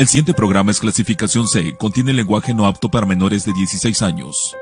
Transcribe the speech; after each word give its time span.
El 0.00 0.06
siguiente 0.06 0.32
programa 0.32 0.70
es 0.70 0.80
clasificación 0.80 1.46
C, 1.46 1.74
contiene 1.76 2.14
lenguaje 2.14 2.54
no 2.54 2.66
apto 2.66 2.90
para 2.90 3.04
menores 3.04 3.44
de 3.44 3.52
16 3.52 4.00
años. 4.00 4.56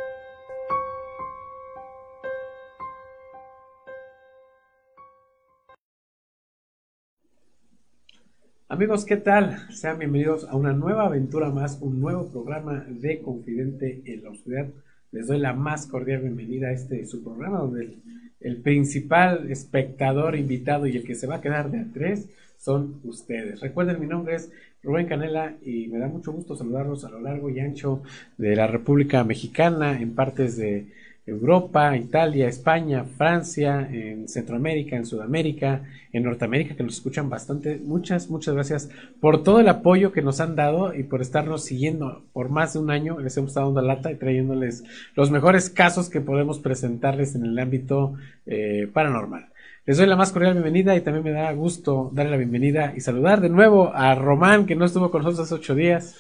Amigos, 8.68 9.04
¿qué 9.04 9.16
tal? 9.16 9.64
Sean 9.70 10.00
bienvenidos 10.00 10.42
a 10.42 10.56
una 10.56 10.72
nueva 10.72 11.04
aventura 11.04 11.50
más, 11.50 11.78
un 11.82 12.00
nuevo 12.00 12.26
programa 12.32 12.84
de 12.88 13.22
Confidente 13.22 14.02
en 14.06 14.24
la 14.24 14.30
Oscuridad. 14.30 14.66
Les 15.12 15.28
doy 15.28 15.38
la 15.38 15.52
más 15.52 15.86
cordial 15.86 16.22
bienvenida 16.22 16.66
a 16.66 16.72
este 16.72 17.06
su 17.06 17.22
programa 17.22 17.58
donde 17.58 17.96
el, 18.40 18.56
principal 18.56 19.48
espectador, 19.52 20.34
invitado 20.34 20.88
y 20.88 20.96
el 20.96 21.04
que 21.04 21.14
se 21.14 21.28
va 21.28 21.36
a 21.36 21.40
quedar 21.40 21.70
de 21.70 21.78
a 21.78 21.86
tres 21.94 22.26
son 22.58 23.00
ustedes. 23.04 23.60
Recuerden, 23.60 24.00
mi 24.00 24.06
nombre 24.06 24.34
es 24.34 24.50
Rubén 24.82 25.06
Canela 25.06 25.56
y 25.62 25.88
me 25.88 25.98
da 25.98 26.06
mucho 26.06 26.32
gusto 26.32 26.54
saludarlos 26.54 27.04
a 27.04 27.10
lo 27.10 27.20
largo 27.20 27.50
y 27.50 27.60
ancho 27.60 28.02
de 28.36 28.54
la 28.54 28.66
República 28.66 29.24
Mexicana, 29.24 30.00
en 30.00 30.14
partes 30.14 30.56
de 30.56 30.86
Europa, 31.26 31.96
Italia, 31.96 32.48
España, 32.48 33.04
Francia, 33.04 33.86
en 33.92 34.28
Centroamérica, 34.28 34.96
en 34.96 35.04
Sudamérica, 35.04 35.82
en 36.12 36.22
Norteamérica, 36.22 36.74
que 36.74 36.82
nos 36.82 36.94
escuchan 36.94 37.28
bastante. 37.28 37.76
Muchas, 37.76 38.30
muchas 38.30 38.54
gracias 38.54 38.88
por 39.20 39.42
todo 39.42 39.60
el 39.60 39.68
apoyo 39.68 40.12
que 40.12 40.22
nos 40.22 40.40
han 40.40 40.56
dado 40.56 40.94
y 40.94 41.02
por 41.02 41.20
estarnos 41.20 41.64
siguiendo 41.64 42.22
por 42.32 42.48
más 42.48 42.72
de 42.72 42.78
un 42.78 42.90
año. 42.90 43.20
Les 43.20 43.36
hemos 43.36 43.50
estado 43.50 43.66
dando 43.66 43.82
lata 43.82 44.10
y 44.10 44.16
trayéndoles 44.16 44.84
los 45.14 45.30
mejores 45.30 45.68
casos 45.68 46.08
que 46.08 46.20
podemos 46.20 46.60
presentarles 46.60 47.34
en 47.34 47.44
el 47.44 47.58
ámbito 47.58 48.14
eh, 48.46 48.88
paranormal. 48.92 49.48
Les 49.88 49.96
doy 49.96 50.06
la 50.06 50.16
más 50.16 50.32
cordial 50.32 50.52
bienvenida 50.52 50.94
y 50.96 51.00
también 51.00 51.24
me 51.24 51.30
da 51.30 51.50
gusto 51.52 52.10
darle 52.12 52.32
la 52.32 52.36
bienvenida 52.36 52.92
y 52.94 53.00
saludar 53.00 53.40
de 53.40 53.48
nuevo 53.48 53.90
a 53.94 54.14
Román, 54.14 54.66
que 54.66 54.76
no 54.76 54.84
estuvo 54.84 55.10
con 55.10 55.22
nosotros 55.22 55.46
hace 55.46 55.54
ocho 55.54 55.74
días. 55.74 56.14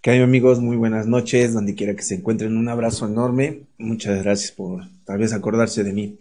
¿Qué 0.00 0.10
hay 0.10 0.22
amigos? 0.22 0.58
Muy 0.58 0.76
buenas 0.76 1.06
noches, 1.06 1.54
donde 1.54 1.76
quiera 1.76 1.94
que 1.94 2.02
se 2.02 2.16
encuentren. 2.16 2.56
Un 2.56 2.68
abrazo 2.68 3.06
enorme. 3.06 3.60
Muchas 3.78 4.24
gracias 4.24 4.50
por 4.50 4.82
tal 5.04 5.18
vez 5.20 5.32
acordarse 5.32 5.84
de 5.84 5.92
mí. 5.92 6.16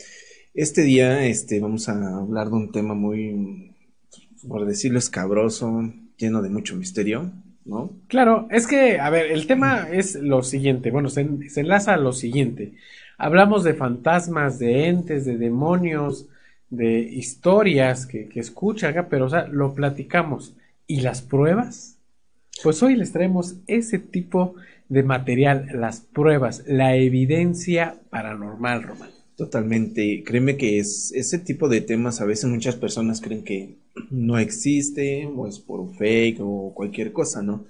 Este 0.53 0.83
día 0.83 1.25
este, 1.25 1.59
vamos 1.59 1.89
a 1.89 2.17
hablar 2.19 2.49
de 2.49 2.55
un 2.57 2.71
tema 2.71 2.93
muy, 2.93 3.73
por 4.47 4.67
decirlo, 4.67 4.99
escabroso, 4.99 5.91
lleno 6.17 6.43
de 6.43 6.49
mucho 6.51 6.75
misterio, 6.75 7.31
¿no? 7.65 7.93
Claro, 8.09 8.47
es 8.51 8.67
que, 8.67 8.99
a 8.99 9.09
ver, 9.09 9.31
el 9.31 9.47
tema 9.47 9.87
es 9.91 10.13
lo 10.13 10.43
siguiente, 10.43 10.91
bueno, 10.91 11.09
se, 11.09 11.49
se 11.49 11.61
enlaza 11.61 11.95
a 11.95 11.97
lo 11.97 12.13
siguiente. 12.13 12.73
Hablamos 13.17 13.63
de 13.63 13.73
fantasmas, 13.73 14.59
de 14.59 14.85
entes, 14.85 15.25
de 15.25 15.39
demonios, 15.39 16.27
de 16.71 16.99
historias 16.99 18.07
que, 18.07 18.27
que 18.27 18.39
escucha 18.39 19.07
pero 19.07 19.25
o 19.25 19.29
sea, 19.29 19.47
lo 19.47 19.75
platicamos. 19.75 20.55
¿Y 20.87 21.01
las 21.01 21.21
pruebas? 21.21 21.97
Pues 22.63 22.81
hoy 22.83 22.95
les 22.95 23.11
traemos 23.11 23.55
ese 23.67 23.99
tipo 23.99 24.55
de 24.89 25.03
material, 25.03 25.67
las 25.73 26.01
pruebas, 26.01 26.63
la 26.67 26.97
evidencia 26.97 28.01
paranormal, 28.09 28.83
Román. 28.83 29.09
Totalmente. 29.37 30.23
Créeme 30.23 30.57
que 30.57 30.79
es 30.79 31.13
ese 31.13 31.39
tipo 31.39 31.69
de 31.69 31.81
temas 31.81 32.19
a 32.19 32.25
veces 32.25 32.49
muchas 32.49 32.75
personas 32.75 33.21
creen 33.21 33.43
que 33.43 33.77
no 34.09 34.37
existe 34.37 35.25
o 35.25 35.47
es 35.47 35.59
por 35.59 35.95
fake 35.95 36.39
o 36.41 36.73
cualquier 36.73 37.13
cosa, 37.13 37.41
¿no? 37.41 37.65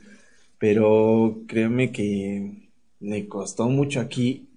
Pero 0.57 1.44
créeme 1.47 1.91
que 1.91 2.69
le 2.99 3.27
costó 3.27 3.69
mucho 3.69 3.99
aquí 3.99 4.47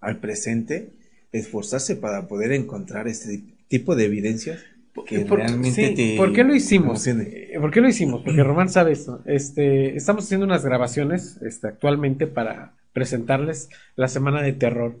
al 0.00 0.18
presente 0.18 0.90
esforzarse 1.32 1.96
para 1.96 2.28
poder 2.28 2.52
encontrar 2.52 3.08
este 3.08 3.42
tipo 3.68 3.94
de 3.96 4.06
evidencias 4.06 4.58
que 5.04 5.20
por, 5.20 5.38
realmente 5.38 5.88
sí, 5.88 5.94
te 5.94 6.16
¿Por 6.16 6.32
qué 6.32 6.44
lo 6.44 6.54
hicimos? 6.54 7.06
emocione. 7.06 7.54
Eh, 7.54 7.60
¿Por 7.60 7.70
qué 7.70 7.80
lo 7.80 7.88
hicimos? 7.88 8.22
Porque 8.24 8.42
Román 8.42 8.68
sabe 8.68 8.92
esto. 8.92 9.20
Este, 9.26 9.96
estamos 9.96 10.24
haciendo 10.24 10.46
unas 10.46 10.64
grabaciones 10.64 11.38
este, 11.42 11.68
actualmente 11.68 12.26
para 12.26 12.72
presentarles 12.92 13.68
la 13.96 14.08
semana 14.08 14.42
de 14.42 14.52
terror. 14.52 14.96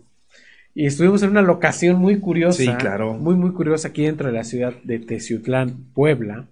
Y 0.74 0.86
estuvimos 0.86 1.22
en 1.22 1.30
una 1.30 1.42
locación 1.42 1.98
muy 1.98 2.20
curiosa. 2.20 2.62
Sí, 2.62 2.68
claro. 2.78 3.14
Muy, 3.14 3.34
muy 3.34 3.52
curiosa 3.52 3.88
aquí 3.88 4.04
dentro 4.04 4.28
de 4.28 4.34
la 4.34 4.44
ciudad 4.44 4.74
de 4.84 4.98
Teciutlán, 4.98 5.84
Puebla. 5.94 6.46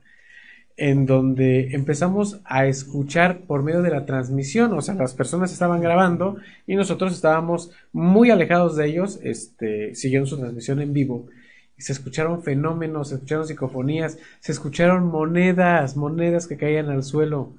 En 0.78 1.06
donde 1.06 1.74
empezamos 1.74 2.40
a 2.44 2.66
escuchar 2.66 3.38
por 3.46 3.62
medio 3.62 3.80
de 3.80 3.90
la 3.90 4.04
transmisión, 4.04 4.74
o 4.74 4.82
sea, 4.82 4.94
las 4.94 5.14
personas 5.14 5.50
estaban 5.50 5.80
grabando 5.80 6.36
y 6.66 6.74
nosotros 6.74 7.14
estábamos 7.14 7.70
muy 7.94 8.30
alejados 8.30 8.76
de 8.76 8.86
ellos, 8.86 9.18
este, 9.22 9.94
siguiendo 9.94 10.26
su 10.26 10.38
transmisión 10.38 10.82
en 10.82 10.92
vivo 10.92 11.28
se 11.78 11.92
escucharon 11.92 12.42
fenómenos, 12.42 13.08
se 13.10 13.14
escucharon 13.16 13.46
psicofonías, 13.46 14.18
se 14.40 14.52
escucharon 14.52 15.06
monedas, 15.06 15.96
monedas 15.96 16.46
que 16.46 16.56
caían 16.56 16.90
al 16.90 17.02
suelo. 17.02 17.54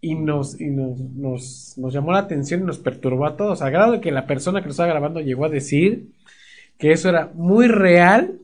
Y 0.00 0.16
nos, 0.16 0.60
y 0.60 0.66
nos, 0.66 1.00
nos, 1.00 1.78
nos 1.78 1.94
llamó 1.94 2.12
la 2.12 2.18
atención 2.18 2.60
y 2.60 2.64
nos 2.64 2.78
perturbó 2.78 3.24
a 3.24 3.36
todos, 3.38 3.62
a 3.62 3.70
grado 3.70 3.92
de 3.92 4.00
que 4.02 4.12
la 4.12 4.26
persona 4.26 4.60
que 4.60 4.66
lo 4.66 4.72
estaba 4.72 4.90
grabando 4.90 5.20
llegó 5.20 5.46
a 5.46 5.48
decir 5.48 6.08
que 6.78 6.92
eso 6.92 7.08
era 7.08 7.30
muy 7.32 7.68
real 7.68 8.38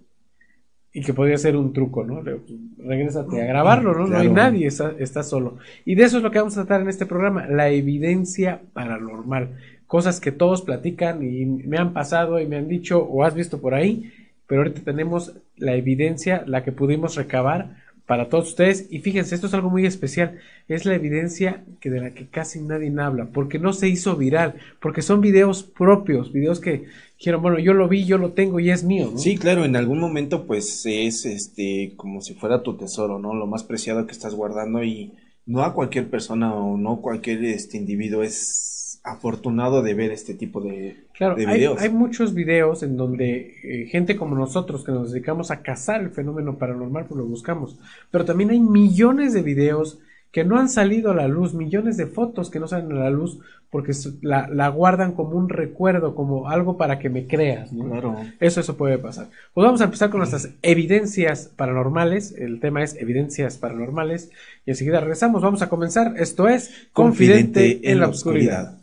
y 0.92 1.02
que 1.02 1.12
podía 1.12 1.36
ser 1.36 1.56
un 1.56 1.74
truco, 1.74 2.02
¿no? 2.02 2.22
Re- 2.22 2.40
Regrésate 2.78 3.42
a 3.42 3.44
grabarlo, 3.44 3.92
¿no? 3.92 4.06
No 4.06 4.16
hay 4.16 4.30
nadie, 4.30 4.66
está, 4.68 4.94
está 4.98 5.22
solo. 5.22 5.58
Y 5.84 5.96
de 5.96 6.04
eso 6.04 6.16
es 6.16 6.22
lo 6.22 6.30
que 6.30 6.38
vamos 6.38 6.56
a 6.56 6.64
tratar 6.64 6.80
en 6.80 6.88
este 6.88 7.04
programa, 7.04 7.46
la 7.46 7.68
evidencia 7.68 8.62
paranormal. 8.72 9.50
Cosas 9.86 10.18
que 10.18 10.32
todos 10.32 10.62
platican 10.62 11.22
y 11.22 11.44
me 11.44 11.76
han 11.76 11.92
pasado 11.92 12.40
y 12.40 12.46
me 12.46 12.56
han 12.56 12.68
dicho 12.68 13.02
o 13.02 13.22
has 13.22 13.34
visto 13.34 13.60
por 13.60 13.74
ahí, 13.74 14.10
pero 14.50 14.62
ahorita 14.62 14.80
tenemos 14.82 15.32
la 15.56 15.76
evidencia, 15.76 16.42
la 16.44 16.64
que 16.64 16.72
pudimos 16.72 17.14
recabar 17.14 17.76
para 18.04 18.28
todos 18.28 18.48
ustedes. 18.48 18.88
Y 18.90 18.98
fíjense, 18.98 19.36
esto 19.36 19.46
es 19.46 19.54
algo 19.54 19.70
muy 19.70 19.86
especial. 19.86 20.40
Es 20.66 20.84
la 20.84 20.96
evidencia 20.96 21.62
que 21.78 21.88
de 21.88 22.00
la 22.00 22.10
que 22.10 22.26
casi 22.26 22.60
nadie 22.60 22.92
habla, 22.98 23.26
porque 23.26 23.60
no 23.60 23.72
se 23.72 23.88
hizo 23.88 24.16
viral, 24.16 24.56
porque 24.80 25.02
son 25.02 25.20
videos 25.20 25.62
propios, 25.62 26.32
videos 26.32 26.58
que 26.58 26.86
dijeron, 27.16 27.42
bueno, 27.42 27.60
yo 27.60 27.74
lo 27.74 27.88
vi, 27.88 28.04
yo 28.06 28.18
lo 28.18 28.32
tengo 28.32 28.58
y 28.58 28.72
es 28.72 28.82
mío. 28.82 29.12
Sí, 29.14 29.38
claro, 29.38 29.64
en 29.64 29.76
algún 29.76 30.00
momento 30.00 30.48
pues 30.48 30.84
es 30.84 31.24
este 31.26 31.92
como 31.94 32.20
si 32.20 32.34
fuera 32.34 32.64
tu 32.64 32.76
tesoro, 32.76 33.20
¿no? 33.20 33.32
Lo 33.32 33.46
más 33.46 33.62
preciado 33.62 34.04
que 34.04 34.12
estás 34.12 34.34
guardando 34.34 34.82
y 34.82 35.12
no 35.46 35.62
a 35.62 35.74
cualquier 35.74 36.10
persona 36.10 36.52
o 36.52 36.76
no 36.76 37.00
cualquier 37.00 37.44
este 37.44 37.76
individuo 37.76 38.24
es 38.24 39.00
afortunado 39.04 39.80
de 39.80 39.94
ver 39.94 40.10
este 40.10 40.34
tipo 40.34 40.60
de, 40.60 40.96
Claro, 41.20 41.36
de 41.36 41.46
hay, 41.46 41.58
videos. 41.58 41.82
hay 41.82 41.90
muchos 41.90 42.32
videos 42.32 42.82
en 42.82 42.96
donde 42.96 43.54
eh, 43.62 43.84
gente 43.90 44.16
como 44.16 44.34
nosotros 44.34 44.82
que 44.84 44.90
nos 44.90 45.12
dedicamos 45.12 45.50
a 45.50 45.60
cazar 45.60 46.00
el 46.00 46.08
fenómeno 46.12 46.56
paranormal, 46.56 47.04
pues 47.04 47.18
lo 47.18 47.26
buscamos. 47.26 47.76
Pero 48.10 48.24
también 48.24 48.48
hay 48.48 48.58
millones 48.58 49.34
de 49.34 49.42
videos 49.42 49.98
que 50.32 50.44
no 50.44 50.58
han 50.58 50.70
salido 50.70 51.10
a 51.10 51.14
la 51.14 51.28
luz, 51.28 51.52
millones 51.52 51.98
de 51.98 52.06
fotos 52.06 52.48
que 52.48 52.58
no 52.58 52.68
salen 52.68 52.92
a 52.92 53.00
la 53.00 53.10
luz 53.10 53.38
porque 53.68 53.92
la, 54.22 54.48
la 54.48 54.68
guardan 54.68 55.12
como 55.12 55.36
un 55.36 55.50
recuerdo, 55.50 56.14
como 56.14 56.48
algo 56.48 56.78
para 56.78 56.98
que 56.98 57.10
me 57.10 57.26
creas, 57.26 57.70
¿no? 57.70 57.90
Claro. 57.90 58.16
Eso, 58.40 58.60
eso 58.60 58.78
puede 58.78 58.96
pasar. 58.96 59.28
Pues 59.52 59.62
vamos 59.62 59.82
a 59.82 59.84
empezar 59.84 60.08
con 60.08 60.20
nuestras 60.20 60.48
evidencias 60.62 61.50
paranormales. 61.54 62.32
El 62.32 62.60
tema 62.60 62.82
es 62.82 62.96
evidencias 62.96 63.58
paranormales. 63.58 64.30
Y 64.64 64.70
enseguida 64.70 65.00
regresamos. 65.00 65.42
Vamos 65.42 65.60
a 65.60 65.68
comenzar. 65.68 66.14
Esto 66.16 66.48
es 66.48 66.88
Confidente, 66.94 67.90
en 67.90 68.00
la 68.00 68.08
Oscuridad. 68.08 68.79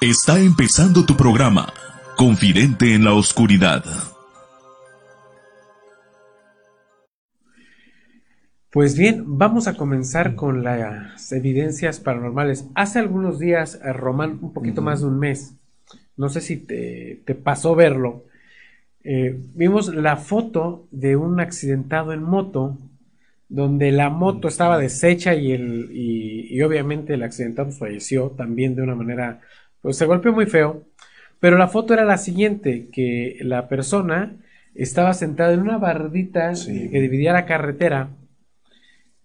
Está 0.00 0.40
empezando 0.40 1.04
tu 1.04 1.14
programa, 1.14 1.74
Confidente 2.16 2.94
en 2.94 3.04
la 3.04 3.12
Oscuridad. 3.12 3.84
Pues 8.70 8.96
bien, 8.96 9.24
vamos 9.26 9.68
a 9.68 9.74
comenzar 9.74 10.36
con 10.36 10.64
las 10.64 11.30
evidencias 11.32 12.00
paranormales. 12.00 12.64
Hace 12.74 12.98
algunos 12.98 13.38
días, 13.38 13.78
eh, 13.84 13.92
Román, 13.92 14.38
un 14.40 14.54
poquito 14.54 14.80
más 14.80 15.02
de 15.02 15.06
un 15.08 15.18
mes, 15.18 15.56
no 16.16 16.30
sé 16.30 16.40
si 16.40 16.56
te, 16.56 17.20
te 17.26 17.34
pasó 17.34 17.74
verlo, 17.74 18.24
eh, 19.04 19.38
vimos 19.54 19.94
la 19.94 20.16
foto 20.16 20.88
de 20.90 21.16
un 21.16 21.40
accidentado 21.40 22.14
en 22.14 22.22
moto, 22.22 22.78
donde 23.50 23.92
la 23.92 24.08
moto 24.08 24.48
estaba 24.48 24.78
deshecha 24.78 25.34
y, 25.34 25.52
el, 25.52 25.90
y, 25.92 26.56
y 26.56 26.62
obviamente 26.62 27.12
el 27.12 27.22
accidentado 27.22 27.70
falleció 27.70 28.30
también 28.30 28.74
de 28.74 28.80
una 28.80 28.94
manera, 28.94 29.40
pues 29.82 29.96
se 29.96 30.06
golpeó 30.06 30.32
muy 30.32 30.46
feo, 30.46 30.84
pero 31.40 31.56
la 31.58 31.68
foto 31.68 31.94
era 31.94 32.04
la 32.04 32.18
siguiente, 32.18 32.88
que 32.92 33.38
la 33.40 33.68
persona 33.68 34.36
estaba 34.74 35.14
sentada 35.14 35.52
en 35.52 35.60
una 35.60 35.78
bardita 35.78 36.54
Sí. 36.54 36.88
que 36.90 37.00
dividía 37.00 37.32
la 37.32 37.46
carretera, 37.46 38.10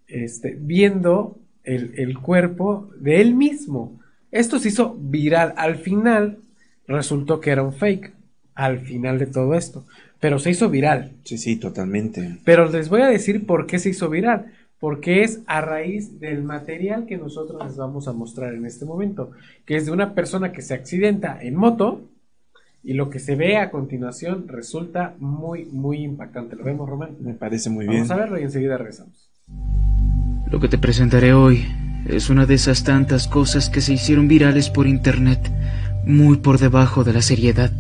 este, 0.08 0.56
viendo 0.60 1.40
el, 1.64 1.94
el 1.98 2.18
cuerpo 2.20 2.90
de 3.00 3.22
él 3.22 3.34
mismo. 3.36 4.00
Esto 4.32 4.60
se 4.60 4.70
hizo 4.70 4.96
viral. 5.00 5.54
Al 5.58 5.76
final 5.76 6.40
resultó 6.88 7.40
que 7.40 7.52
era 7.52 7.64
un 7.64 7.74
fake. 7.74 8.14
Al 8.54 8.80
final 8.80 9.20
de 9.20 9.26
todo 9.26 9.54
esto. 9.56 9.86
Pero 10.20 10.40
se 10.40 10.52
hizo 10.52 10.70
viral. 10.70 11.12
Sí, 11.24 11.38
sí, 11.38 11.58
totalmente. 11.58 12.38
Pero 12.46 12.70
les 12.70 12.88
voy 12.90 13.02
a 13.02 13.08
decir 13.08 13.46
por 13.46 13.66
qué 13.68 13.80
se 13.80 13.90
hizo 13.90 14.10
viral. 14.10 14.54
Porque 14.86 15.24
es 15.24 15.42
a 15.48 15.62
raíz 15.62 16.20
del 16.20 16.44
material 16.44 17.08
que 17.08 17.18
nosotros 17.18 17.60
les 17.66 17.76
vamos 17.76 18.08
a 18.08 18.14
mostrar 18.14 18.54
en 18.54 18.68
este 18.68 18.86
momento. 18.86 19.32
Que 19.66 19.78
es 19.78 19.88
de 19.88 19.92
una 19.92 20.14
persona 20.14 20.52
que 20.52 20.62
se 20.62 20.76
accidenta 20.76 21.42
en 21.42 21.56
moto. 21.56 22.02
Y 22.84 22.94
lo 22.94 23.10
que 23.10 23.18
se 23.18 23.36
ve 23.36 23.58
a 23.58 23.72
continuación 23.72 24.48
resulta 24.48 25.16
muy, 25.18 25.66
muy 25.66 26.04
impactante. 26.04 26.56
¿Lo 26.56 26.66
vemos, 26.66 26.88
Román? 26.88 27.16
Me 27.20 27.34
parece 27.34 27.72
muy 27.72 27.88
bien. 27.88 28.02
Vamos 28.02 28.12
a 28.12 28.16
verlo 28.16 28.40
y 28.40 28.44
enseguida 28.44 28.78
regresamos. 28.78 29.28
Lo 30.52 30.60
que 30.60 30.68
te 30.68 30.78
presentaré 30.78 31.34
hoy 31.34 31.66
es 32.08 32.30
una 32.30 32.46
de 32.46 32.54
esas 32.54 32.84
tantas 32.84 33.28
cosas 33.28 33.72
que 33.72 33.82
se 33.82 33.94
hicieron 33.94 34.28
virales 34.28 34.70
por 34.70 34.86
internet, 34.86 35.52
muy 36.06 36.38
por 36.38 36.60
debajo 36.60 37.04
de 37.04 37.14
la 37.14 37.24
seriedad, 37.24 37.72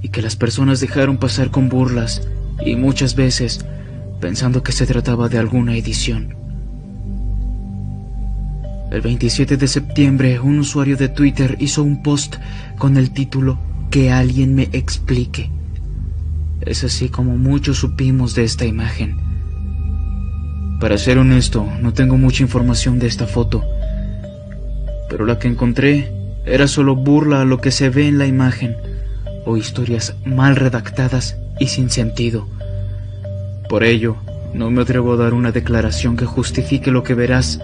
y 0.00 0.08
que 0.08 0.22
las 0.22 0.36
personas 0.36 0.80
dejaron 0.80 1.18
pasar 1.18 1.50
con 1.50 1.68
burlas 1.68 2.26
y 2.64 2.76
muchas 2.76 3.14
veces 3.14 3.66
pensando 4.24 4.62
que 4.62 4.72
se 4.72 4.86
trataba 4.86 5.28
de 5.28 5.36
alguna 5.36 5.76
edición. 5.76 6.34
El 8.90 9.02
27 9.02 9.58
de 9.58 9.68
septiembre, 9.68 10.40
un 10.40 10.60
usuario 10.60 10.96
de 10.96 11.10
Twitter 11.10 11.58
hizo 11.60 11.82
un 11.82 12.02
post 12.02 12.36
con 12.78 12.96
el 12.96 13.10
título 13.10 13.58
Que 13.90 14.10
alguien 14.10 14.54
me 14.54 14.70
explique. 14.72 15.50
Es 16.62 16.84
así 16.84 17.10
como 17.10 17.36
muchos 17.36 17.76
supimos 17.76 18.34
de 18.34 18.44
esta 18.44 18.64
imagen. 18.64 19.18
Para 20.80 20.96
ser 20.96 21.18
honesto, 21.18 21.68
no 21.82 21.92
tengo 21.92 22.16
mucha 22.16 22.42
información 22.42 22.98
de 22.98 23.08
esta 23.08 23.26
foto, 23.26 23.62
pero 25.10 25.26
la 25.26 25.38
que 25.38 25.48
encontré 25.48 26.10
era 26.46 26.66
solo 26.66 26.96
burla 26.96 27.42
a 27.42 27.44
lo 27.44 27.58
que 27.58 27.70
se 27.70 27.90
ve 27.90 28.08
en 28.08 28.16
la 28.16 28.26
imagen 28.26 28.74
o 29.44 29.58
historias 29.58 30.16
mal 30.24 30.56
redactadas 30.56 31.36
y 31.60 31.66
sin 31.66 31.90
sentido. 31.90 32.53
Por 33.74 33.82
ello, 33.82 34.14
no 34.54 34.70
me 34.70 34.82
atrevo 34.82 35.14
a 35.14 35.16
dar 35.16 35.34
una 35.34 35.50
declaración 35.50 36.16
que 36.16 36.26
justifique 36.26 36.92
lo 36.92 37.02
que 37.02 37.14
verás 37.14 37.60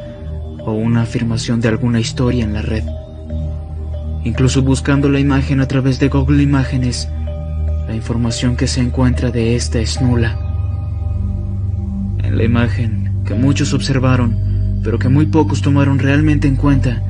o 0.58 0.72
una 0.72 1.02
afirmación 1.02 1.60
de 1.60 1.68
alguna 1.68 2.00
historia 2.00 2.42
en 2.42 2.52
la 2.52 2.62
red. 2.62 2.82
Incluso 4.24 4.60
buscando 4.60 5.08
la 5.08 5.20
imagen 5.20 5.60
a 5.60 5.68
través 5.68 6.00
de 6.00 6.08
Google 6.08 6.42
Imágenes, 6.42 7.08
la 7.86 7.94
información 7.94 8.56
que 8.56 8.66
se 8.66 8.80
encuentra 8.80 9.30
de 9.30 9.54
esta 9.54 9.78
es 9.78 10.02
nula. 10.02 10.36
En 12.24 12.36
la 12.36 12.42
imagen, 12.42 13.22
que 13.24 13.34
muchos 13.34 13.72
observaron, 13.72 14.80
pero 14.82 14.98
que 14.98 15.08
muy 15.08 15.26
pocos 15.26 15.62
tomaron 15.62 16.00
realmente 16.00 16.48
en 16.48 16.56
cuenta, 16.56 17.04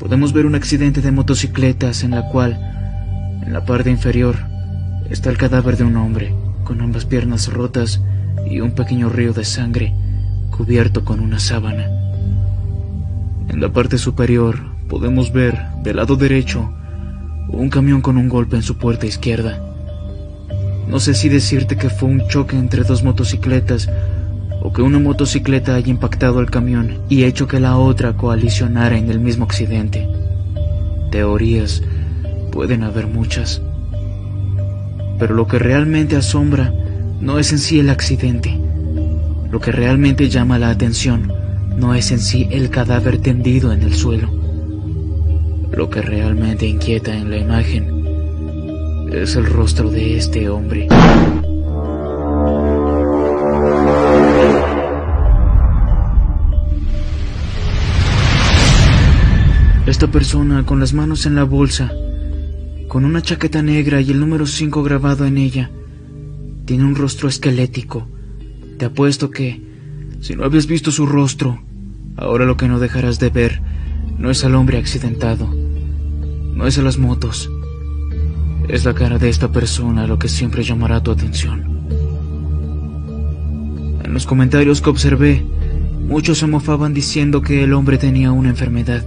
podemos 0.00 0.32
ver 0.32 0.46
un 0.46 0.54
accidente 0.54 1.02
de 1.02 1.12
motocicletas 1.12 2.02
en 2.02 2.12
la 2.12 2.26
cual, 2.30 2.58
en 3.44 3.52
la 3.52 3.66
parte 3.66 3.90
inferior, 3.90 4.36
está 5.10 5.28
el 5.28 5.36
cadáver 5.36 5.76
de 5.76 5.84
un 5.84 5.96
hombre, 5.96 6.32
con 6.64 6.80
ambas 6.80 7.04
piernas 7.04 7.52
rotas 7.52 8.00
y 8.48 8.60
un 8.60 8.72
pequeño 8.72 9.08
río 9.08 9.32
de 9.32 9.44
sangre 9.44 9.94
cubierto 10.50 11.04
con 11.04 11.20
una 11.20 11.38
sábana. 11.38 11.88
En 13.48 13.60
la 13.60 13.68
parte 13.72 13.98
superior 13.98 14.58
podemos 14.88 15.32
ver, 15.32 15.58
del 15.82 15.96
lado 15.96 16.16
derecho, 16.16 16.72
un 17.48 17.70
camión 17.70 18.00
con 18.00 18.16
un 18.16 18.28
golpe 18.28 18.56
en 18.56 18.62
su 18.62 18.78
puerta 18.78 19.06
izquierda. 19.06 19.60
No 20.88 21.00
sé 21.00 21.14
si 21.14 21.28
decirte 21.28 21.76
que 21.76 21.90
fue 21.90 22.08
un 22.08 22.26
choque 22.28 22.56
entre 22.56 22.82
dos 22.82 23.02
motocicletas 23.02 23.88
o 24.62 24.72
que 24.72 24.82
una 24.82 24.98
motocicleta 24.98 25.74
haya 25.74 25.88
impactado 25.88 26.38
al 26.38 26.50
camión 26.50 27.00
y 27.08 27.24
hecho 27.24 27.46
que 27.46 27.60
la 27.60 27.76
otra 27.76 28.16
coalicionara 28.16 28.96
en 28.96 29.10
el 29.10 29.20
mismo 29.20 29.44
accidente. 29.44 30.08
Teorías 31.10 31.82
pueden 32.50 32.82
haber 32.82 33.06
muchas. 33.06 33.60
Pero 35.18 35.34
lo 35.34 35.46
que 35.46 35.58
realmente 35.58 36.16
asombra 36.16 36.72
no 37.20 37.38
es 37.38 37.52
en 37.52 37.58
sí 37.58 37.78
el 37.80 37.90
accidente. 37.90 38.58
Lo 39.50 39.60
que 39.60 39.72
realmente 39.72 40.28
llama 40.28 40.58
la 40.58 40.70
atención 40.70 41.32
no 41.76 41.94
es 41.94 42.10
en 42.10 42.20
sí 42.20 42.48
el 42.50 42.70
cadáver 42.70 43.18
tendido 43.18 43.72
en 43.72 43.82
el 43.82 43.94
suelo. 43.94 44.28
Lo 45.72 45.90
que 45.90 46.02
realmente 46.02 46.66
inquieta 46.66 47.16
en 47.16 47.30
la 47.30 47.38
imagen 47.38 47.94
es 49.12 49.36
el 49.36 49.46
rostro 49.46 49.90
de 49.90 50.16
este 50.16 50.48
hombre. 50.48 50.88
Esta 59.86 60.06
persona 60.06 60.64
con 60.64 60.80
las 60.80 60.94
manos 60.94 61.26
en 61.26 61.34
la 61.34 61.44
bolsa, 61.44 61.92
con 62.94 63.04
una 63.04 63.22
chaqueta 63.22 63.60
negra 63.60 64.00
y 64.00 64.12
el 64.12 64.20
número 64.20 64.46
5 64.46 64.84
grabado 64.84 65.26
en 65.26 65.36
ella, 65.36 65.68
tiene 66.64 66.84
un 66.84 66.94
rostro 66.94 67.28
esquelético. 67.28 68.06
Te 68.78 68.84
apuesto 68.84 69.32
que, 69.32 69.60
si 70.20 70.36
no 70.36 70.44
habías 70.44 70.68
visto 70.68 70.92
su 70.92 71.04
rostro, 71.04 71.60
ahora 72.14 72.44
lo 72.44 72.56
que 72.56 72.68
no 72.68 72.78
dejarás 72.78 73.18
de 73.18 73.30
ver 73.30 73.60
no 74.16 74.30
es 74.30 74.44
al 74.44 74.54
hombre 74.54 74.78
accidentado, 74.78 75.52
no 76.54 76.68
es 76.68 76.78
a 76.78 76.82
las 76.82 76.96
motos, 76.96 77.50
es 78.68 78.84
la 78.84 78.94
cara 78.94 79.18
de 79.18 79.28
esta 79.28 79.50
persona 79.50 80.06
lo 80.06 80.20
que 80.20 80.28
siempre 80.28 80.62
llamará 80.62 81.02
tu 81.02 81.10
atención. 81.10 81.64
En 84.04 84.14
los 84.14 84.24
comentarios 84.24 84.80
que 84.80 84.90
observé, 84.90 85.44
muchos 86.06 86.38
se 86.38 86.46
mofaban 86.46 86.94
diciendo 86.94 87.42
que 87.42 87.64
el 87.64 87.72
hombre 87.72 87.98
tenía 87.98 88.30
una 88.30 88.50
enfermedad, 88.50 89.04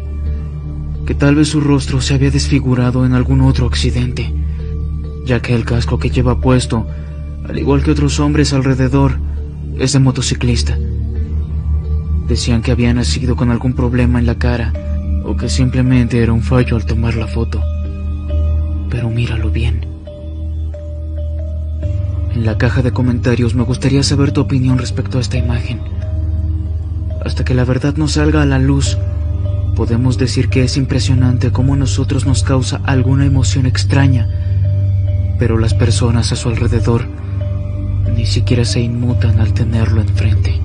que 1.08 1.16
tal 1.16 1.36
vez 1.36 1.48
su 1.48 1.62
rostro 1.62 2.02
se 2.02 2.14
había 2.14 2.30
desfigurado 2.30 3.06
en 3.06 3.14
algún 3.14 3.42
otro 3.42 3.66
accidente, 3.66 4.32
ya 5.26 5.42
que 5.42 5.56
el 5.56 5.66
casco 5.66 5.98
que 5.98 6.12
lleva 6.12 6.40
puesto 6.40 6.86
al 7.48 7.58
igual 7.58 7.82
que 7.82 7.92
otros 7.92 8.20
hombres 8.20 8.52
alrededor, 8.52 9.20
es 9.80 9.94
de 9.94 10.00
motociclista. 10.00 10.78
Decían 12.28 12.62
que 12.62 12.72
había 12.72 12.94
nacido 12.94 13.38
con 13.38 13.52
algún 13.52 13.74
problema 13.74 14.20
en 14.20 14.26
la 14.26 14.36
cara 14.36 14.74
o 15.24 15.38
que 15.38 15.48
simplemente 15.48 16.22
era 16.22 16.34
un 16.34 16.42
fallo 16.42 16.76
al 16.76 16.86
tomar 16.86 17.16
la 17.16 17.28
foto. 17.28 17.62
Pero 18.90 19.10
míralo 19.10 19.50
bien. 19.50 19.86
En 22.34 22.46
la 22.46 22.58
caja 22.58 22.82
de 22.82 22.92
comentarios 22.92 23.56
me 23.56 23.64
gustaría 23.64 24.04
saber 24.04 24.34
tu 24.34 24.42
opinión 24.42 24.78
respecto 24.78 25.18
a 25.18 25.22
esta 25.22 25.38
imagen. 25.38 25.80
Hasta 27.24 27.46
que 27.46 27.54
la 27.54 27.64
verdad 27.64 27.96
no 27.96 28.10
salga 28.10 28.42
a 28.42 28.46
la 28.46 28.60
luz, 28.60 28.98
podemos 29.78 30.18
decir 30.18 30.50
que 30.50 30.64
es 30.64 30.76
impresionante 30.76 31.52
cómo 31.52 31.76
a 31.76 31.78
nosotros 31.78 32.26
nos 32.26 32.42
causa 32.42 32.82
alguna 32.84 33.28
emoción 33.28 33.68
extraña, 33.68 34.28
pero 35.38 35.60
las 35.60 35.76
personas 35.76 36.32
a 36.32 36.36
su 36.36 36.50
alrededor 36.50 37.08
ni 38.16 38.26
siquiera 38.26 38.66
se 38.66 38.82
inmutan 38.82 39.40
al 39.40 39.54
tenerlo 39.54 40.02
enfrente. 40.02 40.60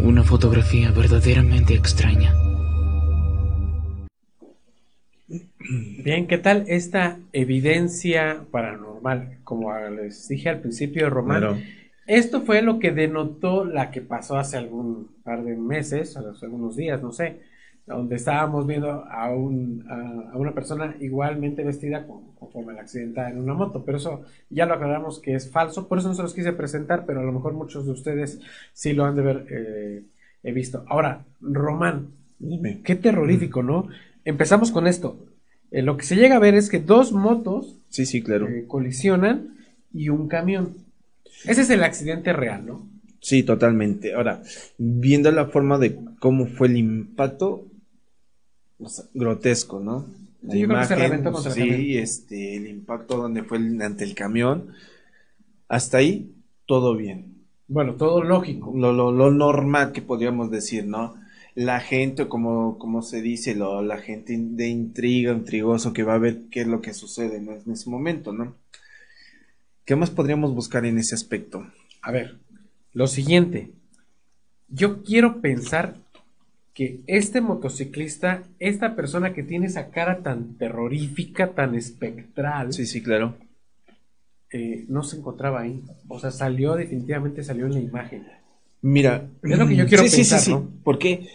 Una 0.00 0.24
fotografía 0.24 0.90
verdaderamente 0.90 1.74
extraña. 1.74 2.34
Bien, 6.02 6.26
¿qué 6.26 6.38
tal 6.38 6.64
esta 6.66 7.18
evidencia 7.32 8.40
paranormal? 8.50 9.38
Como 9.44 9.72
les 9.88 10.26
dije 10.26 10.48
al 10.48 10.58
principio, 10.58 11.10
Román, 11.10 11.62
esto 12.16 12.42
fue 12.42 12.60
lo 12.60 12.78
que 12.78 12.90
denotó 12.90 13.64
la 13.64 13.90
que 13.90 14.00
pasó 14.00 14.36
hace 14.36 14.56
algún 14.56 15.08
par 15.22 15.44
de 15.44 15.56
meses, 15.56 16.16
hace 16.16 16.46
algunos 16.46 16.74
días, 16.74 17.00
no 17.02 17.12
sé, 17.12 17.40
donde 17.86 18.16
estábamos 18.16 18.66
viendo 18.66 18.90
a, 18.90 19.30
un, 19.30 19.84
a, 19.88 20.36
una 20.36 20.52
persona 20.52 20.96
igualmente 21.00 21.62
vestida 21.62 22.06
conforme 22.38 22.72
la 22.72 22.80
accidentada 22.80 23.30
en 23.30 23.38
una 23.38 23.54
moto, 23.54 23.84
pero 23.84 23.98
eso 23.98 24.22
ya 24.48 24.66
lo 24.66 24.74
aclaramos 24.74 25.20
que 25.20 25.34
es 25.34 25.50
falso, 25.50 25.86
por 25.86 25.98
eso 25.98 26.08
no 26.08 26.14
se 26.14 26.22
los 26.22 26.34
quise 26.34 26.52
presentar, 26.52 27.04
pero 27.06 27.20
a 27.20 27.24
lo 27.24 27.32
mejor 27.32 27.52
muchos 27.52 27.86
de 27.86 27.92
ustedes 27.92 28.40
sí 28.72 28.92
lo 28.92 29.04
han 29.04 29.14
de 29.14 29.22
ver 29.22 29.46
eh, 29.48 30.02
he 30.42 30.52
visto. 30.52 30.84
Ahora, 30.88 31.24
Román, 31.40 32.08
dime, 32.38 32.80
qué 32.82 32.96
terrorífico, 32.96 33.62
¿no? 33.62 33.88
Empezamos 34.24 34.72
con 34.72 34.86
esto. 34.86 35.16
Eh, 35.70 35.82
lo 35.82 35.96
que 35.96 36.04
se 36.04 36.16
llega 36.16 36.36
a 36.36 36.40
ver 36.40 36.54
es 36.54 36.68
que 36.68 36.80
dos 36.80 37.12
motos 37.12 37.78
sí, 37.88 38.04
sí, 38.04 38.22
claro. 38.22 38.48
Eh, 38.48 38.64
colisionan 38.66 39.54
y 39.92 40.08
un 40.08 40.28
camión. 40.28 40.74
Ese 41.44 41.62
es 41.62 41.70
el 41.70 41.82
accidente 41.82 42.32
real, 42.32 42.66
¿no? 42.66 42.88
Sí, 43.20 43.42
totalmente. 43.42 44.14
Ahora, 44.14 44.42
viendo 44.78 45.30
la 45.30 45.46
forma 45.46 45.78
de 45.78 45.98
cómo 46.20 46.46
fue 46.46 46.68
el 46.68 46.76
impacto, 46.76 47.66
grotesco, 49.14 49.80
¿no? 49.80 50.06
La 50.42 50.52
sí, 50.52 50.58
imagen, 50.60 51.22
sí, 51.52 51.98
este, 51.98 52.56
el 52.56 52.66
impacto 52.66 53.18
donde 53.18 53.42
fue 53.42 53.58
ante 53.58 54.04
el 54.04 54.14
camión, 54.14 54.68
hasta 55.68 55.98
ahí 55.98 56.34
todo 56.66 56.96
bien. 56.96 57.44
Bueno, 57.68 57.94
todo 57.94 58.24
lógico. 58.24 58.72
Lo, 58.74 58.92
lo, 58.92 59.12
lo 59.12 59.30
normal 59.30 59.92
que 59.92 60.00
podríamos 60.02 60.50
decir, 60.50 60.86
¿no? 60.86 61.14
La 61.54 61.80
gente, 61.80 62.26
como, 62.26 62.78
como 62.78 63.02
se 63.02 63.20
dice, 63.20 63.54
lo, 63.54 63.82
la 63.82 63.98
gente 63.98 64.34
de 64.38 64.68
intriga, 64.68 65.32
intrigoso, 65.32 65.92
que 65.92 66.04
va 66.04 66.14
a 66.14 66.18
ver 66.18 66.44
qué 66.50 66.62
es 66.62 66.66
lo 66.66 66.80
que 66.80 66.94
sucede 66.94 67.36
en 67.36 67.70
ese 67.70 67.90
momento, 67.90 68.32
¿no? 68.32 68.54
¿Qué 69.90 69.96
más 69.96 70.10
podríamos 70.10 70.54
buscar 70.54 70.86
en 70.86 70.98
ese 70.98 71.16
aspecto? 71.16 71.66
A 72.02 72.12
ver, 72.12 72.38
lo 72.92 73.08
siguiente. 73.08 73.72
Yo 74.68 75.02
quiero 75.02 75.40
pensar 75.40 75.96
que 76.74 77.00
este 77.08 77.40
motociclista, 77.40 78.44
esta 78.60 78.94
persona 78.94 79.34
que 79.34 79.42
tiene 79.42 79.66
esa 79.66 79.90
cara 79.90 80.22
tan 80.22 80.54
terrorífica, 80.58 81.54
tan 81.54 81.74
espectral. 81.74 82.72
Sí, 82.72 82.86
sí, 82.86 83.02
claro. 83.02 83.36
Eh, 84.52 84.84
no 84.86 85.02
se 85.02 85.16
encontraba 85.16 85.62
ahí. 85.62 85.82
O 86.06 86.20
sea, 86.20 86.30
salió, 86.30 86.76
definitivamente 86.76 87.42
salió 87.42 87.66
en 87.66 87.74
la 87.74 87.80
imagen. 87.80 88.28
Mira, 88.82 89.26
es 89.42 89.58
lo 89.58 89.66
que 89.66 89.74
yo 89.74 89.88
quiero 89.88 90.06
sí, 90.06 90.18
pensar, 90.18 90.38
sí, 90.38 90.52
sí, 90.52 90.56
sí. 90.56 90.68
Porque 90.84 91.26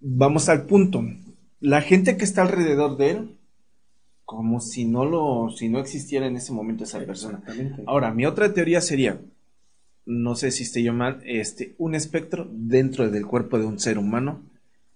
vamos 0.00 0.50
al 0.50 0.66
punto. 0.66 1.02
La 1.58 1.80
gente 1.80 2.18
que 2.18 2.24
está 2.24 2.42
alrededor 2.42 2.98
de 2.98 3.10
él, 3.12 3.38
como 4.24 4.60
si 4.60 4.84
no 4.84 5.04
lo, 5.04 5.50
si 5.50 5.68
no 5.68 5.78
existiera 5.78 6.26
en 6.26 6.36
ese 6.36 6.52
momento 6.52 6.84
esa 6.84 7.00
persona. 7.00 7.42
Ahora, 7.86 8.12
mi 8.12 8.26
otra 8.26 8.52
teoría 8.52 8.80
sería, 8.80 9.20
no 10.06 10.34
sé 10.34 10.50
si 10.50 10.62
esté 10.62 10.82
yo 10.82 10.92
mal, 10.92 11.20
este, 11.24 11.74
un 11.78 11.94
espectro 11.94 12.46
dentro 12.50 13.10
del 13.10 13.26
cuerpo 13.26 13.58
de 13.58 13.66
un 13.66 13.78
ser 13.78 13.98
humano 13.98 14.40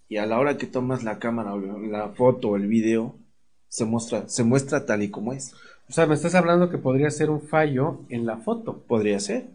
y 0.09 0.17
a 0.17 0.27
la 0.27 0.39
hora 0.39 0.57
que 0.57 0.67
tomas 0.67 1.05
la 1.05 1.19
cámara 1.19 1.55
o 1.55 1.59
la 1.61 2.09
foto 2.11 2.51
o 2.51 2.57
el 2.57 2.67
video 2.67 3.15
se 3.69 3.85
muestra, 3.85 4.29
se 4.29 4.45
muestra 4.45 4.87
tal 4.87 5.03
y 5.03 5.11
como 5.11 5.33
es. 5.33 5.55
O 5.89 5.93
sea, 5.93 6.07
me 6.07 6.15
estás 6.15 6.35
hablando 6.35 6.71
que 6.71 6.79
podría 6.79 7.11
ser 7.11 7.31
un 7.31 7.41
fallo 7.41 8.01
en 8.09 8.27
la 8.27 8.39
foto. 8.39 8.83
Podría 8.87 9.21
ser. 9.21 9.47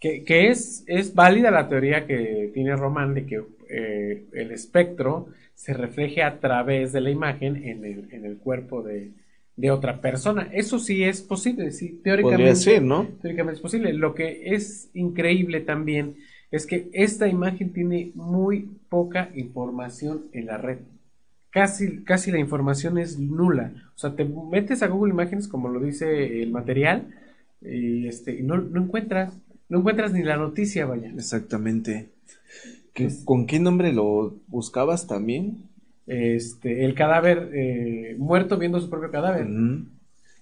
Que, 0.00 0.24
que 0.24 0.48
es, 0.50 0.82
es 0.86 1.14
válida 1.14 1.50
la 1.50 1.68
teoría 1.68 2.06
que 2.06 2.50
tiene 2.52 2.74
Román 2.76 3.14
de 3.14 3.26
que 3.26 3.44
eh, 3.68 4.24
el 4.32 4.50
espectro 4.50 5.28
se 5.62 5.74
refleje 5.74 6.24
a 6.24 6.40
través 6.40 6.92
de 6.92 7.00
la 7.00 7.10
imagen 7.10 7.54
en 7.54 7.84
el, 7.84 8.08
en 8.10 8.24
el 8.24 8.36
cuerpo 8.36 8.82
de, 8.82 9.12
de 9.54 9.70
otra 9.70 10.00
persona. 10.00 10.48
Eso 10.52 10.80
sí 10.80 11.04
es 11.04 11.22
posible, 11.22 11.70
sí, 11.70 12.00
teóricamente. 12.02 12.42
Podría 12.42 12.56
ser, 12.56 12.82
¿no? 12.82 13.06
Teóricamente 13.22 13.58
es 13.58 13.62
posible. 13.62 13.92
Lo 13.92 14.12
que 14.12 14.54
es 14.56 14.90
increíble 14.92 15.60
también 15.60 16.16
es 16.50 16.66
que 16.66 16.90
esta 16.92 17.28
imagen 17.28 17.72
tiene 17.72 18.10
muy 18.16 18.70
poca 18.88 19.30
información 19.36 20.22
en 20.32 20.46
la 20.46 20.58
red. 20.58 20.78
Casi, 21.50 22.02
casi 22.02 22.32
la 22.32 22.40
información 22.40 22.98
es 22.98 23.20
nula. 23.20 23.72
O 23.94 23.98
sea, 24.00 24.16
te 24.16 24.24
metes 24.24 24.82
a 24.82 24.88
Google 24.88 25.12
Imágenes, 25.12 25.46
como 25.46 25.68
lo 25.68 25.78
dice 25.78 26.42
el 26.42 26.50
material, 26.50 27.14
y 27.60 28.08
este, 28.08 28.34
y 28.34 28.42
no, 28.42 28.56
no 28.56 28.82
encuentras, 28.82 29.38
no 29.68 29.78
encuentras 29.78 30.12
ni 30.12 30.24
la 30.24 30.38
noticia, 30.38 30.86
vaya. 30.86 31.12
Exactamente. 31.14 32.08
¿Qué- 32.94 33.10
¿Con 33.24 33.46
qué 33.46 33.58
nombre 33.58 33.92
lo 33.92 34.34
buscabas 34.48 35.06
también? 35.06 35.64
Este, 36.06 36.84
el 36.84 36.94
cadáver 36.94 37.50
eh, 37.54 38.16
muerto 38.18 38.58
viendo 38.58 38.80
su 38.80 38.90
propio 38.90 39.10
cadáver. 39.10 39.46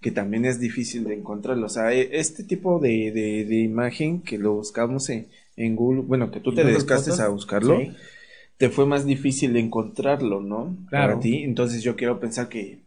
Que 0.01 0.11
también 0.11 0.47
es 0.47 0.59
difícil 0.59 1.05
de 1.05 1.15
encontrarlo. 1.15 1.67
O 1.67 1.69
sea, 1.69 1.93
e- 1.93 2.09
este 2.19 2.43
tipo 2.45 2.79
de, 2.79 3.13
de- 3.13 3.45
de 3.45 3.61
imagen 3.61 4.23
que 4.23 4.39
lo 4.39 4.55
buscamos 4.55 5.11
en, 5.11 5.27
en 5.57 5.77
Google, 5.77 6.01
bueno, 6.03 6.31
que 6.31 6.41
tú 6.41 6.55
te 6.55 6.65
dedicaste 6.65 7.11
a 7.23 7.29
buscarlo, 7.29 7.79
sí. 7.81 7.91
te 8.57 8.71
fue 8.71 8.87
más 8.87 9.05
difícil 9.05 9.57
encontrarlo, 9.57 10.41
¿no? 10.41 10.77
Claro. 10.89 11.13
Para 11.15 11.21
ti. 11.21 11.43
Entonces 11.45 11.83
yo 11.83 11.97
quiero 11.97 12.19
pensar 12.19 12.49
que 12.49 12.79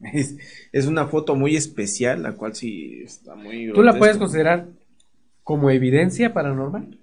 es, 0.00 0.36
es 0.72 0.86
una 0.86 1.06
foto 1.06 1.34
muy 1.36 1.56
especial, 1.56 2.22
la 2.24 2.32
cual 2.32 2.54
sí 2.56 3.02
está 3.04 3.36
muy... 3.36 3.72
¿Tú 3.72 3.82
la 3.82 3.96
puedes 3.96 4.16
considerar 4.16 4.66
como 5.44 5.70
evidencia 5.70 6.32
paranormal? 6.34 6.98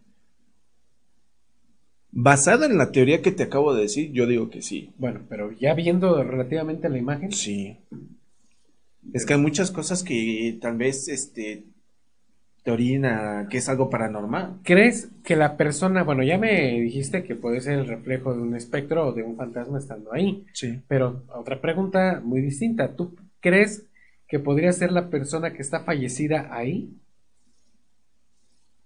Basada 2.18 2.66
en 2.66 2.78
la 2.78 2.92
teoría 2.94 3.22
que 3.22 3.34
te 3.34 3.44
acabo 3.44 3.74
de 3.76 3.82
decir, 3.84 4.12
yo 4.14 4.26
digo 4.26 4.50
que 4.50 4.62
sí. 4.62 4.94
Bueno, 4.98 5.20
pero 5.28 5.52
ya 5.52 5.74
viendo 5.74 6.24
relativamente 6.24 6.88
la 6.88 6.98
imagen, 6.98 7.32
Sí. 7.34 7.78
Es 9.14 9.26
que 9.26 9.34
hay 9.34 9.40
muchas 9.40 9.70
cosas 9.70 10.02
que 10.02 10.58
tal 10.62 10.78
vez 10.78 11.10
este 11.10 11.66
te 12.64 12.72
orina 12.72 13.48
que 13.52 13.58
es 13.58 13.68
algo 13.70 13.90
paranormal. 13.90 14.60
¿crees 14.64 15.10
que 15.26 15.36
la 15.36 15.58
persona, 15.58 16.04
bueno, 16.04 16.24
ya 16.24 16.38
me 16.38 16.80
dijiste 16.80 17.24
que 17.24 17.36
puede 17.36 17.60
ser 17.62 17.80
el 17.80 17.86
reflejo 17.88 18.34
de 18.34 18.42
un 18.42 18.56
espectro 18.56 19.08
o 19.08 19.12
de 19.12 19.22
un 19.22 19.36
fantasma 19.36 19.78
estando 19.78 20.12
ahí, 20.14 20.46
Sí. 20.54 20.80
pero 20.88 21.24
otra 21.36 21.60
pregunta 21.62 22.22
muy 22.24 22.42
distinta, 22.42 22.96
¿tú 22.96 23.14
crees 23.42 23.86
que 24.28 24.40
podría 24.40 24.72
ser 24.72 24.92
la 24.94 25.10
persona 25.10 25.52
que 25.54 25.62
está 25.62 25.82
fallecida 25.84 26.48
ahí? 26.56 26.90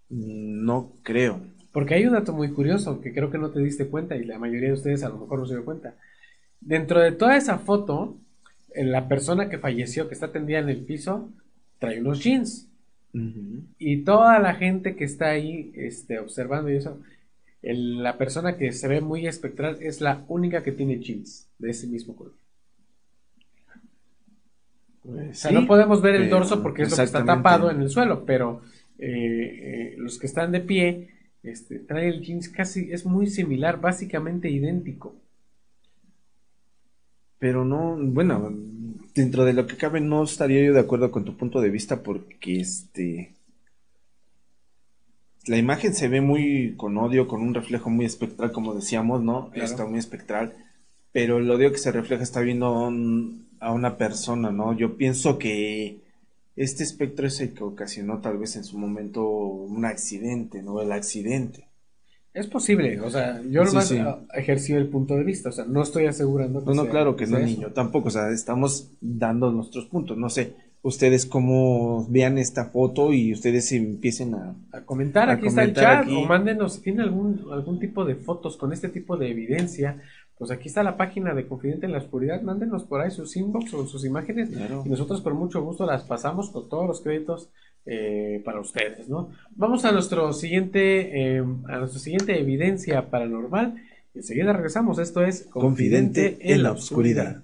No 0.10 0.92
creo. 1.04 1.40
Porque 1.80 1.94
hay 1.96 2.06
un 2.06 2.12
dato 2.12 2.34
muy 2.34 2.50
curioso 2.52 3.00
que 3.00 3.14
creo 3.14 3.32
que 3.32 3.38
no 3.38 3.52
te 3.52 3.62
diste 3.62 3.88
cuenta 3.88 4.18
y 4.18 4.26
la 4.26 4.38
mayoría 4.38 4.68
de 4.68 4.74
ustedes 4.74 5.02
a 5.04 5.08
lo 5.08 5.18
mejor 5.18 5.40
no 5.40 5.46
se 5.46 5.54
dio 5.54 5.64
cuenta. 5.64 5.96
Dentro 6.60 7.00
de 7.00 7.14
toda 7.14 7.38
esa 7.38 7.58
foto, 7.58 8.18
eh, 8.74 8.84
la 8.84 9.08
persona 9.08 9.48
que 9.48 9.60
falleció, 9.60 10.10
que 10.10 10.14
está 10.14 10.30
tendida 10.34 10.60
en 10.60 10.68
el 10.68 10.82
piso, 10.82 11.30
trae 11.80 12.02
unos 12.02 12.22
jeans. 12.22 12.68
Ujú. 13.14 13.64
Y 13.78 14.02
toda 14.04 14.40
la 14.40 14.56
gente 14.56 14.98
que 14.98 15.06
está 15.06 15.30
ahí 15.30 15.72
este, 15.74 16.20
observando 16.20 16.70
y 16.70 16.76
eso, 16.76 17.00
el- 17.62 18.04
la 18.04 18.18
persona 18.18 18.58
que 18.58 18.74
se 18.74 18.90
ve 18.90 19.00
muy 19.00 19.26
espectral 19.26 19.78
es 19.80 20.02
la 20.02 20.26
única 20.28 20.62
que 20.64 20.74
tiene 20.74 21.00
jeans 21.00 21.48
de 21.60 21.70
ese 21.70 21.88
mismo 21.88 22.14
color. 22.14 22.34
Pues 25.02 25.30
O 25.30 25.34
sea, 25.34 25.50
sí, 25.52 25.56
no 25.56 25.66
podemos 25.66 26.02
ver 26.02 26.16
el 26.16 26.24
pero- 26.24 26.40
dorso 26.40 26.62
porque 26.62 26.82
es 26.84 26.92
lo 26.92 26.98
que 26.98 27.04
está 27.04 27.24
tapado 27.24 27.72
en 27.72 27.82
el 27.82 27.90
suelo, 27.90 28.26
pero 28.26 28.62
eh, 28.98 29.06
eh, 29.08 29.96
los 29.98 30.20
que 30.20 30.28
están 30.28 30.52
de 30.52 30.60
pie 30.60 31.10
este, 31.44 31.80
traen 31.80 32.10
el 32.10 32.22
jeans 32.22 32.50
casi, 32.50 32.92
es 32.92 33.06
muy 33.06 33.28
similar, 33.28 33.80
básicamente 33.80 34.50
idéntico. 34.50 35.16
Pero 37.40 37.64
no, 37.64 37.96
bueno, 37.98 38.54
dentro 39.16 39.46
de 39.46 39.54
lo 39.54 39.66
que 39.66 39.78
cabe 39.78 40.02
no 40.02 40.24
estaría 40.24 40.64
yo 40.64 40.74
de 40.74 40.80
acuerdo 40.82 41.10
con 41.12 41.24
tu 41.24 41.38
punto 41.38 41.62
de 41.62 41.70
vista 41.70 42.04
porque 42.04 42.60
este 42.60 43.34
la 45.46 45.58
imagen 45.58 45.94
se 45.96 46.10
ve 46.10 46.22
muy 46.22 46.76
con 46.78 46.98
odio, 46.98 47.28
con 47.28 47.42
un 47.42 47.54
reflejo 47.54 47.90
muy 47.90 48.06
espectral, 48.06 48.52
como 48.52 48.76
decíamos, 48.76 49.24
¿no? 49.24 49.50
Claro. 49.50 49.66
Está 49.66 49.86
muy 49.86 49.98
espectral, 49.98 50.54
pero 51.12 51.38
el 51.40 51.50
odio 51.50 51.72
que 51.72 51.78
se 51.80 51.92
refleja 51.92 52.22
está 52.24 52.42
viendo 52.42 52.68
a, 52.68 52.88
un- 52.90 53.48
a 53.60 53.72
una 53.72 53.98
persona, 53.98 54.52
¿no? 54.52 54.74
Yo 54.78 54.96
pienso 54.98 55.40
que 55.40 55.98
este 56.62 56.84
espectro 56.84 57.26
es 57.28 57.40
el 57.42 57.54
que 57.54 57.64
ocasionó 57.64 58.20
tal 58.20 58.38
vez 58.38 58.56
en 58.56 58.64
su 58.64 58.78
momento 58.78 59.26
un 59.28 59.86
accidente, 59.86 60.62
¿no? 60.62 60.82
El 60.82 60.92
accidente. 60.92 61.66
Es 62.34 62.48
posible, 62.48 63.00
o 63.02 63.10
sea, 63.10 63.42
yo 63.50 63.66
Sí, 63.66 63.98
ejercí 64.36 64.74
el 64.74 64.88
punto 64.88 65.16
de 65.16 65.24
vista, 65.24 65.50
o 65.50 65.52
sea, 65.52 65.66
no 65.66 65.82
estoy 65.82 66.06
asegurando 66.06 66.60
que 66.60 66.66
No, 66.68 66.74
no, 66.76 66.82
sea- 66.84 66.92
claro 66.92 67.16
que 67.16 67.26
no, 67.26 67.40
niño, 67.40 67.68
eso. 67.68 67.74
tampoco, 67.74 68.10
o 68.10 68.12
sea, 68.12 68.30
estamos 68.30 68.92
dando 69.02 69.52
nuestros 69.52 69.86
puntos, 69.86 70.16
no 70.18 70.30
sé, 70.30 70.54
ustedes 70.84 71.26
cómo 71.26 72.06
vean 72.10 72.38
esta 72.38 72.66
foto 72.66 73.12
y 73.14 73.34
ustedes 73.34 73.72
empiecen 73.72 74.36
a... 74.36 74.56
A 74.72 74.82
comentar, 74.82 75.28
A 75.30 75.34
aquí 75.34 75.48
está 75.48 75.64
el 75.64 75.70
comentar 75.74 75.96
chat, 75.98 76.04
aquí. 76.06 76.16
o 76.16 76.26
mándenos 76.28 76.74
si 76.76 76.82
tienen 76.82 77.02
algún, 77.02 77.46
algún 77.52 77.80
tipo 77.80 78.06
de 78.06 78.16
fotos 78.16 78.58
con 78.58 78.72
este 78.74 78.90
tipo 78.90 79.18
de 79.18 79.32
evidencia, 79.32 80.00
pues 80.40 80.52
aquí 80.52 80.70
está 80.70 80.82
la 80.84 80.96
página 80.98 81.34
de 81.36 81.46
Confidente 81.48 81.86
en 81.86 81.92
la 81.92 81.98
Oscuridad, 82.00 82.42
mándenos 82.42 82.86
por 82.86 83.02
ahí 83.02 83.12
sus 83.12 83.36
inbox 83.36 83.74
o 83.74 83.86
sus 83.86 84.06
imágenes 84.06 84.50
Claro. 84.50 84.84
y 84.86 84.90
nosotros 84.90 85.20
por 85.22 85.34
mucho 85.34 85.62
gusto 85.62 85.86
las 85.86 86.04
pasamos 86.04 86.50
con 86.50 86.70
todos 86.70 86.88
los 86.88 87.02
créditos 87.02 87.50
eh, 87.86 88.42
para 88.46 88.62
ustedes, 88.62 89.10
¿no? 89.10 89.30
Vamos 89.56 89.84
a 89.84 89.92
nuestro 89.92 90.32
siguiente, 90.32 91.36
eh, 91.38 91.44
a 91.68 91.78
nuestra 91.80 92.00
siguiente 92.00 92.40
evidencia 92.40 93.10
paranormal 93.10 93.76
y 94.16 94.20
enseguida 94.20 94.54
regresamos, 94.54 94.98
esto 94.98 95.24
es 95.24 95.44
Confidente 95.52 96.38
en 96.42 96.64
la 96.64 96.72
oscuridad. 96.72 97.44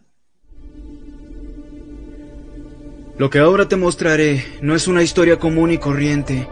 Lo 3.18 3.30
que 3.30 3.40
ahora 3.40 3.68
te 3.68 3.76
mostraré 3.76 4.42
no 4.62 4.74
es 4.76 4.88
una 4.88 5.04
historia 5.04 5.38
común 5.38 5.72
y 5.72 5.78
corriente. 5.78 6.48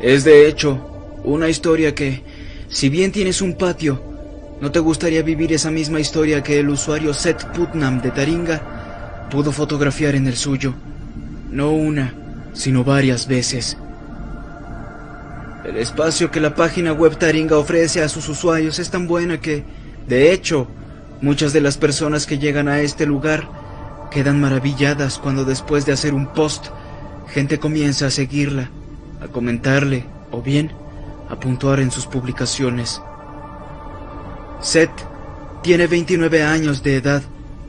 Es 0.00 0.24
de 0.24 0.46
hecho 0.48 0.78
una 1.24 1.48
historia 1.48 1.94
que, 1.94 2.22
si 2.68 2.88
bien 2.88 3.12
tienes 3.12 3.42
un 3.42 3.54
patio, 3.54 4.00
no 4.60 4.70
te 4.70 4.78
gustaría 4.78 5.22
vivir 5.22 5.52
esa 5.52 5.70
misma 5.70 6.00
historia 6.00 6.42
que 6.42 6.60
el 6.60 6.68
usuario 6.68 7.14
Seth 7.14 7.44
Putnam 7.46 8.02
de 8.02 8.10
Taringa 8.10 9.28
pudo 9.30 9.52
fotografiar 9.52 10.14
en 10.14 10.26
el 10.26 10.36
suyo. 10.36 10.74
No 11.50 11.72
una, 11.72 12.12
sino 12.52 12.84
varias 12.84 13.26
veces. 13.26 13.78
El 15.64 15.76
espacio 15.76 16.30
que 16.30 16.40
la 16.40 16.54
página 16.54 16.92
web 16.92 17.16
Taringa 17.16 17.56
ofrece 17.56 18.02
a 18.02 18.08
sus 18.08 18.28
usuarios 18.28 18.78
es 18.78 18.90
tan 18.90 19.06
buena 19.06 19.40
que, 19.40 19.64
de 20.06 20.32
hecho, 20.32 20.68
muchas 21.22 21.52
de 21.52 21.60
las 21.62 21.78
personas 21.78 22.26
que 22.26 22.38
llegan 22.38 22.68
a 22.68 22.80
este 22.80 23.06
lugar 23.06 23.48
quedan 24.10 24.40
maravilladas 24.40 25.18
cuando 25.18 25.44
después 25.44 25.86
de 25.86 25.92
hacer 25.92 26.12
un 26.12 26.26
post, 26.34 26.66
gente 27.28 27.58
comienza 27.58 28.06
a 28.06 28.10
seguirla, 28.10 28.70
a 29.22 29.28
comentarle 29.28 30.04
o 30.30 30.42
bien 30.42 30.72
a 31.30 31.38
puntuar 31.38 31.80
en 31.80 31.90
sus 31.90 32.06
publicaciones. 32.06 33.00
Seth 34.62 34.90
tiene 35.62 35.86
29 35.86 36.42
años 36.42 36.82
de 36.82 36.96
edad 36.96 37.22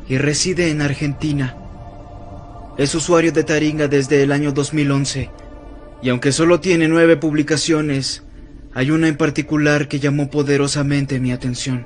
y 0.09 0.17
reside 0.17 0.71
en 0.71 0.81
Argentina. 0.81 1.55
Es 2.77 2.93
usuario 2.95 3.31
de 3.31 3.43
Taringa 3.45 3.87
desde 3.87 4.23
el 4.23 4.31
año 4.31 4.51
2011 4.51 5.29
y 6.01 6.09
aunque 6.09 6.31
solo 6.33 6.59
tiene 6.59 6.89
nueve 6.89 7.15
publicaciones, 7.15 8.23
hay 8.73 8.91
una 8.91 9.07
en 9.07 9.15
particular 9.15 9.87
que 9.87 9.99
llamó 9.99 10.29
poderosamente 10.29 11.19
mi 11.19 11.31
atención. 11.31 11.85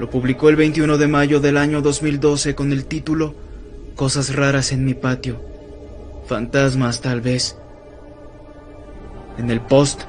Lo 0.00 0.10
publicó 0.10 0.48
el 0.48 0.56
21 0.56 0.98
de 0.98 1.06
mayo 1.06 1.40
del 1.40 1.56
año 1.56 1.82
2012 1.82 2.54
con 2.54 2.72
el 2.72 2.86
título 2.86 3.34
Cosas 3.94 4.34
raras 4.34 4.72
en 4.72 4.84
mi 4.84 4.94
patio. 4.94 5.40
Fantasmas 6.26 7.00
tal 7.00 7.20
vez. 7.20 7.56
En 9.38 9.50
el 9.50 9.60
post, 9.60 10.02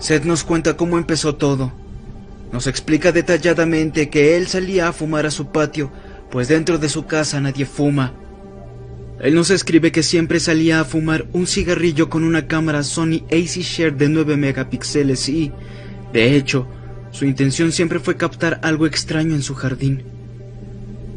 Seth 0.00 0.24
nos 0.24 0.42
cuenta 0.42 0.76
cómo 0.76 0.98
empezó 0.98 1.36
todo. 1.36 1.81
Nos 2.52 2.66
explica 2.66 3.12
detalladamente 3.12 4.10
que 4.10 4.36
él 4.36 4.46
salía 4.46 4.88
a 4.88 4.92
fumar 4.92 5.24
a 5.24 5.30
su 5.30 5.46
patio, 5.46 5.90
pues 6.30 6.48
dentro 6.48 6.78
de 6.78 6.90
su 6.90 7.06
casa 7.06 7.40
nadie 7.40 7.64
fuma. 7.64 8.12
Él 9.20 9.34
nos 9.34 9.50
escribe 9.50 9.90
que 9.90 10.02
siempre 10.02 10.38
salía 10.38 10.80
a 10.80 10.84
fumar 10.84 11.26
un 11.32 11.46
cigarrillo 11.46 12.10
con 12.10 12.24
una 12.24 12.46
cámara 12.46 12.82
Sony 12.82 13.22
AC 13.30 13.62
Share 13.62 13.96
de 13.96 14.08
9 14.08 14.36
megapíxeles 14.36 15.28
y, 15.28 15.50
de 16.12 16.36
hecho, 16.36 16.66
su 17.10 17.24
intención 17.24 17.72
siempre 17.72 18.00
fue 18.00 18.16
captar 18.16 18.60
algo 18.62 18.86
extraño 18.86 19.34
en 19.34 19.42
su 19.42 19.54
jardín. 19.54 20.02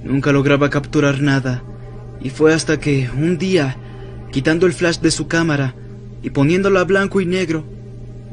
Nunca 0.03 0.31
lograba 0.31 0.69
capturar 0.69 1.21
nada, 1.21 1.63
y 2.21 2.29
fue 2.29 2.53
hasta 2.53 2.79
que, 2.79 3.09
un 3.17 3.37
día, 3.37 3.75
quitando 4.31 4.67
el 4.67 4.73
flash 4.73 4.99
de 4.99 5.11
su 5.11 5.27
cámara, 5.27 5.73
y 6.21 6.29
poniéndolo 6.29 6.79
a 6.79 6.83
blanco 6.83 7.21
y 7.21 7.25
negro, 7.25 7.65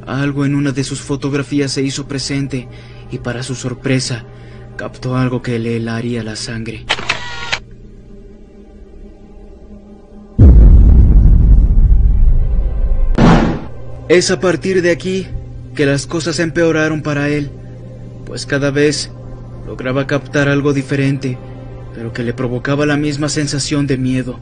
algo 0.05 0.45
en 0.45 0.55
una 0.55 0.71
de 0.71 0.83
sus 0.83 1.01
fotografías 1.01 1.71
se 1.71 1.81
hizo 1.81 2.07
presente 2.07 2.67
y 3.13 3.19
para 3.19 3.43
su 3.43 3.53
sorpresa 3.53 4.23
captó 4.75 5.15
algo 5.15 5.43
que 5.43 5.59
le 5.59 5.77
helaría 5.77 6.23
la 6.23 6.35
sangre. 6.35 6.85
Es 14.09 14.31
a 14.31 14.39
partir 14.39 14.81
de 14.81 14.91
aquí 14.91 15.27
que 15.75 15.85
las 15.85 16.07
cosas 16.07 16.39
empeoraron 16.39 17.03
para 17.03 17.29
él, 17.29 17.51
pues 18.25 18.45
cada 18.45 18.71
vez 18.71 19.11
lograba 19.67 20.07
captar 20.07 20.49
algo 20.49 20.73
diferente, 20.73 21.37
pero 21.93 22.11
que 22.13 22.23
le 22.23 22.33
provocaba 22.33 22.85
la 22.85 22.97
misma 22.97 23.29
sensación 23.29 23.85
de 23.85 23.97
miedo. 23.97 24.39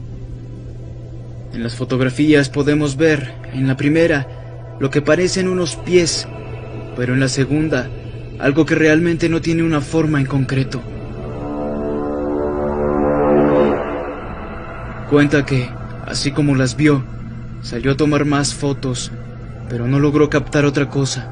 En 1.52 1.62
las 1.62 1.76
fotografías 1.76 2.48
podemos 2.48 2.96
ver, 2.96 3.34
en 3.52 3.68
la 3.68 3.76
primera, 3.76 4.26
lo 4.80 4.90
que 4.90 5.02
parecen 5.02 5.48
unos 5.48 5.76
pies, 5.76 6.26
pero 6.96 7.12
en 7.12 7.20
la 7.20 7.28
segunda, 7.28 7.88
algo 8.42 8.66
que 8.66 8.74
realmente 8.74 9.28
no 9.28 9.40
tiene 9.40 9.62
una 9.62 9.80
forma 9.80 10.18
en 10.18 10.26
concreto. 10.26 10.82
Cuenta 15.08 15.46
que, 15.46 15.70
así 16.06 16.32
como 16.32 16.56
las 16.56 16.74
vio, 16.74 17.04
salió 17.62 17.92
a 17.92 17.96
tomar 17.96 18.24
más 18.24 18.52
fotos, 18.52 19.12
pero 19.68 19.86
no 19.86 20.00
logró 20.00 20.28
captar 20.28 20.64
otra 20.64 20.88
cosa, 20.88 21.28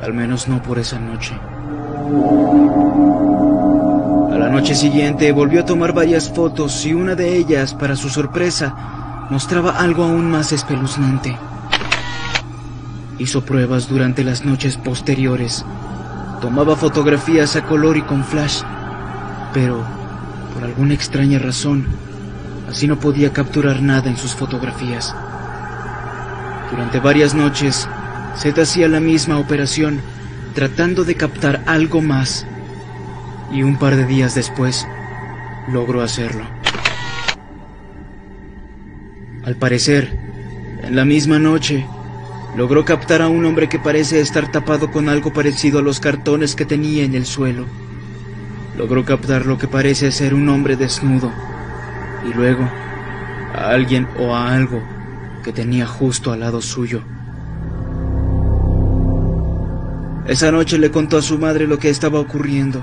al 0.00 0.14
menos 0.14 0.46
no 0.46 0.62
por 0.62 0.78
esa 0.78 1.00
noche. 1.00 1.34
A 4.30 4.38
la 4.38 4.48
noche 4.48 4.76
siguiente 4.76 5.32
volvió 5.32 5.62
a 5.62 5.66
tomar 5.66 5.92
varias 5.92 6.30
fotos 6.32 6.86
y 6.86 6.94
una 6.94 7.16
de 7.16 7.36
ellas, 7.36 7.74
para 7.74 7.96
su 7.96 8.08
sorpresa, 8.08 9.26
mostraba 9.28 9.72
algo 9.72 10.04
aún 10.04 10.30
más 10.30 10.52
espeluznante. 10.52 11.36
Hizo 13.18 13.44
pruebas 13.44 13.88
durante 13.88 14.22
las 14.22 14.44
noches 14.44 14.76
posteriores. 14.76 15.64
Tomaba 16.42 16.74
fotografías 16.74 17.54
a 17.54 17.64
color 17.64 17.96
y 17.96 18.02
con 18.02 18.24
flash, 18.24 18.62
pero 19.54 19.86
por 20.52 20.64
alguna 20.64 20.92
extraña 20.92 21.38
razón, 21.38 21.86
así 22.68 22.88
no 22.88 22.98
podía 22.98 23.32
capturar 23.32 23.80
nada 23.80 24.10
en 24.10 24.16
sus 24.16 24.34
fotografías. 24.34 25.14
Durante 26.72 26.98
varias 26.98 27.32
noches, 27.32 27.88
Seth 28.34 28.58
hacía 28.58 28.88
la 28.88 28.98
misma 28.98 29.38
operación, 29.38 30.00
tratando 30.52 31.04
de 31.04 31.14
captar 31.14 31.62
algo 31.66 32.02
más, 32.02 32.44
y 33.52 33.62
un 33.62 33.78
par 33.78 33.94
de 33.94 34.04
días 34.04 34.34
después, 34.34 34.84
logró 35.68 36.02
hacerlo. 36.02 36.42
Al 39.44 39.54
parecer, 39.54 40.18
en 40.82 40.96
la 40.96 41.04
misma 41.04 41.38
noche, 41.38 41.86
logró 42.56 42.84
captar 42.84 43.22
a 43.22 43.28
un 43.28 43.44
hombre 43.46 43.68
que 43.68 43.78
parece 43.78 44.20
estar 44.20 44.50
tapado 44.50 44.90
con 44.90 45.08
algo 45.08 45.32
parecido 45.32 45.78
a 45.78 45.82
los 45.82 46.00
cartones 46.00 46.54
que 46.54 46.66
tenía 46.66 47.04
en 47.04 47.14
el 47.14 47.24
suelo. 47.24 47.66
Logró 48.76 49.04
captar 49.04 49.46
lo 49.46 49.58
que 49.58 49.68
parece 49.68 50.12
ser 50.12 50.34
un 50.34 50.48
hombre 50.48 50.76
desnudo 50.76 51.32
y 52.28 52.34
luego 52.34 52.68
a 53.54 53.70
alguien 53.70 54.06
o 54.18 54.34
a 54.34 54.52
algo 54.54 54.82
que 55.42 55.52
tenía 55.52 55.86
justo 55.86 56.32
al 56.32 56.40
lado 56.40 56.60
suyo. 56.60 57.02
Esa 60.26 60.52
noche 60.52 60.78
le 60.78 60.90
contó 60.90 61.18
a 61.18 61.22
su 61.22 61.38
madre 61.38 61.66
lo 61.66 61.78
que 61.78 61.90
estaba 61.90 62.20
ocurriendo. 62.20 62.82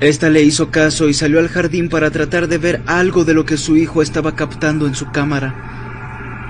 Esta 0.00 0.28
le 0.28 0.42
hizo 0.42 0.70
caso 0.70 1.08
y 1.08 1.14
salió 1.14 1.38
al 1.38 1.48
jardín 1.48 1.88
para 1.88 2.10
tratar 2.10 2.48
de 2.48 2.58
ver 2.58 2.82
algo 2.86 3.24
de 3.24 3.34
lo 3.34 3.44
que 3.44 3.56
su 3.56 3.76
hijo 3.76 4.02
estaba 4.02 4.34
captando 4.34 4.86
en 4.86 4.94
su 4.94 5.10
cámara. 5.10 5.79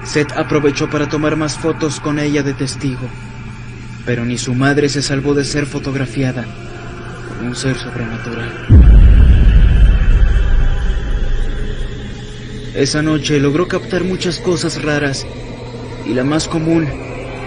Seth 0.04 0.32
aprovechó 0.32 0.88
para 0.88 1.08
tomar 1.08 1.36
más 1.36 1.56
fotos 1.56 2.00
con 2.00 2.18
ella 2.18 2.42
de 2.42 2.54
testigo, 2.54 3.08
pero 4.06 4.24
ni 4.24 4.38
su 4.38 4.54
madre 4.54 4.88
se 4.88 5.02
salvó 5.02 5.34
de 5.34 5.44
ser 5.44 5.66
fotografiada 5.66 6.46
por 7.28 7.46
un 7.46 7.54
ser 7.54 7.76
sobrenatural. 7.76 8.50
Esa 12.74 13.02
noche 13.02 13.38
logró 13.40 13.68
captar 13.68 14.04
muchas 14.04 14.38
cosas 14.38 14.82
raras, 14.82 15.26
y 16.06 16.14
la 16.14 16.24
más 16.24 16.48
común 16.48 16.88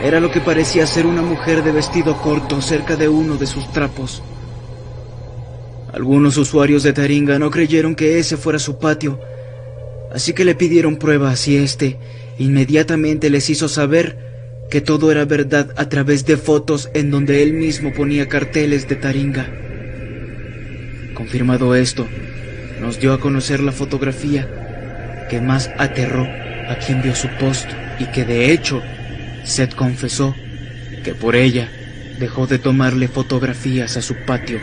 era 0.03 0.19
lo 0.19 0.31
que 0.31 0.41
parecía 0.41 0.85
ser 0.85 1.05
una 1.05 1.21
mujer 1.21 1.63
de 1.63 1.71
vestido 1.71 2.17
corto 2.21 2.61
cerca 2.61 2.95
de 2.95 3.09
uno 3.09 3.35
de 3.37 3.47
sus 3.47 3.71
trapos. 3.71 4.21
Algunos 5.91 6.37
usuarios 6.37 6.83
de 6.83 6.93
Taringa 6.93 7.39
no 7.39 7.49
creyeron 7.49 7.95
que 7.95 8.19
ese 8.19 8.37
fuera 8.37 8.59
su 8.59 8.77
patio, 8.77 9.19
así 10.13 10.33
que 10.33 10.45
le 10.45 10.55
pidieron 10.55 10.97
pruebas 10.97 11.47
y 11.47 11.57
este 11.57 11.97
Inmediatamente 12.43 13.29
les 13.29 13.49
hizo 13.49 13.69
saber 13.69 14.17
que 14.69 14.81
todo 14.81 15.13
era 15.13 15.23
verdad 15.23 15.73
a 15.77 15.87
través 15.87 16.25
de 16.25 16.35
fotos 16.35 16.89
en 16.93 17.09
donde 17.09 17.41
él 17.41 17.53
mismo 17.53 17.93
ponía 17.93 18.27
carteles 18.27 18.85
de 18.89 18.97
Taringa. 18.97 19.49
Confirmado 21.13 21.73
esto, 21.73 22.05
nos 22.81 22.99
dio 22.99 23.13
a 23.13 23.21
conocer 23.21 23.61
la 23.61 23.71
fotografía 23.71 25.25
que 25.29 25.39
más 25.39 25.71
aterró 25.77 26.27
a 26.67 26.75
quien 26.85 27.01
vio 27.01 27.15
su 27.15 27.29
post 27.39 27.69
y 27.97 28.07
que 28.07 28.25
de 28.25 28.51
hecho 28.51 28.81
Seth 29.45 29.73
confesó 29.73 30.35
que 31.01 31.15
por 31.15 31.37
ella 31.37 31.69
dejó 32.19 32.45
de 32.45 32.59
tomarle 32.59 33.07
fotografías 33.07 33.95
a 33.95 34.01
su 34.01 34.15
patio. 34.25 34.59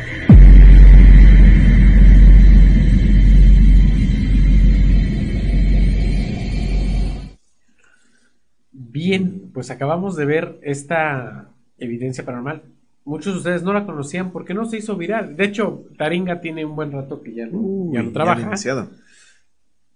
Bien, 8.93 9.51
pues 9.55 9.71
acabamos 9.71 10.17
de 10.17 10.25
ver 10.25 10.59
esta 10.63 11.49
evidencia 11.79 12.25
paranormal. 12.25 12.63
Muchos 13.05 13.35
de 13.35 13.39
ustedes 13.39 13.63
no 13.63 13.73
la 13.73 13.87
conocían 13.87 14.33
porque 14.33 14.53
no 14.53 14.65
se 14.67 14.79
hizo 14.79 14.97
viral. 14.97 15.37
De 15.37 15.45
hecho, 15.45 15.85
Taringa 15.97 16.41
tiene 16.41 16.65
un 16.65 16.75
buen 16.75 16.91
rato 16.91 17.23
que 17.23 17.33
ya 17.33 17.47
no, 17.47 17.93
ya 17.93 18.03
no 18.03 18.11
trabaja. 18.11 18.41
demasiado. 18.41 18.91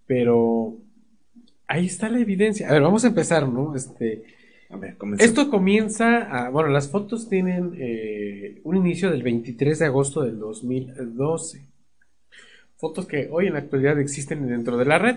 Pero 0.07 0.76
ahí 1.66 1.87
está 1.87 2.09
la 2.09 2.20
evidencia. 2.20 2.68
A 2.68 2.72
ver, 2.72 2.83
vamos 2.83 3.04
a 3.04 3.09
empezar, 3.09 3.48
¿no? 3.48 3.74
Este, 3.74 4.22
a 4.70 4.76
ver, 4.76 4.96
esto 5.18 5.50
comienza 5.50 6.46
a, 6.46 6.50
bueno, 6.50 6.68
las 6.68 6.88
fotos 6.88 7.28
tienen 7.28 7.72
eh, 7.76 8.61
un 8.62 8.76
inicio 8.76 9.11
del 9.11 9.24
23 9.24 9.80
de 9.80 9.87
agosto 9.87 10.22
del 10.22 10.38
2012. 10.38 11.66
Fotos 12.76 13.07
que 13.07 13.28
hoy 13.30 13.48
en 13.48 13.54
la 13.54 13.59
actualidad 13.61 13.98
existen 13.98 14.46
dentro 14.46 14.76
de 14.76 14.85
la 14.85 14.98
red, 14.98 15.16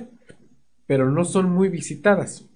pero 0.88 1.12
no 1.12 1.26
son 1.26 1.52
muy 1.52 1.70
visitadas 1.70 2.48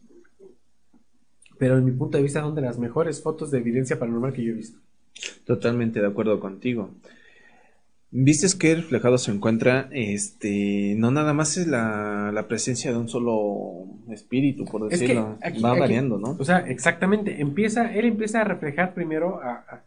pero 1.62 1.78
en 1.78 1.86
mi 1.86 1.92
punto 1.92 2.18
de 2.18 2.24
vista 2.24 2.42
son 2.42 2.56
de 2.56 2.62
las 2.62 2.80
mejores 2.80 3.22
fotos 3.22 3.52
de 3.52 3.60
evidencia 3.60 4.00
paranormal 4.00 4.34
que 4.34 4.44
yo 4.44 4.50
he 4.50 4.56
visto. 4.56 4.80
Totalmente 5.46 6.02
de 6.02 6.08
acuerdo 6.08 6.40
contigo. 6.40 6.90
Vistes 8.10 8.56
que 8.56 8.74
reflejado 8.74 9.20
se 9.20 9.30
encuentra, 9.30 9.88
este, 9.92 10.96
no 10.98 11.12
nada 11.12 11.34
más 11.34 11.58
es 11.58 11.68
la, 11.68 12.46
presencia 12.48 12.92
de 12.92 12.98
un 12.98 13.08
solo 13.08 13.86
espíritu, 14.10 14.66
por 14.66 14.90
decirlo, 14.90 15.38
va 15.64 15.78
variando, 15.78 16.18
¿no? 16.18 16.36
O 16.40 16.44
sea, 16.44 16.62
exactamente, 16.62 17.40
empieza, 17.42 17.94
él 17.94 18.06
empieza 18.06 18.42
a 18.42 18.44
reflejar 18.44 18.96
primero, 18.96 19.40
a, 19.40 19.84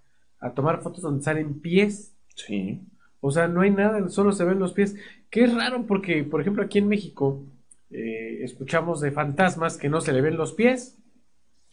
tomar 0.54 0.80
fotos 0.80 1.02
donde 1.02 1.24
salen 1.24 1.58
pies. 1.58 2.14
Sí. 2.36 2.82
O 3.20 3.32
sea, 3.32 3.48
no 3.48 3.62
hay 3.62 3.72
nada, 3.72 4.08
solo 4.10 4.30
se 4.30 4.44
ven 4.44 4.60
los 4.60 4.74
pies. 4.74 4.94
Que 5.28 5.42
es 5.42 5.52
raro 5.52 5.86
porque, 5.88 6.22
por 6.22 6.40
ejemplo, 6.40 6.62
aquí 6.62 6.78
en 6.78 6.86
México 6.86 7.42
eh, 7.90 8.44
escuchamos 8.44 9.00
de 9.00 9.10
fantasmas 9.10 9.76
que 9.76 9.88
no 9.88 10.00
se 10.00 10.12
le 10.12 10.20
ven 10.20 10.36
los 10.36 10.52
pies. 10.52 11.00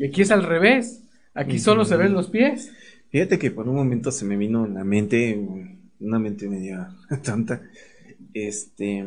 Y 0.01 0.05
aquí 0.05 0.23
es 0.23 0.31
al 0.31 0.41
revés. 0.41 1.07
Aquí 1.35 1.59
solo 1.59 1.85
se 1.85 1.95
ven 1.95 2.13
los 2.13 2.27
pies. 2.27 2.73
Fíjate 3.09 3.37
que 3.37 3.51
por 3.51 3.69
un 3.69 3.75
momento 3.75 4.09
se 4.09 4.25
me 4.25 4.35
vino 4.35 4.65
en 4.65 4.73
la 4.73 4.83
mente, 4.83 5.39
una 5.99 6.17
mente 6.17 6.49
media 6.49 6.89
tonta, 7.23 7.61
este, 8.33 9.05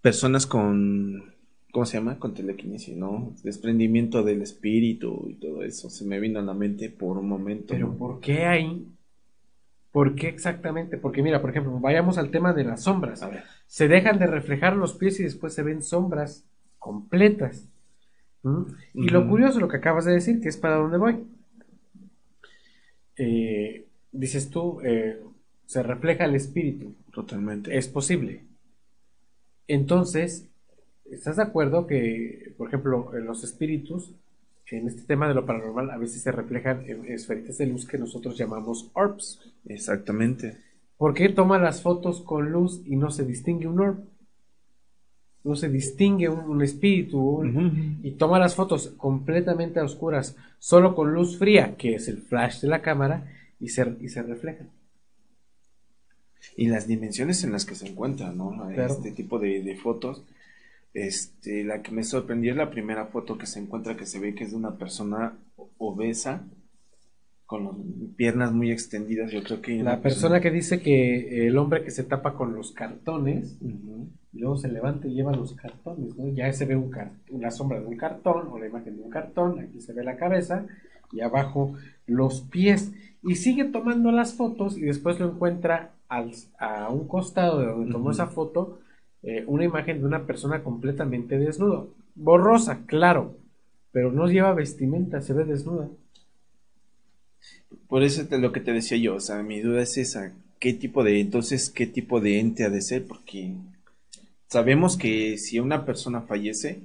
personas 0.00 0.46
con, 0.46 1.34
¿cómo 1.70 1.84
se 1.84 1.98
llama? 1.98 2.18
Con 2.18 2.32
telequinesis, 2.32 2.96
¿no? 2.96 3.34
Desprendimiento 3.42 4.22
del 4.22 4.40
espíritu 4.40 5.26
y 5.28 5.34
todo 5.34 5.62
eso. 5.62 5.90
Se 5.90 6.06
me 6.06 6.18
vino 6.18 6.38
a 6.38 6.42
la 6.42 6.54
mente 6.54 6.88
por 6.88 7.18
un 7.18 7.28
momento. 7.28 7.74
Pero 7.74 7.94
¿por 7.94 8.20
qué 8.20 8.46
ahí? 8.46 8.88
¿Por 9.92 10.14
qué 10.14 10.28
exactamente? 10.28 10.96
Porque 10.96 11.22
mira, 11.22 11.42
por 11.42 11.50
ejemplo, 11.50 11.78
vayamos 11.78 12.16
al 12.16 12.30
tema 12.30 12.54
de 12.54 12.64
las 12.64 12.84
sombras. 12.84 13.22
A 13.22 13.28
ver. 13.28 13.44
Se 13.66 13.86
dejan 13.86 14.18
de 14.18 14.28
reflejar 14.28 14.76
los 14.76 14.94
pies 14.94 15.20
y 15.20 15.24
después 15.24 15.52
se 15.52 15.62
ven 15.62 15.82
sombras 15.82 16.46
completas. 16.78 17.68
Y 18.92 19.08
lo 19.08 19.28
curioso, 19.28 19.60
lo 19.60 19.68
que 19.68 19.78
acabas 19.78 20.04
de 20.04 20.12
decir, 20.12 20.40
que 20.40 20.48
es 20.48 20.56
para 20.56 20.76
dónde 20.76 20.98
voy. 20.98 21.24
Eh, 23.16 23.86
dices 24.12 24.50
tú, 24.50 24.80
eh, 24.82 25.20
se 25.66 25.82
refleja 25.82 26.24
el 26.24 26.34
espíritu. 26.34 26.94
Totalmente. 27.12 27.76
Es 27.76 27.88
posible. 27.88 28.42
Entonces, 29.66 30.46
¿estás 31.10 31.36
de 31.36 31.42
acuerdo 31.42 31.86
que, 31.86 32.52
por 32.58 32.68
ejemplo, 32.68 33.10
los 33.12 33.44
espíritus, 33.44 34.12
en 34.70 34.88
este 34.88 35.02
tema 35.02 35.28
de 35.28 35.34
lo 35.34 35.46
paranormal, 35.46 35.90
a 35.90 35.98
veces 35.98 36.22
se 36.22 36.32
reflejan 36.32 36.88
en 36.88 37.04
esferitas 37.06 37.58
de 37.58 37.66
luz 37.66 37.86
que 37.86 37.98
nosotros 37.98 38.36
llamamos 38.36 38.90
orbs? 38.94 39.40
Exactamente. 39.66 40.58
¿Por 40.96 41.14
qué 41.14 41.28
toma 41.28 41.58
las 41.58 41.82
fotos 41.82 42.20
con 42.20 42.50
luz 42.50 42.82
y 42.84 42.96
no 42.96 43.10
se 43.10 43.24
distingue 43.24 43.68
un 43.68 43.80
orb? 43.80 44.04
No 45.44 45.54
se 45.54 45.68
distingue 45.68 46.28
un, 46.28 46.62
espíritu 46.62 47.44
y 48.02 48.12
toma 48.12 48.38
las 48.38 48.54
fotos 48.54 48.94
completamente 48.96 49.78
a 49.78 49.84
oscuras, 49.84 50.36
solo 50.58 50.94
con 50.94 51.12
luz 51.12 51.38
fría, 51.38 51.76
que 51.76 51.94
es 51.94 52.08
el 52.08 52.18
flash 52.18 52.60
de 52.62 52.68
la 52.68 52.80
cámara, 52.80 53.30
y 53.60 53.68
se, 53.68 53.94
y 54.00 54.08
se 54.08 54.22
reflejan. 54.22 54.70
Y 56.56 56.68
las 56.68 56.86
dimensiones 56.86 57.44
en 57.44 57.52
las 57.52 57.66
que 57.66 57.74
se 57.74 57.88
encuentran, 57.88 58.36
¿no? 58.36 58.70
Este 58.70 59.12
tipo 59.12 59.38
de, 59.38 59.62
de, 59.62 59.76
fotos. 59.76 60.24
Este, 60.94 61.64
la 61.64 61.82
que 61.82 61.90
me 61.90 62.04
sorprendió 62.04 62.52
es 62.52 62.56
la 62.56 62.70
primera 62.70 63.06
foto 63.06 63.36
que 63.36 63.46
se 63.46 63.58
encuentra 63.58 63.96
que 63.96 64.06
se 64.06 64.20
ve 64.20 64.34
que 64.34 64.44
es 64.44 64.52
de 64.52 64.56
una 64.56 64.76
persona 64.78 65.36
obesa 65.78 66.44
con 67.46 67.64
las 67.64 67.74
piernas 68.16 68.52
muy 68.52 68.70
extendidas, 68.70 69.30
yo 69.30 69.42
creo 69.42 69.60
que... 69.60 69.82
La 69.82 70.00
persona 70.00 70.40
que 70.40 70.50
dice 70.50 70.80
que 70.80 71.46
el 71.46 71.58
hombre 71.58 71.84
que 71.84 71.90
se 71.90 72.04
tapa 72.04 72.34
con 72.34 72.54
los 72.54 72.72
cartones, 72.72 73.58
y 74.34 74.40
luego 74.40 74.56
se 74.56 74.68
levanta 74.68 75.06
y 75.06 75.14
lleva 75.14 75.32
los 75.32 75.54
cartones, 75.54 76.16
¿no? 76.16 76.28
Ya 76.28 76.52
se 76.52 76.66
ve 76.66 76.76
un 76.76 76.92
una 77.30 77.50
sombra 77.50 77.80
de 77.80 77.86
un 77.86 77.96
cartón 77.96 78.48
o 78.50 78.58
la 78.58 78.66
imagen 78.66 78.96
de 78.96 79.02
un 79.02 79.10
cartón, 79.10 79.60
aquí 79.60 79.80
se 79.80 79.92
ve 79.92 80.02
la 80.02 80.16
cabeza 80.16 80.66
y 81.12 81.20
abajo 81.20 81.74
los 82.06 82.40
pies. 82.40 82.92
Y 83.22 83.36
sigue 83.36 83.64
tomando 83.64 84.10
las 84.10 84.34
fotos 84.34 84.76
y 84.76 84.82
después 84.82 85.20
lo 85.20 85.30
encuentra 85.30 85.92
al, 86.08 86.32
a 86.58 86.88
un 86.90 87.06
costado 87.06 87.60
de 87.60 87.66
donde 87.66 87.92
tomó 87.92 88.10
esa 88.10 88.26
foto, 88.26 88.80
eh, 89.22 89.44
una 89.46 89.64
imagen 89.64 90.00
de 90.00 90.06
una 90.06 90.26
persona 90.26 90.62
completamente 90.62 91.38
desnuda. 91.38 91.84
Borrosa, 92.16 92.80
claro, 92.86 93.36
pero 93.92 94.10
no 94.10 94.26
lleva 94.26 94.52
vestimenta, 94.52 95.20
se 95.20 95.32
ve 95.32 95.44
desnuda. 95.44 95.88
Por 97.88 98.02
eso 98.02 98.22
es 98.22 98.30
lo 98.40 98.52
que 98.52 98.60
te 98.60 98.72
decía 98.72 98.98
yo, 98.98 99.14
o 99.14 99.20
sea, 99.20 99.42
mi 99.42 99.60
duda 99.60 99.82
es 99.82 99.96
esa, 99.96 100.32
¿qué 100.58 100.72
tipo 100.72 101.04
de, 101.04 101.20
entonces, 101.20 101.70
qué 101.70 101.86
tipo 101.86 102.20
de 102.20 102.40
ente 102.40 102.64
ha 102.64 102.70
de 102.70 102.82
ser? 102.82 103.06
Porque 103.06 103.54
sabemos 104.54 104.96
que 104.96 105.36
si 105.36 105.58
una 105.58 105.84
persona 105.84 106.20
fallece, 106.20 106.78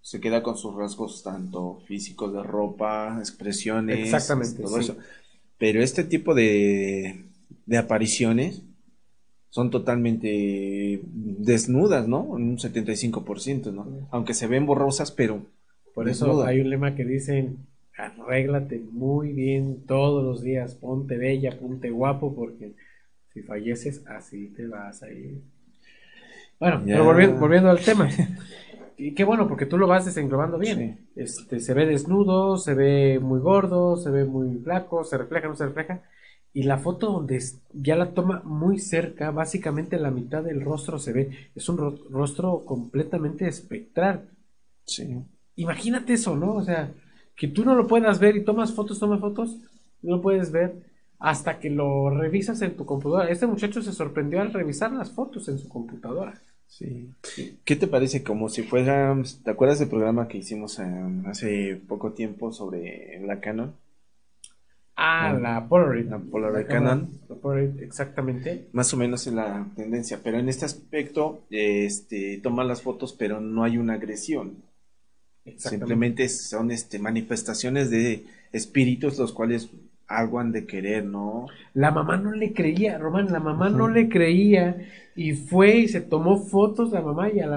se 0.00 0.20
queda 0.20 0.42
con 0.42 0.56
sus 0.56 0.74
rasgos 0.74 1.22
tanto 1.22 1.80
físicos 1.86 2.32
de 2.32 2.42
ropa, 2.42 3.18
expresiones, 3.20 4.00
Exactamente, 4.00 4.60
todo 4.64 4.80
eso. 4.80 4.96
Pero 5.58 5.80
este 5.80 6.02
tipo 6.02 6.34
de, 6.34 7.24
de 7.66 7.78
apariciones 7.78 8.62
son 9.48 9.70
totalmente 9.70 11.00
desnudas, 11.04 12.08
¿no? 12.08 12.22
Un 12.22 12.58
75%, 12.58 13.72
¿no? 13.72 14.08
Aunque 14.10 14.34
se 14.34 14.48
ven 14.48 14.66
borrosas, 14.66 15.12
pero... 15.12 15.46
Por 15.94 16.08
eso 16.08 16.42
hay 16.42 16.58
un 16.58 16.70
lema 16.70 16.96
que 16.96 17.04
dicen, 17.04 17.58
arréglate 17.96 18.80
muy 18.90 19.32
bien 19.32 19.86
todos 19.86 20.24
los 20.24 20.42
días, 20.42 20.74
ponte 20.74 21.16
bella, 21.16 21.56
ponte 21.60 21.90
guapo, 21.90 22.34
porque 22.34 22.74
si 23.32 23.42
falleces, 23.42 24.02
así 24.08 24.48
te 24.48 24.66
vas 24.66 25.04
a 25.04 25.12
ir. 25.12 25.42
Bueno, 26.62 26.80
pero 26.86 27.04
volviendo, 27.04 27.70
al 27.70 27.80
tema. 27.80 28.08
Y 28.96 29.14
qué 29.14 29.24
bueno, 29.24 29.48
porque 29.48 29.66
tú 29.66 29.78
lo 29.78 29.88
vas 29.88 30.04
desenglobando 30.04 30.58
bien. 30.58 31.08
Este, 31.16 31.58
se 31.58 31.74
ve 31.74 31.86
desnudo, 31.86 32.56
se 32.56 32.74
ve 32.74 33.18
muy 33.18 33.40
gordo, 33.40 33.96
se 33.96 34.10
ve 34.10 34.24
muy 34.24 34.60
flaco, 34.62 35.02
se 35.02 35.18
refleja, 35.18 35.48
no 35.48 35.56
se 35.56 35.66
refleja. 35.66 36.02
Y 36.52 36.62
la 36.62 36.78
foto 36.78 37.10
donde 37.10 37.42
ya 37.72 37.96
la 37.96 38.10
toma 38.14 38.42
muy 38.44 38.78
cerca, 38.78 39.32
básicamente 39.32 39.98
la 39.98 40.12
mitad 40.12 40.44
del 40.44 40.60
rostro 40.60 41.00
se 41.00 41.12
ve. 41.12 41.30
Es 41.56 41.68
un 41.68 41.78
rostro 42.10 42.64
completamente 42.64 43.48
espectral. 43.48 44.30
Sí. 44.84 45.18
Imagínate 45.56 46.12
eso, 46.12 46.36
¿no? 46.36 46.54
O 46.54 46.62
sea, 46.62 46.92
que 47.34 47.48
tú 47.48 47.64
no 47.64 47.74
lo 47.74 47.88
puedas 47.88 48.20
ver 48.20 48.36
y 48.36 48.44
tomas 48.44 48.72
fotos, 48.72 49.00
tomas 49.00 49.18
fotos, 49.18 49.56
no 50.02 50.16
lo 50.16 50.22
puedes 50.22 50.52
ver 50.52 50.76
hasta 51.18 51.58
que 51.58 51.70
lo 51.70 52.08
revisas 52.10 52.62
en 52.62 52.76
tu 52.76 52.86
computadora. 52.86 53.30
Este 53.30 53.48
muchacho 53.48 53.82
se 53.82 53.92
sorprendió 53.92 54.40
al 54.40 54.52
revisar 54.52 54.92
las 54.92 55.10
fotos 55.10 55.48
en 55.48 55.58
su 55.58 55.68
computadora. 55.68 56.40
Sí. 56.72 57.12
¿Qué 57.66 57.76
te 57.76 57.86
parece 57.86 58.22
como 58.22 58.48
si 58.48 58.62
fuera, 58.62 59.14
¿te 59.44 59.50
acuerdas 59.50 59.78
del 59.78 59.90
programa 59.90 60.26
que 60.26 60.38
hicimos 60.38 60.80
hace 61.26 61.78
poco 61.86 62.12
tiempo 62.12 62.50
sobre 62.50 63.20
la 63.26 63.40
Canon? 63.40 63.74
Ah, 64.96 65.38
la 65.38 65.68
Polaroid. 65.68 66.06
La 66.08 66.18
Polaroid 66.18 66.66
Canon. 66.66 67.10
La 67.28 67.36
Polaroid, 67.36 67.78
exactamente. 67.82 68.68
Más 68.72 68.94
o 68.94 68.96
menos 68.96 69.26
en 69.26 69.36
la 69.36 69.66
tendencia, 69.76 70.20
pero 70.24 70.38
en 70.38 70.48
este 70.48 70.64
aspecto, 70.64 71.42
este, 71.50 72.40
toma 72.42 72.64
las 72.64 72.80
fotos, 72.80 73.12
pero 73.12 73.38
no 73.38 73.64
hay 73.64 73.76
una 73.76 73.94
agresión. 73.94 74.56
Simplemente 75.58 76.26
son 76.30 76.70
este, 76.70 76.98
manifestaciones 76.98 77.90
de 77.90 78.24
espíritus 78.50 79.18
los 79.18 79.32
cuales 79.34 79.68
algo 80.16 80.38
han 80.40 80.52
de 80.52 80.66
querer, 80.66 81.04
¿no? 81.04 81.46
La 81.74 81.90
mamá 81.90 82.16
no 82.16 82.32
le 82.32 82.52
creía, 82.52 82.98
Román, 82.98 83.32
la 83.32 83.40
mamá 83.40 83.70
no 83.70 83.88
le 83.88 84.08
creía 84.08 84.76
y 85.14 85.32
fue 85.32 85.76
y 85.78 85.88
se 85.88 86.00
tomó 86.00 86.38
fotos 86.38 86.90
la 86.92 87.02
mamá 87.02 87.30
y 87.30 87.40
a, 87.40 87.46
la, 87.46 87.56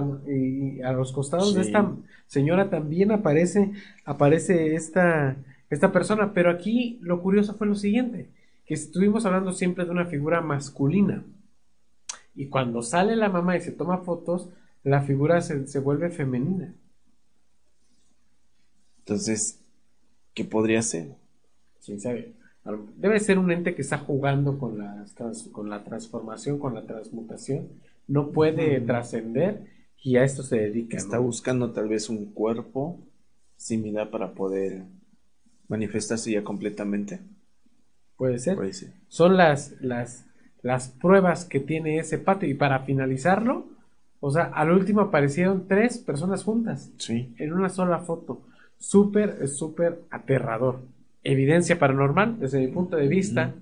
a 0.85 0.91
los 0.93 1.11
costados 1.11 1.53
de 1.53 1.61
esta 1.61 1.95
señora 2.27 2.69
también 2.69 3.11
aparece, 3.11 3.71
aparece 4.05 4.75
esta, 4.75 5.37
esta 5.69 5.91
persona, 5.91 6.33
pero 6.33 6.49
aquí 6.51 6.99
lo 7.01 7.21
curioso 7.21 7.55
fue 7.55 7.67
lo 7.67 7.75
siguiente, 7.75 8.29
que 8.65 8.73
estuvimos 8.73 9.25
hablando 9.25 9.53
siempre 9.53 9.85
de 9.85 9.91
una 9.91 10.05
figura 10.05 10.41
masculina 10.41 11.23
y 12.35 12.47
cuando 12.47 12.81
sale 12.81 13.15
la 13.15 13.29
mamá 13.29 13.55
y 13.57 13.61
se 13.61 13.71
toma 13.71 13.99
fotos, 13.99 14.49
la 14.83 15.01
figura 15.01 15.41
se, 15.41 15.67
se 15.67 15.79
vuelve 15.79 16.09
femenina. 16.09 16.73
Entonces, 18.99 19.59
¿qué 20.33 20.43
podría 20.43 20.81
ser? 20.81 21.15
¿Quién 21.83 21.99
sabe? 22.01 22.33
Debe 22.97 23.19
ser 23.19 23.37
un 23.37 23.51
ente 23.51 23.75
que 23.75 23.83
está 23.83 23.99
jugando 23.99 24.57
con, 24.57 24.77
con 25.51 25.69
la 25.69 25.83
transformación, 25.83 26.57
con 26.57 26.73
la 26.73 26.85
transmutación. 26.85 27.67
No 28.07 28.31
puede 28.31 28.81
trascender 28.81 29.67
y 30.03 30.17
a 30.17 30.23
esto 30.23 30.43
se 30.43 30.57
dedica. 30.57 30.97
Está 30.97 31.19
buscando 31.19 31.71
tal 31.71 31.87
vez 31.87 32.09
un 32.09 32.25
cuerpo 32.33 32.99
similar 33.55 34.09
para 34.09 34.33
poder 34.33 34.83
manifestarse 35.67 36.31
ya 36.31 36.43
completamente. 36.43 37.19
Puede 38.15 38.39
ser. 38.39 38.93
Son 39.07 39.37
las, 39.37 39.75
las, 39.81 40.25
las 40.61 40.89
pruebas 40.89 41.45
que 41.45 41.59
tiene 41.59 41.99
ese 41.99 42.17
patio. 42.17 42.49
Y 42.49 42.53
para 42.53 42.79
finalizarlo, 42.79 43.67
o 44.19 44.31
sea, 44.31 44.45
al 44.45 44.71
último 44.71 45.01
aparecieron 45.01 45.67
tres 45.67 45.97
personas 45.97 46.43
juntas. 46.43 46.91
Sí. 46.97 47.33
En 47.37 47.53
una 47.53 47.69
sola 47.69 47.99
foto 47.99 48.41
súper, 48.77 49.47
súper 49.47 50.01
aterrador. 50.09 50.81
Evidencia 51.25 51.77
paranormal, 51.77 52.39
desde 52.39 52.59
mi 52.59 52.67
punto 52.67 52.95
de 52.95 53.07
vista, 53.07 53.55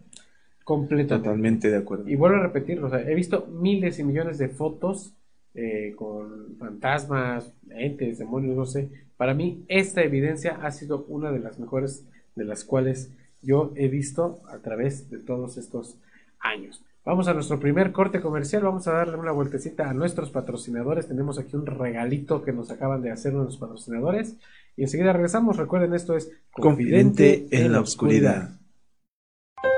completa. 0.64 1.18
Totalmente 1.18 1.72
de 1.72 1.78
acuerdo. 1.78 2.08
Y 2.10 2.16
vuelvo 2.16 2.38
a 2.38 2.44
repetirlo, 2.44 2.88
o 2.88 2.90
sea, 2.90 3.02
he 3.02 3.16
visto 3.16 3.48
miles 3.48 3.98
y 4.00 4.04
millones 4.04 4.38
de 4.38 4.50
fotos 4.50 5.16
eh, 5.56 5.94
con 5.96 6.58
fantasmas, 6.58 7.54
entes, 7.70 8.20
demonios, 8.20 8.56
no 8.56 8.66
sé. 8.66 8.90
Para 9.18 9.34
mí, 9.34 9.64
esta 9.68 10.04
evidencia 10.04 10.60
ha 10.62 10.72
sido 10.72 11.06
una 11.08 11.32
de 11.32 11.40
las 11.40 11.58
mejores 11.58 12.06
de 12.36 12.44
las 12.44 12.64
cuales 12.64 13.12
yo 13.42 13.72
he 13.76 13.88
visto 13.88 14.42
a 14.50 14.58
través 14.60 15.10
de 15.10 15.20
todos 15.20 15.58
estos 15.58 15.98
años. 16.40 16.84
Vamos 17.06 17.28
a 17.28 17.34
nuestro 17.34 17.60
primer 17.60 17.92
corte 17.92 18.22
comercial, 18.22 18.64
vamos 18.64 18.88
a 18.88 18.94
darle 18.94 19.18
una 19.18 19.34
vueltecita 19.34 19.90
a 19.90 19.94
nuestros 19.94 20.32
patrocinadores. 20.32 21.08
Tenemos 21.08 21.38
aquí 21.38 21.56
un 21.56 21.66
regalito 21.66 22.44
que 22.44 22.54
nos 22.54 22.72
acaban 22.72 23.02
de 23.02 23.12
hacer 23.12 23.34
nuestros 23.34 23.58
patrocinadores. 23.58 24.38
Y 24.76 24.84
enseguida 24.84 25.14
regresamos. 25.14 25.58
Recuerden, 25.58 25.94
esto 25.94 26.16
es 26.16 26.32
Confidente, 26.52 27.48
en, 27.52 27.72
la 27.72 27.82
oscuridad. 27.82 28.60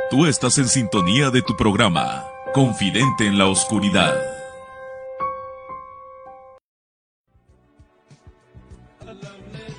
Tú 0.09 0.25
estás 0.25 0.57
en 0.57 0.67
sintonía 0.67 1.29
de 1.29 1.41
tu 1.41 1.55
programa, 1.55 2.25
Confidente 2.53 3.25
en 3.25 3.37
la 3.37 3.47
oscuridad. 3.47 4.34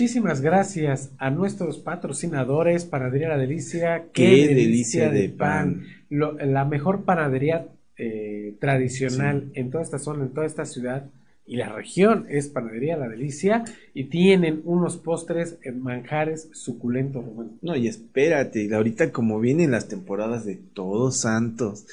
Muchísimas 0.00 0.40
gracias 0.40 1.10
a 1.18 1.28
nuestros 1.28 1.76
patrocinadores, 1.76 2.86
Panadería 2.86 3.28
La 3.28 3.36
Delicia. 3.36 4.06
Qué, 4.14 4.48
delicia, 4.48 5.10
de 5.10 5.28
pan. 5.28 5.84
la 6.08 6.64
mejor 6.64 7.04
panadería 7.04 7.66
eh, 7.98 8.54
tradicional 8.58 9.50
en 9.52 9.70
toda 9.70 9.84
esta 9.84 9.98
zona, 9.98 10.24
en 10.24 10.32
toda 10.32 10.46
esta 10.46 10.64
ciudad 10.64 11.04
y 11.44 11.56
la 11.56 11.68
región 11.68 12.24
es 12.30 12.48
Panadería 12.48 12.96
La 12.96 13.10
Delicia 13.10 13.62
y 13.92 14.04
tienen 14.04 14.62
unos 14.64 14.96
postres 14.96 15.58
en 15.64 15.82
manjares 15.82 16.48
suculentos. 16.54 17.22
No, 17.60 17.76
y 17.76 17.86
espérate, 17.86 18.74
ahorita 18.74 19.12
como 19.12 19.38
vienen 19.38 19.70
las 19.70 19.88
temporadas 19.88 20.46
de 20.46 20.56
Todos 20.56 21.20
Santos, 21.20 21.84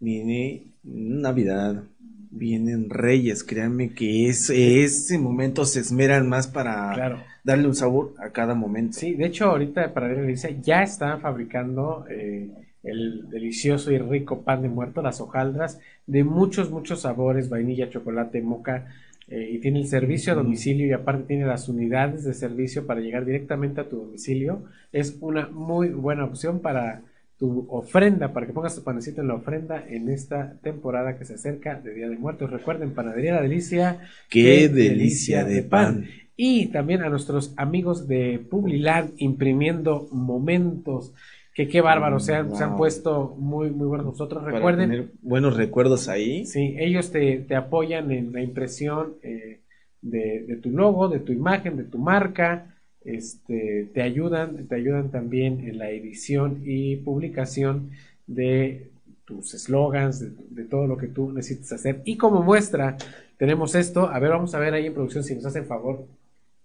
viene 0.00 0.64
Navidad, 0.82 1.84
vienen 2.32 2.90
Reyes, 2.90 3.44
créanme 3.44 3.90
que 3.90 4.28
ese, 4.28 4.82
ese 4.82 5.16
momento 5.16 5.64
se 5.64 5.78
esmeran 5.78 6.28
más 6.28 6.48
para 6.48 7.28
darle 7.44 7.66
un 7.66 7.74
sabor 7.74 8.14
a 8.18 8.30
cada 8.30 8.54
momento. 8.54 8.98
Sí, 8.98 9.14
de 9.14 9.26
hecho 9.26 9.46
ahorita 9.46 9.92
Panadería 9.92 10.22
La 10.22 10.26
Delicia 10.26 10.50
ya 10.60 10.82
están 10.82 11.20
fabricando... 11.20 12.06
Eh, 12.08 12.48
el 12.82 13.30
delicioso 13.30 13.92
y 13.92 13.98
rico 13.98 14.42
pan 14.42 14.62
de 14.62 14.68
muerto, 14.68 15.02
las 15.02 15.20
hojaldras, 15.20 15.78
de 16.06 16.24
muchos, 16.24 16.70
muchos 16.70 17.02
sabores, 17.02 17.48
vainilla, 17.48 17.90
chocolate, 17.90 18.42
moca, 18.42 18.88
eh, 19.28 19.50
y 19.52 19.58
tiene 19.58 19.80
el 19.80 19.86
servicio 19.86 20.32
a 20.32 20.36
domicilio 20.36 20.86
y 20.86 20.92
aparte 20.92 21.24
tiene 21.24 21.46
las 21.46 21.68
unidades 21.68 22.24
de 22.24 22.34
servicio 22.34 22.86
para 22.86 23.00
llegar 23.00 23.24
directamente 23.24 23.80
a 23.80 23.88
tu 23.88 23.96
domicilio. 23.96 24.64
Es 24.92 25.16
una 25.20 25.48
muy 25.48 25.88
buena 25.90 26.24
opción 26.24 26.60
para 26.60 27.02
tu 27.38 27.66
ofrenda, 27.70 28.32
para 28.32 28.46
que 28.46 28.52
pongas 28.52 28.74
tu 28.74 28.82
panecito 28.82 29.20
en 29.20 29.28
la 29.28 29.34
ofrenda 29.34 29.84
en 29.88 30.08
esta 30.08 30.54
temporada 30.62 31.18
que 31.18 31.24
se 31.24 31.34
acerca 31.34 31.80
de 31.80 31.94
Día 31.94 32.08
de 32.08 32.16
Muertos. 32.16 32.50
Recuerden, 32.50 32.92
Panadería 32.92 33.34
La 33.34 33.42
Delicia. 33.42 34.00
¡Qué, 34.28 34.68
delicia, 34.68 35.44
de 35.44 35.62
pan. 35.62 36.06
Y 36.44 36.66
también 36.66 37.02
a 37.02 37.08
nuestros 37.08 37.54
amigos 37.56 38.08
de 38.08 38.40
Publiland 38.50 39.12
imprimiendo 39.18 40.08
momentos 40.10 41.12
que 41.54 41.68
qué 41.68 41.80
bárbaro, 41.80 42.18
se 42.18 42.34
han, 42.34 42.56
se 42.56 42.64
han 42.64 42.76
puesto 42.76 43.36
muy, 43.38 43.70
muy 43.70 43.86
buenos 43.86 44.06
nosotros. 44.06 44.42
Recuerden. 44.42 44.90
Tener 44.90 45.08
buenos 45.22 45.56
recuerdos 45.56 46.08
ahí. 46.08 46.44
Sí, 46.44 46.74
ellos 46.80 47.12
te, 47.12 47.36
te 47.46 47.54
apoyan 47.54 48.10
en 48.10 48.32
la 48.32 48.42
impresión 48.42 49.12
eh, 49.22 49.60
de, 50.00 50.44
de, 50.48 50.56
tu 50.56 50.70
logo, 50.70 51.08
de 51.08 51.20
tu 51.20 51.30
imagen, 51.30 51.76
de 51.76 51.84
tu 51.84 51.98
marca. 51.98 52.74
Este, 53.04 53.88
te 53.94 54.02
ayudan, 54.02 54.66
te 54.66 54.74
ayudan 54.74 55.12
también 55.12 55.60
en 55.60 55.78
la 55.78 55.90
edición 55.90 56.62
y 56.64 56.96
publicación 56.96 57.90
de 58.26 58.90
tus 59.24 59.54
eslogans, 59.54 60.18
de, 60.18 60.32
de, 60.50 60.64
todo 60.64 60.88
lo 60.88 60.96
que 60.96 61.06
tú 61.06 61.30
necesites 61.30 61.72
hacer. 61.72 62.02
Y 62.04 62.16
como 62.16 62.42
muestra, 62.42 62.96
tenemos 63.36 63.76
esto. 63.76 64.08
A 64.08 64.18
ver, 64.18 64.30
vamos 64.30 64.56
a 64.56 64.58
ver 64.58 64.74
ahí 64.74 64.86
en 64.86 64.94
producción 64.94 65.22
si 65.22 65.36
nos 65.36 65.46
hacen 65.46 65.66
favor. 65.66 66.04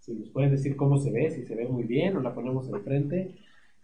Si 0.07 0.13
nos 0.13 0.29
pueden 0.29 0.51
decir 0.51 0.77
cómo 0.77 0.97
se 0.99 1.11
ve, 1.11 1.29
si 1.31 1.43
se 1.43 1.53
ve 1.53 1.67
muy 1.67 1.83
bien, 1.83 2.15
o 2.15 2.21
la 2.21 2.33
ponemos 2.33 2.69
enfrente. 2.69 3.35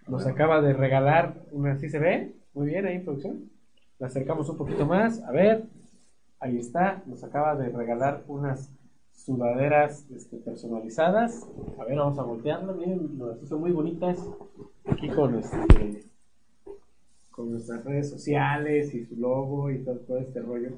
Nos 0.07 0.25
acaba 0.25 0.61
de 0.61 0.71
regalar 0.71 1.43
una, 1.51 1.77
¿sí 1.77 1.89
se 1.89 1.99
ve? 1.99 2.33
Muy 2.53 2.67
bien 2.67 2.85
ahí, 2.85 2.99
producción. 2.99 3.49
La 3.99 4.07
acercamos 4.07 4.47
un 4.47 4.55
poquito 4.55 4.85
más. 4.85 5.21
A 5.23 5.31
ver, 5.31 5.65
ahí 6.39 6.57
está. 6.57 7.03
Nos 7.07 7.25
acaba 7.25 7.57
de 7.57 7.67
regalar 7.67 8.23
unas 8.29 8.71
sudaderas 9.11 10.09
este, 10.15 10.37
personalizadas. 10.37 11.45
A 11.77 11.83
ver, 11.83 11.97
vamos 11.97 12.17
a 12.17 12.23
voltearlo. 12.23 12.73
Miren, 12.73 13.19
son 13.45 13.59
muy 13.59 13.71
bonitas. 13.71 14.17
Aquí 14.85 15.09
con 15.09 15.35
este 15.35 16.05
con 17.31 17.51
nuestras 17.51 17.83
redes 17.83 18.09
sociales 18.09 18.93
y 18.93 19.05
su 19.05 19.17
logo 19.17 19.69
y 19.71 19.79
todo, 19.83 20.19
este 20.19 20.39
rollo. 20.39 20.77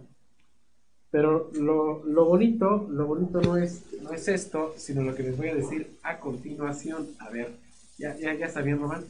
Pero 1.16 1.50
lo, 1.54 2.04
lo, 2.04 2.26
bonito, 2.26 2.90
lo 2.92 3.08
bonito 3.08 3.40
no 3.40 3.56
es, 3.56 3.86
no 4.04 4.12
es 4.12 4.28
esto, 4.28 4.74
sino 4.76 5.02
lo 5.02 5.16
que 5.16 5.24
les 5.24 5.38
voy 5.38 5.48
a 5.48 5.56
decir 5.56 5.88
a 6.04 6.20
continuación. 6.20 7.08
A 7.20 7.30
ver, 7.30 7.52
ya, 7.98 8.18
ya, 8.18 8.34
ya 8.34 8.48
está 8.48 8.62
bien, 8.62 8.80
Román. 8.80 9.06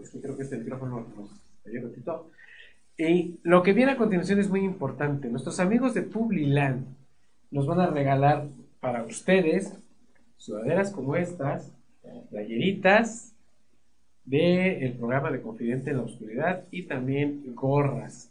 Es 0.00 0.10
que 0.10 0.20
creo 0.20 0.36
que 0.36 0.44
este 0.44 0.58
micrófono 0.58 1.04
nos 1.16 1.28
falló 1.64 1.88
ratito. 1.88 2.30
Y 2.96 3.40
lo 3.42 3.64
que 3.64 3.72
viene 3.72 3.90
a 3.90 3.96
continuación 3.96 4.38
es 4.38 4.48
muy 4.48 4.60
importante. 4.60 5.28
Nuestros 5.28 5.58
amigos 5.58 5.92
de 5.92 6.02
Publiland 6.02 6.86
nos 7.50 7.66
van 7.66 7.80
a 7.80 7.88
regalar 7.88 8.46
para 8.78 9.02
ustedes 9.02 9.72
sudaderas 10.36 10.92
como 10.92 11.16
estas, 11.16 11.72
playeritas 12.30 13.34
del 14.24 14.92
programa 14.92 15.32
de 15.32 15.42
Confidente 15.42 15.90
en 15.90 15.96
la 15.96 16.04
Oscuridad 16.04 16.62
y 16.70 16.84
también 16.84 17.42
gorras. 17.56 18.29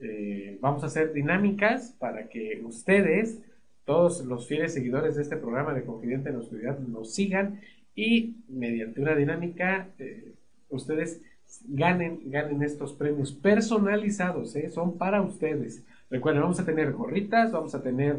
Eh, 0.00 0.58
vamos 0.60 0.82
a 0.82 0.86
hacer 0.86 1.12
dinámicas 1.12 1.94
para 1.98 2.28
que 2.28 2.60
ustedes, 2.64 3.38
todos 3.84 4.24
los 4.24 4.46
fieles 4.48 4.72
seguidores 4.72 5.16
de 5.16 5.22
este 5.22 5.36
programa 5.36 5.74
de 5.74 5.84
Confidente 5.84 6.28
en 6.28 6.36
la 6.36 6.40
Oscuridad, 6.40 6.78
nos 6.78 7.14
sigan 7.14 7.60
y 7.94 8.36
mediante 8.48 9.00
una 9.00 9.14
dinámica 9.14 9.88
eh, 9.98 10.32
ustedes 10.70 11.20
ganen, 11.68 12.20
ganen 12.30 12.62
estos 12.62 12.92
premios 12.92 13.32
personalizados, 13.32 14.56
¿eh? 14.56 14.70
son 14.70 14.96
para 14.96 15.20
ustedes. 15.20 15.84
Recuerden, 16.08 16.42
vamos 16.42 16.60
a 16.60 16.64
tener 16.64 16.92
gorritas, 16.92 17.52
vamos 17.52 17.74
a 17.74 17.82
tener 17.82 18.16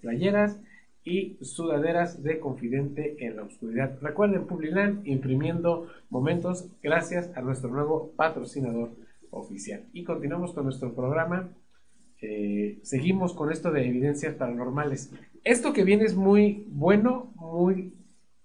playeras 0.00 0.60
y 1.04 1.36
sudaderas 1.40 2.22
de 2.22 2.40
Confidente 2.40 3.24
en 3.24 3.36
la 3.36 3.42
Oscuridad. 3.42 3.98
Recuerden, 4.00 4.46
Publiland 4.46 5.06
imprimiendo 5.06 5.86
momentos 6.08 6.66
gracias 6.82 7.30
a 7.36 7.40
nuestro 7.40 7.70
nuevo 7.70 8.12
patrocinador 8.16 8.90
oficial. 9.30 9.84
Y 9.92 10.04
continuamos 10.04 10.52
con 10.52 10.64
nuestro 10.64 10.94
programa. 10.94 11.50
seguimos 12.82 13.32
con 13.32 13.50
esto 13.50 13.70
de 13.70 13.86
evidencias 13.88 14.34
paranormales. 14.34 15.10
Esto 15.44 15.72
que 15.72 15.84
viene 15.84 16.04
es 16.04 16.14
muy 16.14 16.66
bueno, 16.68 17.32
muy 17.36 17.94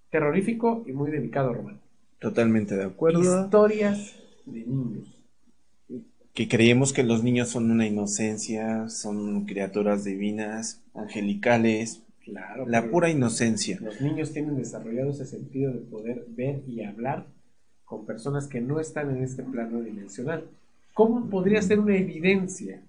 terrorífico 0.09 0.83
y 0.87 0.93
muy 0.93 1.11
delicado, 1.11 1.53
Román. 1.53 1.81
Totalmente 2.19 2.75
de 2.75 2.85
acuerdo. 2.85 3.43
Historias 3.43 4.15
de 4.45 4.65
niños. 4.65 5.11
Que 6.33 6.47
creemos 6.47 6.91
que 6.91 7.03
los 7.03 7.23
niños 7.23 7.49
son 7.49 7.71
una 7.71 7.87
inocencia, 7.87 8.89
son 8.89 9.45
criaturas 9.45 10.03
divinas, 10.03 10.81
angelicales. 10.93 12.01
Claro. 12.23 12.65
La 12.67 12.89
pura 12.89 13.09
inocencia. 13.09 13.77
Los 13.81 14.01
niños 14.01 14.33
tienen 14.33 14.57
desarrollado 14.57 15.11
ese 15.11 15.25
sentido 15.25 15.71
de 15.71 15.79
poder 15.79 16.25
ver 16.29 16.63
y 16.67 16.83
hablar 16.83 17.27
con 17.83 18.05
personas 18.05 18.47
que 18.47 18.61
no 18.61 18.79
están 18.79 19.15
en 19.15 19.23
este 19.23 19.43
plano 19.43 19.81
dimensional. 19.81 20.49
¿Cómo 20.95 21.29
podría 21.29 21.61
ser 21.61 21.79
una 21.79 21.95
evidencia? 21.95 22.81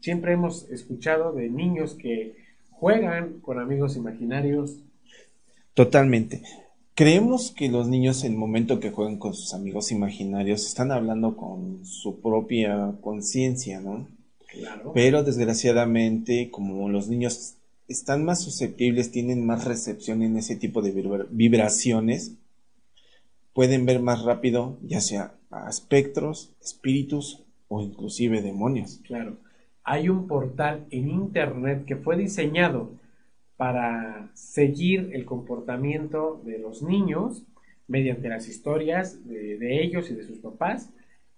Siempre 0.00 0.32
hemos 0.32 0.68
escuchado 0.70 1.32
de 1.32 1.48
niños 1.48 1.94
que 1.94 2.34
juegan 2.70 3.38
con 3.40 3.60
amigos 3.60 3.96
imaginarios, 3.96 4.80
Totalmente. 5.76 6.40
Creemos 6.94 7.50
que 7.50 7.68
los 7.68 7.86
niños 7.86 8.24
en 8.24 8.32
el 8.32 8.38
momento 8.38 8.80
que 8.80 8.90
juegan 8.90 9.18
con 9.18 9.34
sus 9.34 9.52
amigos 9.52 9.92
imaginarios 9.92 10.66
están 10.66 10.90
hablando 10.90 11.36
con 11.36 11.84
su 11.84 12.22
propia 12.22 12.94
conciencia, 13.02 13.78
¿no? 13.80 14.08
Claro. 14.48 14.92
Pero 14.94 15.22
desgraciadamente, 15.22 16.50
como 16.50 16.88
los 16.88 17.08
niños 17.08 17.56
están 17.88 18.24
más 18.24 18.40
susceptibles, 18.40 19.10
tienen 19.10 19.44
más 19.44 19.66
recepción 19.66 20.22
en 20.22 20.38
ese 20.38 20.56
tipo 20.56 20.80
de 20.80 21.26
vibraciones, 21.28 22.32
pueden 23.56 23.86
ver 23.86 24.00
más 24.02 24.22
rápido, 24.22 24.78
ya 24.82 25.00
sea 25.00 25.32
espectros, 25.66 26.54
espíritus 26.60 27.42
o 27.68 27.80
inclusive 27.80 28.42
demonios. 28.42 29.00
Claro. 29.06 29.38
Hay 29.82 30.10
un 30.10 30.26
portal 30.26 30.84
en 30.90 31.08
internet 31.08 31.86
que 31.86 31.96
fue 31.96 32.18
diseñado 32.18 32.90
para 33.56 34.30
seguir 34.34 35.08
el 35.14 35.24
comportamiento 35.24 36.42
de 36.44 36.58
los 36.58 36.82
niños 36.82 37.46
mediante 37.88 38.28
las 38.28 38.46
historias 38.46 39.26
de, 39.26 39.82
ellos 39.82 40.10
y 40.10 40.14
de 40.14 40.24
sus 40.24 40.40
papás 40.40 40.90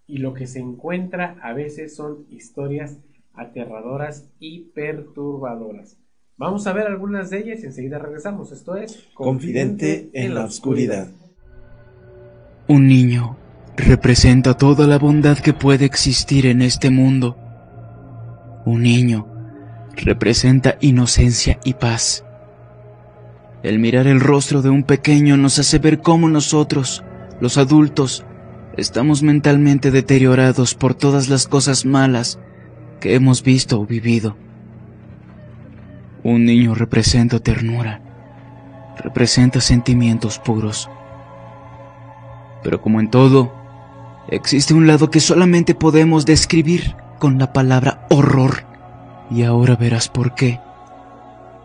y 0.05 0.17
lo 0.17 0.33
que 0.33 0.45
se 0.45 0.59
encuentra 0.59 1.37
a 1.41 1.53
veces 1.53 1.95
son 1.95 2.25
historias 2.29 2.99
aterradoras 3.33 4.29
y 4.41 4.71
perturbadoras. 4.71 5.97
Vamos 6.35 6.67
a 6.67 6.73
ver 6.73 6.87
algunas 6.87 7.29
de 7.29 7.39
ellas 7.39 7.63
y 7.63 7.67
enseguida 7.67 7.97
regresamos. 7.97 8.51
Esto 8.51 8.75
es 8.75 9.07
Confidente, 9.13 10.09
en, 10.11 10.33
la 10.33 10.43
oscuridad. 10.43 11.07
Un 12.69 12.87
niño 12.87 13.35
representa 13.75 14.53
toda 14.53 14.85
la 14.85 14.99
bondad 14.99 15.39
que 15.39 15.53
puede 15.53 15.85
existir 15.85 16.45
en 16.45 16.61
este 16.61 16.91
mundo. 16.91 17.35
Un 18.63 18.83
niño 18.83 19.25
representa 19.95 20.77
inocencia 20.79 21.57
y 21.63 21.73
paz. 21.73 22.23
El 23.63 23.79
mirar 23.79 24.05
el 24.05 24.19
rostro 24.19 24.61
de 24.61 24.69
un 24.69 24.83
pequeño 24.83 25.35
nos 25.35 25.57
hace 25.57 25.79
ver 25.79 25.99
cómo 26.01 26.29
nosotros, 26.29 27.03
los 27.41 27.57
adultos, 27.57 28.23
estamos 28.77 29.23
mentalmente 29.23 29.89
deteriorados 29.89 30.75
por 30.75 30.93
todas 30.93 31.27
las 31.27 31.47
cosas 31.47 31.85
malas 31.87 32.37
que 32.99 33.15
hemos 33.15 33.41
visto 33.41 33.81
o 33.81 33.87
vivido. 33.87 34.37
Un 36.21 36.45
niño 36.45 36.75
representa 36.75 37.39
ternura, 37.39 37.99
representa 39.03 39.59
sentimientos 39.59 40.37
puros. 40.37 40.87
Pero 42.63 42.81
como 42.81 42.99
en 42.99 43.09
todo, 43.09 43.53
existe 44.29 44.73
un 44.73 44.87
lado 44.87 45.09
que 45.09 45.19
solamente 45.19 45.75
podemos 45.75 46.25
describir 46.25 46.95
con 47.19 47.37
la 47.37 47.53
palabra 47.53 48.05
horror. 48.09 48.65
Y 49.31 49.43
ahora 49.43 49.75
verás 49.75 50.09
por 50.09 50.35
qué. 50.35 50.59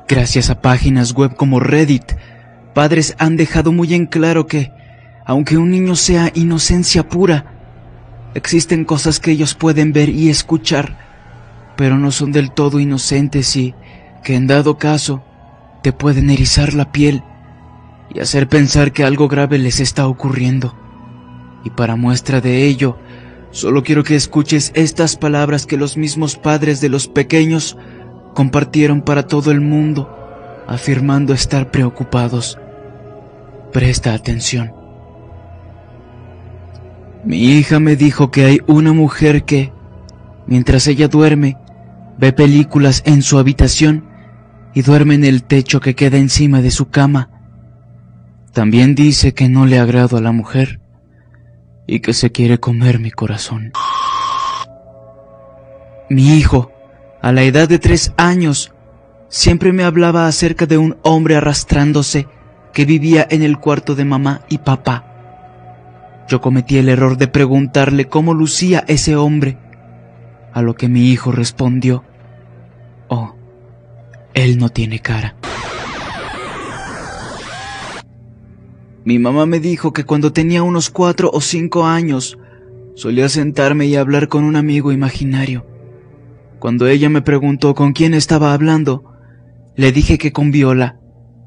Gracias 0.07 0.51
a 0.51 0.61
páginas 0.61 1.15
web 1.15 1.35
como 1.35 1.61
Reddit, 1.61 2.13
padres 2.75 3.15
han 3.19 3.37
dejado 3.37 3.73
muy 3.73 3.95
en 3.95 4.05
claro 4.05 4.47
que, 4.47 4.71
aunque 5.25 5.57
un 5.57 5.71
niño 5.71 5.97
sea 5.97 6.31
inocencia 6.35 7.09
pura, 7.09 7.55
existen 8.35 8.85
cosas 8.85 9.19
que 9.19 9.31
ellos 9.31 9.55
pueden 9.55 9.95
ver 9.95 10.11
y 10.11 10.29
escuchar, 10.29 10.99
pero 11.77 11.97
no 11.97 12.11
son 12.11 12.33
del 12.33 12.53
todo 12.53 12.81
inocentes 12.81 13.57
y 13.57 13.75
que 14.23 14.35
en 14.35 14.47
dado 14.47 14.77
caso 14.77 15.25
te 15.83 15.93
pueden 15.93 16.29
erizar 16.29 16.75
la 16.75 16.93
piel 16.93 17.23
y 18.13 18.21
hacer 18.21 18.49
pensar 18.49 18.93
que 18.93 19.05
algo 19.05 19.29
grave 19.29 19.57
les 19.59 19.81
está 19.81 20.07
ocurriendo. 20.07 20.75
Y 21.65 21.71
para 21.71 21.97
muestra 21.97 22.43
de 22.43 22.67
ello, 22.67 22.99
solo 23.51 23.83
quiero 23.83 24.05
que 24.05 24.15
escuches 24.15 24.71
estas 24.75 25.17
palabras 25.17 25.65
que 25.65 25.79
los 25.79 25.97
mismos 25.97 26.37
padres 26.37 26.83
de 26.83 26.91
los 26.91 27.09
pequeños 27.09 27.79
compartieron 28.35 29.01
para 29.01 29.27
todo 29.27 29.51
el 29.51 29.63
mundo, 29.63 30.15
afirmando 30.69 31.33
estar 31.33 31.71
preocupados. 31.71 32.59
Presta 33.73 34.13
atención. 34.13 34.73
Mi 37.25 37.39
hija 37.45 37.81
me 37.81 37.97
dijo 37.97 38.31
que 38.31 38.45
hay 38.45 38.59
una 38.67 38.93
mujer 38.93 39.45
que, 39.45 39.73
mientras 40.47 40.87
ella 40.87 41.09
duerme, 41.09 41.57
ve 42.19 42.35
películas 42.35 43.03
en 43.07 43.23
su 43.23 43.39
habitación 43.39 44.05
y 44.75 44.83
duerme 44.83 45.15
en 45.15 45.25
el 45.25 45.45
techo 45.45 45.81
que 45.81 45.95
queda 45.95 46.19
encima 46.19 46.61
de 46.61 46.71
su 46.71 46.91
cama. 46.91 47.31
También 48.53 48.95
dice 48.95 49.33
que 49.33 49.49
no 49.49 49.65
le 49.65 49.79
agrado 49.79 50.19
a 50.19 50.21
la 50.21 50.33
mujer 50.33 50.84
y 51.87 52.01
que 52.01 52.13
se 52.13 52.33
quiere 52.33 52.59
comer 52.59 52.99
mi 52.99 53.11
corazón. 53.11 53.73
Mi 56.09 56.37
hijo, 56.37 56.73
a 57.23 57.33
la 57.33 57.43
edad 57.43 57.69
de 57.69 57.79
tres 57.79 58.13
años, 58.17 58.73
siempre 59.29 59.73
me 59.73 59.85
hablaba 59.85 60.27
acerca 60.27 60.67
de 60.67 60.79
un 60.79 60.97
hombre 61.03 61.37
arrastrándose 61.37 62.29
que 62.73 62.85
vivía 62.85 63.27
en 63.31 63.43
el 63.43 63.59
cuarto 63.59 63.95
de 63.95 64.05
mamá 64.05 64.43
y 64.49 64.59
papá. 64.59 65.05
Yo 66.29 66.41
cometí 66.41 66.79
el 66.79 66.89
error 66.89 67.17
de 67.17 67.29
preguntarle 67.29 68.07
cómo 68.07 68.35
lucía 68.35 68.85
ese 68.89 69.17
hombre, 69.17 69.59
a 70.53 70.63
lo 70.63 70.75
que 70.75 70.89
mi 70.89 71.11
hijo 71.11 71.33
respondió, 71.33 72.05
Oh, 73.09 73.35
él 74.35 74.59
no 74.59 74.69
tiene 74.71 75.01
cara. 75.01 75.37
Mi 79.05 79.19
mamá 79.19 79.45
me 79.45 79.61
dijo 79.61 79.93
que 79.93 80.05
cuando 80.05 80.33
tenía 80.33 80.63
unos 80.63 80.89
cuatro 80.89 81.31
o 81.33 81.43
cinco 81.43 81.85
años 81.85 82.39
solía 82.95 83.29
sentarme 83.29 83.87
y 83.87 83.97
hablar 83.97 84.29
con 84.29 84.45
un 84.45 84.57
amigo 84.57 84.93
imaginario. 84.93 85.67
Cuando 86.59 86.87
ella 86.87 87.11
me 87.11 87.21
preguntó 87.21 87.75
con 87.75 87.93
quién 87.93 88.15
estaba 88.15 88.55
hablando, 88.55 89.05
le 89.77 89.93
dije 89.93 90.17
que 90.17 90.33
con 90.33 90.51
Viola 90.51 90.99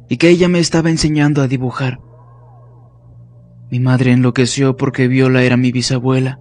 y 0.08 0.18
que 0.18 0.30
ella 0.30 0.48
me 0.50 0.60
estaba 0.60 0.92
enseñando 0.92 1.42
a 1.42 1.48
dibujar. 1.48 2.00
Mi 3.72 3.80
madre 3.80 4.12
enloqueció 4.12 4.78
porque 4.78 5.08
Viola 5.08 5.42
era 5.42 5.58
mi 5.58 5.72
bisabuela 5.72 6.40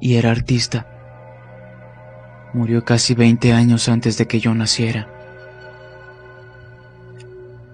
y 0.00 0.14
era 0.14 0.30
artista. 0.30 0.86
Murió 2.54 2.84
casi 2.84 3.14
20 3.14 3.52
años 3.52 3.88
antes 3.88 4.16
de 4.16 4.28
que 4.28 4.38
yo 4.38 4.54
naciera. 4.54 5.08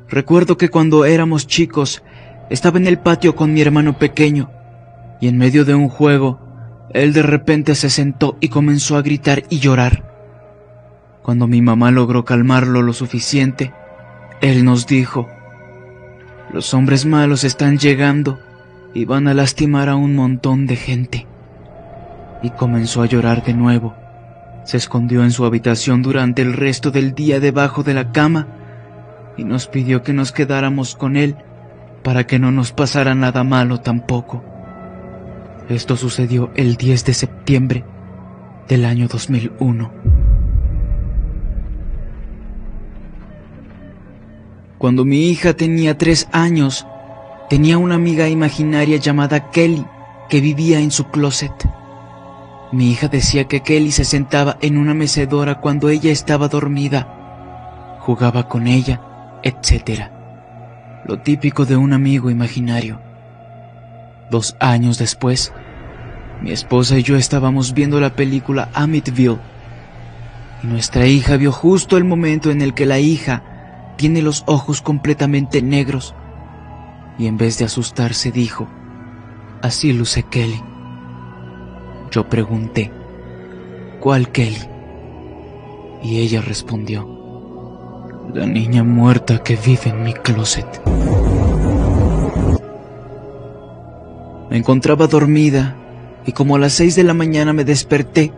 Recuerdo 0.09 0.57
que 0.57 0.71
cuando 0.71 1.05
éramos 1.05 1.47
chicos 1.47 2.03
estaba 2.51 2.79
en 2.79 2.87
el 2.87 2.99
patio 2.99 3.37
con 3.37 3.53
mi 3.53 3.61
hermano 3.61 3.99
pequeño 3.99 4.51
y 5.21 5.29
en 5.29 5.37
medio 5.37 5.65
de 5.65 5.75
un 5.75 5.89
juego, 5.89 6.41
él 6.91 7.13
de 7.13 7.23
repente 7.23 7.75
se 7.75 7.91
sentó 7.91 8.37
y 8.41 8.49
comenzó 8.49 8.97
a 8.97 9.03
gritar 9.03 9.45
y 9.51 9.59
llorar. 9.59 10.05
Cuando 11.23 11.47
mi 11.47 11.61
mamá 11.61 11.91
logró 11.91 12.25
calmarlo 12.25 12.83
lo 12.83 12.93
suficiente, 12.93 13.73
él 14.41 14.65
nos 14.65 14.87
dijo, 14.87 15.29
los 16.53 16.73
hombres 16.73 17.05
malos 17.05 17.45
están 17.45 17.79
llegando 17.79 18.39
y 18.95 19.05
van 19.05 19.29
a 19.29 19.35
lastimar 19.35 19.89
a 19.89 19.97
un 19.97 20.15
montón 20.15 20.67
de 20.67 20.77
gente. 20.77 21.27
Y 22.43 22.51
comenzó 22.51 23.03
a 23.03 23.07
llorar 23.07 23.45
de 23.45 23.53
nuevo. 23.53 23.95
Se 24.65 24.77
escondió 24.77 25.25
en 25.25 25.31
su 25.31 25.45
habitación 25.45 26.03
durante 26.03 26.41
el 26.41 26.55
resto 26.55 26.91
del 26.91 27.15
día 27.15 27.41
debajo 27.41 27.83
de 27.83 27.95
la 27.95 28.13
cama 28.13 28.47
y 29.37 29.45
nos 29.45 29.67
pidió 29.67 30.03
que 30.03 30.13
nos 30.13 30.33
quedáramos 30.33 30.95
con 30.95 31.17
él 31.17 31.37
para 32.03 32.27
que 32.27 32.39
no 32.39 32.51
nos 32.51 32.73
pasara 32.73 33.15
nada 33.15 33.45
malo 33.45 33.81
tampoco. 33.81 34.43
Esto 35.69 35.97
sucedió 35.97 36.51
el 36.55 36.77
10 36.77 37.05
de 37.05 37.15
septiembre 37.15 37.85
del 38.69 38.85
año 38.85 39.09
2001. 39.09 39.91
Cuando 44.79 45.05
mi 45.05 45.29
hija 45.29 45.55
tenía 45.55 45.99
tres 45.99 46.29
años, 46.33 46.87
tenía 47.51 47.79
una 47.79 47.97
amiga 47.97 48.29
imaginaria 48.29 48.97
llamada 48.99 49.51
Kelly 49.51 49.85
que 50.29 50.41
vivía 50.41 50.79
en 50.79 50.91
su 50.91 51.05
closet. 51.09 51.53
Mi 52.71 52.91
hija 52.91 53.09
decía 53.09 53.45
que 53.45 53.61
Kelly 53.61 53.91
se 53.91 54.05
sentaba 54.05 54.57
en 54.61 54.77
una 54.77 54.95
mecedora 54.95 55.61
cuando 55.61 55.89
ella 55.89 56.13
estaba 56.13 56.49
dormida, 56.49 57.99
jugaba 58.01 58.49
con 58.49 58.67
ella, 58.67 59.01
etc. 59.43 60.18
Lo 61.09 61.19
típico 61.19 61.65
de 61.65 61.75
un 61.75 61.95
amigo 61.95 62.29
imaginario. 62.29 63.01
Dos 64.31 64.57
años 64.61 64.99
después, 64.99 65.55
mi 66.43 66.51
esposa 66.51 66.99
y 66.99 67.03
yo 67.03 67.17
estábamos 67.17 67.73
viendo 67.73 67.99
la 67.99 68.15
película 68.15 68.69
Amityville 68.75 69.39
y 70.63 70.67
nuestra 70.67 71.07
hija 71.07 71.39
vio 71.39 71.51
justo 71.51 71.97
el 71.97 72.05
momento 72.05 72.51
en 72.51 72.61
el 72.61 72.75
que 72.75 72.85
la 72.85 72.99
hija 72.99 73.95
tiene 73.97 74.21
los 74.21 74.45
ojos 74.47 74.83
completamente 74.83 75.63
negros. 75.63 76.15
Y 77.19 77.27
en 77.27 77.39
vez 77.39 77.57
de 77.57 77.65
asustarse 77.65 78.31
dijo, 78.31 78.69
así 79.63 79.95
luce 79.95 80.25
Kelly. 80.25 80.63
Yo 82.11 82.29
pregunté, 82.29 82.93
¿cuál 83.99 84.31
Kelly? 84.31 84.61
Y 86.03 86.19
ella 86.19 86.43
respondió, 86.43 87.18
la 88.39 88.47
niña 88.47 88.85
muerta 88.85 89.43
que 89.43 89.57
vive 89.57 89.87
en 89.87 90.05
mi 90.05 90.15
closet. 90.15 90.67
Me 94.49 94.57
encontraba 94.57 95.09
dormida 95.09 95.77
y 96.25 96.31
como 96.33 96.55
a 96.55 96.59
las 96.61 96.73
seis 96.73 96.95
de 96.95 97.03
la 97.03 97.15
mañana 97.15 97.53
me 97.53 97.65
desperté 97.65 98.33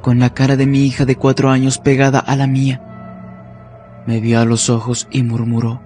con 0.00 0.18
la 0.18 0.32
cara 0.32 0.56
de 0.56 0.64
mi 0.64 0.86
hija 0.86 1.04
de 1.04 1.16
cuatro 1.16 1.50
años 1.50 1.78
pegada 1.78 2.18
a 2.18 2.36
la 2.36 2.46
mía. 2.46 2.82
Me 4.06 4.20
vio 4.20 4.40
a 4.40 4.46
los 4.46 4.70
ojos 4.70 5.06
y 5.10 5.22
murmuró, 5.22 5.82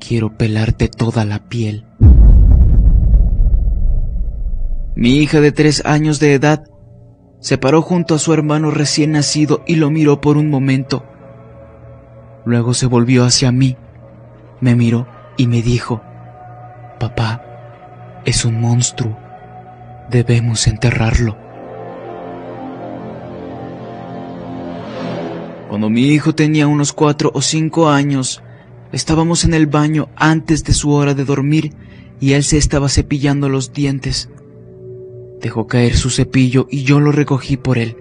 quiero 0.00 0.36
pelarte 0.36 0.88
toda 0.88 1.24
la 1.24 1.38
piel. 1.38 1.86
Mi 4.96 5.18
hija 5.18 5.40
de 5.40 5.52
tres 5.52 5.84
años 5.86 6.18
de 6.18 6.34
edad 6.34 6.64
se 7.38 7.56
paró 7.56 7.82
junto 7.82 8.16
a 8.16 8.18
su 8.18 8.32
hermano 8.32 8.72
recién 8.72 9.12
nacido 9.12 9.62
y 9.64 9.76
lo 9.76 9.90
miró 9.90 10.20
por 10.20 10.36
un 10.36 10.50
momento. 10.50 11.09
Luego 12.44 12.74
se 12.74 12.86
volvió 12.86 13.24
hacia 13.24 13.52
mí, 13.52 13.76
me 14.60 14.74
miró 14.74 15.06
y 15.36 15.46
me 15.46 15.62
dijo, 15.62 16.02
Papá, 16.98 17.42
es 18.24 18.44
un 18.44 18.60
monstruo, 18.60 19.16
debemos 20.10 20.66
enterrarlo. 20.66 21.36
Cuando 25.68 25.88
mi 25.88 26.08
hijo 26.08 26.34
tenía 26.34 26.66
unos 26.66 26.92
cuatro 26.92 27.30
o 27.32 27.40
cinco 27.42 27.88
años, 27.88 28.42
estábamos 28.92 29.44
en 29.44 29.54
el 29.54 29.66
baño 29.66 30.08
antes 30.16 30.64
de 30.64 30.72
su 30.72 30.90
hora 30.90 31.14
de 31.14 31.24
dormir 31.24 31.72
y 32.18 32.32
él 32.32 32.42
se 32.42 32.56
estaba 32.56 32.88
cepillando 32.88 33.48
los 33.48 33.72
dientes. 33.72 34.28
Dejó 35.40 35.66
caer 35.66 35.96
su 35.96 36.10
cepillo 36.10 36.66
y 36.70 36.82
yo 36.82 37.00
lo 37.00 37.12
recogí 37.12 37.56
por 37.56 37.78
él. 37.78 37.96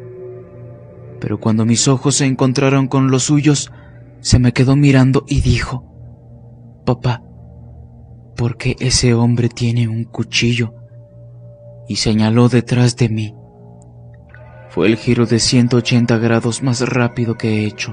Pero 1.21 1.39
cuando 1.39 1.65
mis 1.65 1.87
ojos 1.87 2.15
se 2.15 2.25
encontraron 2.25 2.87
con 2.87 3.11
los 3.11 3.23
suyos, 3.23 3.71
se 4.21 4.39
me 4.39 4.51
quedó 4.51 4.75
mirando 4.75 5.25
y 5.27 5.41
dijo, 5.41 5.85
Papá, 6.85 7.21
¿por 8.35 8.57
qué 8.57 8.75
ese 8.79 9.13
hombre 9.13 9.49
tiene 9.49 9.87
un 9.87 10.03
cuchillo? 10.05 10.73
Y 11.87 11.97
señaló 11.97 12.49
detrás 12.49 12.95
de 12.95 13.09
mí. 13.09 13.35
Fue 14.69 14.87
el 14.87 14.97
giro 14.97 15.25
de 15.25 15.39
180 15.39 16.17
grados 16.17 16.61
más 16.61 16.81
rápido 16.81 17.37
que 17.37 17.49
he 17.49 17.65
hecho. 17.65 17.91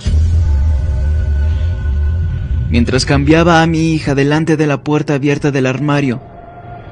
Mientras 2.68 3.06
cambiaba 3.06 3.62
a 3.62 3.66
mi 3.66 3.92
hija 3.94 4.14
delante 4.14 4.56
de 4.56 4.66
la 4.66 4.82
puerta 4.82 5.14
abierta 5.14 5.50
del 5.50 5.66
armario, 5.66 6.20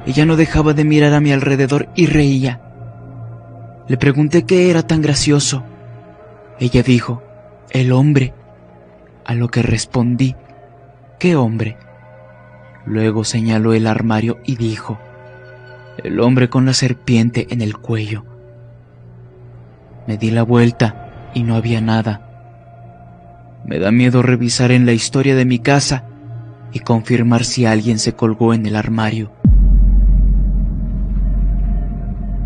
ella 0.05 0.25
no 0.25 0.35
dejaba 0.35 0.73
de 0.73 0.85
mirar 0.85 1.13
a 1.13 1.19
mi 1.19 1.31
alrededor 1.31 1.89
y 1.95 2.05
reía. 2.05 2.61
Le 3.87 3.97
pregunté 3.97 4.45
qué 4.45 4.69
era 4.69 4.83
tan 4.83 5.01
gracioso. 5.01 5.63
Ella 6.59 6.81
dijo, 6.81 7.21
el 7.71 7.91
hombre. 7.91 8.33
A 9.25 9.33
lo 9.33 9.49
que 9.49 9.63
respondí, 9.63 10.35
¿qué 11.19 11.35
hombre? 11.35 11.77
Luego 12.85 13.23
señaló 13.23 13.73
el 13.73 13.87
armario 13.87 14.39
y 14.45 14.55
dijo, 14.55 14.99
el 16.03 16.19
hombre 16.19 16.49
con 16.49 16.65
la 16.65 16.73
serpiente 16.73 17.47
en 17.49 17.61
el 17.61 17.75
cuello. 17.77 18.23
Me 20.07 20.17
di 20.17 20.29
la 20.29 20.43
vuelta 20.43 21.31
y 21.33 21.41
no 21.41 21.55
había 21.55 21.81
nada. 21.81 22.21
Me 23.65 23.79
da 23.79 23.91
miedo 23.91 24.21
revisar 24.21 24.71
en 24.71 24.85
la 24.85 24.93
historia 24.93 25.35
de 25.35 25.45
mi 25.45 25.57
casa 25.57 26.05
y 26.71 26.79
confirmar 26.81 27.45
si 27.45 27.65
alguien 27.65 27.97
se 27.97 28.13
colgó 28.13 28.53
en 28.53 28.67
el 28.67 28.75
armario. 28.75 29.31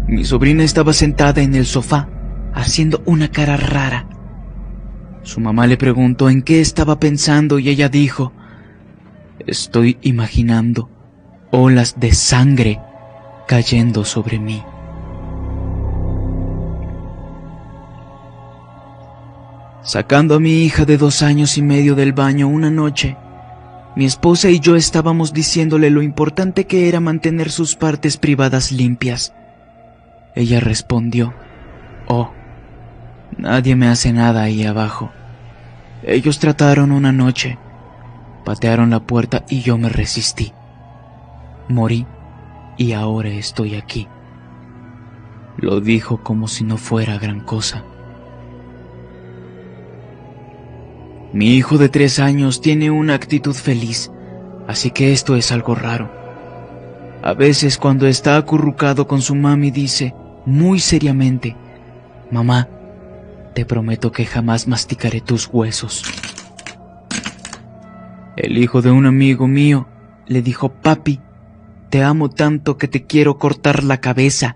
Mi 0.07 0.23
sobrina 0.23 0.63
estaba 0.63 0.93
sentada 0.93 1.41
en 1.41 1.55
el 1.55 1.65
sofá, 1.65 2.07
haciendo 2.53 3.03
una 3.05 3.29
cara 3.29 3.57
rara. 3.57 4.07
Su 5.23 5.39
mamá 5.39 5.67
le 5.67 5.77
preguntó 5.77 6.29
en 6.29 6.41
qué 6.41 6.61
estaba 6.61 6.99
pensando 6.99 7.59
y 7.59 7.69
ella 7.69 7.89
dijo, 7.89 8.33
estoy 9.45 9.97
imaginando 10.01 10.89
olas 11.51 11.99
de 11.99 12.13
sangre 12.13 12.79
cayendo 13.47 14.05
sobre 14.05 14.39
mí. 14.39 14.63
Sacando 19.81 20.35
a 20.35 20.39
mi 20.39 20.63
hija 20.63 20.85
de 20.85 20.97
dos 20.97 21.23
años 21.23 21.57
y 21.57 21.61
medio 21.61 21.95
del 21.95 22.13
baño 22.13 22.47
una 22.47 22.69
noche, 22.69 23.17
mi 23.95 24.05
esposa 24.05 24.49
y 24.49 24.59
yo 24.59 24.75
estábamos 24.75 25.33
diciéndole 25.33 25.89
lo 25.89 26.01
importante 26.01 26.67
que 26.67 26.87
era 26.87 26.99
mantener 26.99 27.49
sus 27.49 27.75
partes 27.75 28.17
privadas 28.17 28.71
limpias. 28.71 29.33
Ella 30.35 30.59
respondió, 30.59 31.33
Oh, 32.07 32.31
nadie 33.39 33.75
me 33.75 33.87
hace 33.87 34.13
nada 34.13 34.43
ahí 34.43 34.65
abajo. 34.65 35.11
Ellos 36.03 36.39
trataron 36.39 36.91
una 36.91 37.11
noche, 37.11 37.57
patearon 38.45 38.89
la 38.89 38.99
puerta 38.99 39.45
y 39.49 39.61
yo 39.61 39.77
me 39.77 39.89
resistí. 39.89 40.53
Morí 41.67 42.05
y 42.77 42.93
ahora 42.93 43.29
estoy 43.29 43.75
aquí. 43.75 44.07
Lo 45.57 45.81
dijo 45.81 46.23
como 46.23 46.47
si 46.47 46.63
no 46.63 46.77
fuera 46.77 47.17
gran 47.17 47.41
cosa. 47.41 47.83
Mi 51.33 51.55
hijo 51.55 51.77
de 51.77 51.89
tres 51.89 52.19
años 52.19 52.61
tiene 52.61 52.89
una 52.89 53.13
actitud 53.13 53.53
feliz, 53.53 54.11
así 54.67 54.89
que 54.91 55.11
esto 55.11 55.35
es 55.35 55.51
algo 55.51 55.75
raro. 55.75 56.09
A 57.21 57.33
veces 57.33 57.77
cuando 57.77 58.07
está 58.07 58.37
acurrucado 58.37 59.07
con 59.07 59.21
su 59.21 59.35
mami 59.35 59.69
dice, 59.69 60.15
muy 60.45 60.79
seriamente, 60.79 61.55
Mamá, 62.31 62.69
te 63.53 63.65
prometo 63.65 64.11
que 64.11 64.25
jamás 64.25 64.67
masticaré 64.67 65.21
tus 65.21 65.47
huesos. 65.47 66.03
El 68.35 68.57
hijo 68.57 68.81
de 68.81 68.91
un 68.91 69.05
amigo 69.05 69.47
mío 69.47 69.87
le 70.27 70.41
dijo, 70.41 70.69
Papi, 70.69 71.19
te 71.89 72.03
amo 72.03 72.29
tanto 72.29 72.77
que 72.77 72.87
te 72.87 73.05
quiero 73.05 73.37
cortar 73.37 73.83
la 73.83 73.99
cabeza 73.99 74.55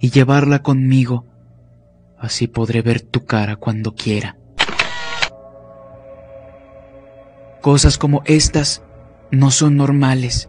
y 0.00 0.10
llevarla 0.10 0.62
conmigo. 0.62 1.26
Así 2.18 2.46
podré 2.46 2.82
ver 2.82 3.00
tu 3.00 3.24
cara 3.24 3.56
cuando 3.56 3.94
quiera. 3.94 4.36
Cosas 7.60 7.96
como 7.98 8.22
estas 8.26 8.82
no 9.30 9.50
son 9.50 9.76
normales. 9.76 10.48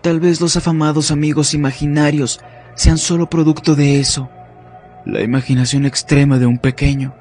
Tal 0.00 0.20
vez 0.20 0.40
los 0.40 0.56
afamados 0.56 1.10
amigos 1.10 1.54
imaginarios 1.54 2.40
sean 2.76 2.98
solo 2.98 3.28
producto 3.28 3.74
de 3.74 3.98
eso, 3.98 4.30
la 5.04 5.22
imaginación 5.22 5.86
extrema 5.86 6.38
de 6.38 6.46
un 6.46 6.58
pequeño. 6.58 7.14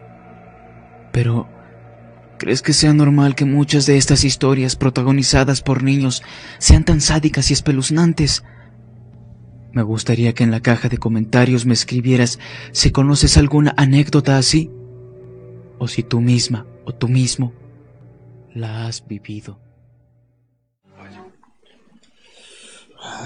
Pero, 1.11 1.47
¿crees 2.37 2.61
que 2.61 2.73
sea 2.73 2.93
normal 2.93 3.35
que 3.35 3.45
muchas 3.45 3.85
de 3.85 3.97
estas 3.97 4.23
historias 4.23 4.75
protagonizadas 4.75 5.61
por 5.61 5.83
niños 5.83 6.23
sean 6.57 6.83
tan 6.83 7.01
sádicas 7.01 7.49
y 7.49 7.53
espeluznantes? 7.53 8.43
Me 9.71 9.83
gustaría 9.83 10.33
que 10.33 10.43
en 10.43 10.51
la 10.51 10.61
caja 10.61 10.89
de 10.89 10.97
comentarios 10.97 11.65
me 11.65 11.73
escribieras 11.73 12.39
si 12.71 12.91
conoces 12.91 13.37
alguna 13.37 13.73
anécdota 13.77 14.37
así, 14.37 14.71
o 15.79 15.87
si 15.87 16.03
tú 16.03 16.21
misma 16.21 16.65
o 16.85 16.93
tú 16.93 17.07
mismo 17.07 17.53
la 18.53 18.87
has 18.87 19.05
vivido. 19.05 19.59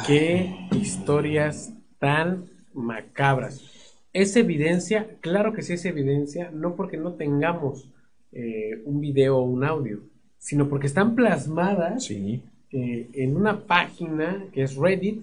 Qué 0.06 0.68
historias 0.72 1.74
tan 2.00 2.46
macabras. 2.74 3.71
¿Es 4.14 4.36
evidencia? 4.36 5.08
Claro 5.22 5.54
que 5.54 5.62
sí 5.62 5.74
es 5.74 5.86
evidencia, 5.86 6.52
no 6.52 6.76
porque 6.76 6.98
no 6.98 7.14
tengamos 7.14 7.90
eh, 8.34 8.82
un 8.86 9.00
video 9.00 9.38
o 9.38 9.44
un 9.44 9.64
audio, 9.64 10.04
sino 10.38 10.68
porque 10.68 10.88
están 10.88 11.16
plasmadas 11.16 12.10
eh, 12.10 12.40
en 12.72 13.36
una 13.36 13.66
página 13.66 14.48
que 14.52 14.64
es 14.64 14.76
Reddit, 14.76 15.22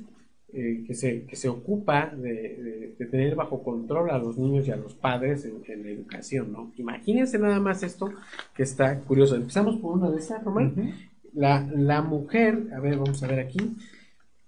eh, 0.52 0.84
que, 0.86 0.94
se, 0.94 1.24
que 1.24 1.36
se 1.36 1.48
ocupa 1.48 2.06
de, 2.06 2.94
tener 3.10 3.34
bajo 3.34 3.62
control 3.62 4.10
a 4.10 4.18
los 4.18 4.38
niños 4.38 4.66
y 4.66 4.70
a 4.70 4.76
los 4.76 4.94
padres 4.94 5.44
en, 5.44 5.82
la 5.82 5.90
educación, 5.90 6.52
¿no? 6.52 6.72
Imagínense 6.76 7.38
nada 7.38 7.60
más 7.60 7.82
esto 7.82 8.12
que 8.54 8.62
está 8.62 8.98
curioso. 9.00 9.36
Empezamos 9.36 9.76
por 9.76 9.98
una 9.98 10.10
de 10.10 10.18
esas, 10.18 10.42
Román. 10.42 10.94
la, 11.34 11.66
la 11.74 12.00
mujer, 12.00 12.68
a 12.74 12.80
ver, 12.80 12.96
vamos 12.96 13.22
a 13.22 13.26
ver 13.26 13.40
aquí, 13.40 13.76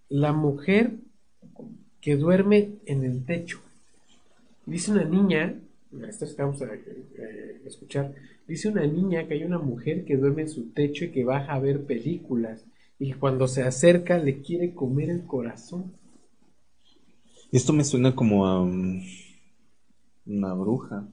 la 0.08 0.32
mujer 0.32 0.92
que 2.00 2.16
duerme 2.16 2.70
en 2.86 3.04
el 3.04 3.24
techo. 3.26 3.60
Dice 4.66 4.92
una 4.92 5.04
niña, 5.04 5.60
esto 6.08 6.26
que 6.26 6.42
vamos 6.42 6.62
a 6.62 6.66
eh, 6.74 7.60
escuchar, 7.66 8.14
dice 8.46 8.68
una 8.68 8.86
niña 8.86 9.26
que 9.26 9.34
hay 9.34 9.44
una 9.44 9.58
mujer 9.58 10.04
que 10.04 10.16
duerme 10.16 10.42
en 10.42 10.48
su 10.48 10.70
techo 10.70 11.04
y 11.04 11.10
que 11.10 11.24
baja 11.24 11.54
a 11.54 11.58
ver 11.58 11.84
películas 11.84 12.64
y 12.98 13.12
cuando 13.14 13.48
se 13.48 13.62
acerca 13.62 14.18
le 14.18 14.42
quiere 14.42 14.74
comer 14.74 15.10
el 15.10 15.24
corazón. 15.24 15.92
Esto 17.50 17.72
me 17.72 17.82
suena 17.82 18.14
como 18.14 18.46
a 18.46 18.62
una 18.62 20.54
bruja. 20.54 21.08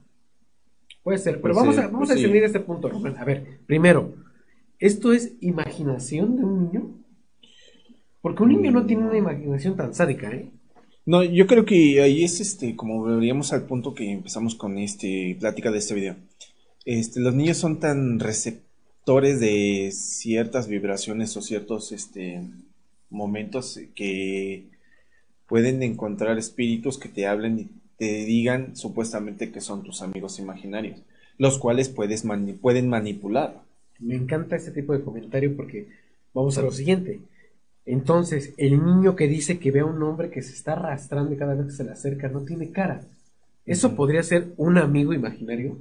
Puede 1.02 1.18
ser, 1.18 1.40
pero 1.40 1.54
vamos, 1.54 1.78
a, 1.78 1.88
vamos 1.88 2.10
a 2.10 2.12
pues 2.12 2.20
definir 2.20 2.44
este 2.44 2.60
punto, 2.60 2.88
A 2.88 3.24
ver, 3.24 3.60
primero, 3.66 4.14
¿esto 4.78 5.12
es 5.12 5.36
imaginación 5.40 6.36
de 6.36 6.44
un 6.44 6.64
niño? 6.64 6.98
Porque 8.20 8.42
un 8.42 8.50
niño 8.50 8.70
no 8.70 8.84
tiene 8.84 9.06
una 9.06 9.16
imaginación 9.16 9.74
tan 9.74 9.94
sádica, 9.94 10.30
¿eh? 10.30 10.50
No, 11.08 11.22
yo 11.22 11.46
creo 11.46 11.64
que 11.64 12.02
ahí 12.02 12.22
es 12.22 12.38
este, 12.38 12.76
como 12.76 13.02
veríamos 13.02 13.54
al 13.54 13.62
punto 13.62 13.94
que 13.94 14.12
empezamos 14.12 14.54
con 14.54 14.76
este 14.76 15.38
plática 15.40 15.70
de 15.70 15.78
este 15.78 15.94
video. 15.94 16.16
Este, 16.84 17.18
los 17.20 17.34
niños 17.34 17.56
son 17.56 17.80
tan 17.80 18.20
receptivos 18.20 18.68
de 19.06 19.90
ciertas 19.90 20.68
vibraciones 20.68 21.34
o 21.34 21.40
ciertos 21.40 21.92
este, 21.92 22.42
momentos 23.08 23.80
que 23.94 24.66
pueden 25.46 25.82
encontrar 25.82 26.36
espíritus 26.36 26.98
que 26.98 27.08
te 27.08 27.26
hablen 27.26 27.58
y 27.58 27.68
te 27.96 28.26
digan 28.26 28.76
supuestamente 28.76 29.50
que 29.50 29.62
son 29.62 29.82
tus 29.84 30.02
amigos 30.02 30.38
imaginarios, 30.38 31.00
los 31.38 31.58
cuales 31.58 31.88
puedes 31.88 32.24
pueden 32.60 32.90
manipular. 32.90 33.62
Me 33.98 34.14
encanta 34.14 34.56
este 34.56 34.72
tipo 34.72 34.92
de 34.92 35.00
comentario 35.00 35.56
porque 35.56 35.88
vamos 36.34 36.58
a 36.58 36.62
lo 36.62 36.70
siguiente. 36.70 37.20
Entonces, 37.90 38.52
el 38.58 38.84
niño 38.84 39.16
que 39.16 39.28
dice 39.28 39.58
que 39.58 39.70
ve 39.70 39.80
a 39.80 39.86
un 39.86 40.02
hombre 40.02 40.28
que 40.28 40.42
se 40.42 40.52
está 40.52 40.72
arrastrando 40.72 41.32
y 41.32 41.38
cada 41.38 41.54
vez 41.54 41.68
que 41.68 41.72
se 41.72 41.84
le 41.84 41.92
acerca 41.92 42.28
no 42.28 42.42
tiene 42.42 42.70
cara. 42.70 43.00
¿Eso 43.64 43.96
podría 43.96 44.22
ser 44.22 44.52
un 44.58 44.76
amigo 44.76 45.14
imaginario? 45.14 45.78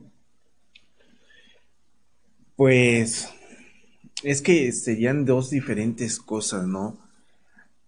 Pues 2.56 3.28
es 4.24 4.42
que 4.42 4.72
serían 4.72 5.26
dos 5.26 5.50
diferentes 5.50 6.18
cosas, 6.20 6.66
¿no? 6.66 6.98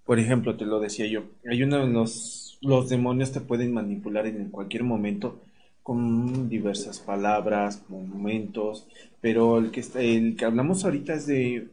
Por 0.06 0.20
ejemplo, 0.20 0.58
te 0.58 0.66
lo 0.66 0.82
decía 0.82 1.08
yo, 1.08 1.24
hay 1.50 1.64
uno 1.64 1.78
de 1.78 1.88
los, 1.88 2.58
los 2.62 2.90
demonios 2.90 3.32
te 3.32 3.40
pueden 3.40 3.74
manipular 3.74 4.28
en 4.28 4.50
cualquier 4.50 4.84
momento 4.84 5.40
con 5.82 6.50
diversas 6.50 7.00
palabras, 7.00 7.84
momentos, 7.88 8.86
pero 9.22 9.60
el 9.60 9.72
que, 9.72 9.80
está, 9.80 10.02
el 10.02 10.36
que 10.36 10.44
hablamos 10.44 10.84
ahorita 10.84 11.14
es 11.14 11.26
de 11.26 11.70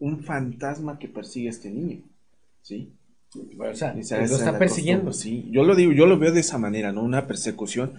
un 0.00 0.20
fantasma 0.24 0.98
que 0.98 1.08
persigue 1.08 1.46
a 1.48 1.50
este 1.50 1.70
niño, 1.70 2.00
¿sí? 2.62 2.92
O 3.58 3.74
sea, 3.74 3.94
lo 3.94 4.00
está 4.00 4.58
persiguiendo. 4.58 5.12
Sí, 5.12 5.48
yo 5.52 5.62
lo 5.62 5.76
digo, 5.76 5.92
yo 5.92 6.06
lo 6.06 6.18
veo 6.18 6.32
de 6.32 6.40
esa 6.40 6.58
manera, 6.58 6.92
¿no? 6.92 7.04
Una 7.04 7.28
persecución 7.28 7.92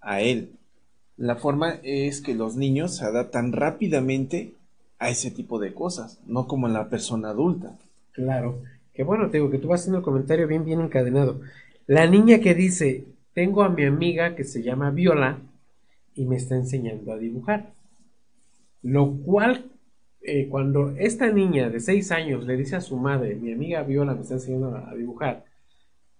a 0.00 0.20
él. 0.20 0.50
La 1.16 1.36
forma 1.36 1.78
es 1.82 2.20
que 2.20 2.34
los 2.34 2.56
niños 2.56 2.96
se 2.96 3.04
adaptan 3.04 3.52
rápidamente 3.52 4.54
a 4.98 5.08
ese 5.08 5.30
tipo 5.30 5.58
de 5.58 5.72
cosas, 5.72 6.20
no 6.26 6.46
como 6.46 6.68
la 6.68 6.88
persona 6.88 7.30
adulta. 7.30 7.78
Claro, 8.12 8.62
que 8.92 9.04
bueno, 9.04 9.30
te 9.30 9.38
digo 9.38 9.50
que 9.50 9.58
tú 9.58 9.68
vas 9.68 9.80
haciendo 9.80 9.98
el 9.98 10.04
comentario 10.04 10.46
bien, 10.46 10.64
bien 10.64 10.80
encadenado. 10.80 11.40
La 11.86 12.06
niña 12.06 12.40
que 12.40 12.54
dice, 12.54 13.04
tengo 13.32 13.62
a 13.62 13.70
mi 13.70 13.84
amiga 13.84 14.34
que 14.34 14.44
se 14.44 14.62
llama 14.62 14.90
Viola 14.90 15.38
y 16.14 16.24
me 16.26 16.36
está 16.36 16.56
enseñando 16.56 17.12
a 17.12 17.18
dibujar. 17.18 17.72
Lo 18.82 19.12
cual, 19.12 19.71
eh, 20.24 20.48
cuando 20.48 20.94
esta 20.98 21.30
niña 21.30 21.68
de 21.68 21.80
seis 21.80 22.12
años 22.12 22.46
le 22.46 22.56
dice 22.56 22.76
a 22.76 22.80
su 22.80 22.96
madre, 22.96 23.34
mi 23.34 23.52
amiga 23.52 23.82
Viola 23.82 24.14
me 24.14 24.22
está 24.22 24.34
enseñando 24.34 24.76
a 24.76 24.94
dibujar, 24.94 25.44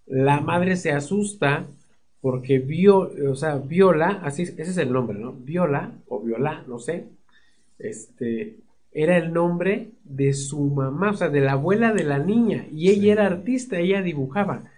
la 0.07 0.41
madre 0.41 0.77
se 0.77 0.93
asusta 0.93 1.67
porque 2.21 2.59
vio, 2.59 3.11
o 3.31 3.35
sea, 3.35 3.57
Viola, 3.57 4.21
así, 4.23 4.43
ese 4.43 4.63
es 4.63 4.77
el 4.77 4.93
nombre, 4.93 5.19
¿no? 5.19 5.33
Viola, 5.33 5.93
o 6.07 6.21
Viola, 6.21 6.65
no 6.69 6.79
sé, 6.79 7.07
este, 7.79 8.59
era 8.93 9.17
el 9.17 9.33
nombre 9.33 9.91
de 10.05 10.33
su 10.33 10.61
mamá, 10.61 11.11
o 11.11 11.15
sea, 11.15 11.31
de 11.31 11.41
la 11.41 11.53
abuela 11.53 11.93
de 11.93 12.05
la 12.05 12.19
niña, 12.19 12.67
y 12.73 12.91
ella 12.91 13.13
era 13.13 13.27
artista, 13.27 13.79
ella 13.79 14.03
dibujaba. 14.03 14.71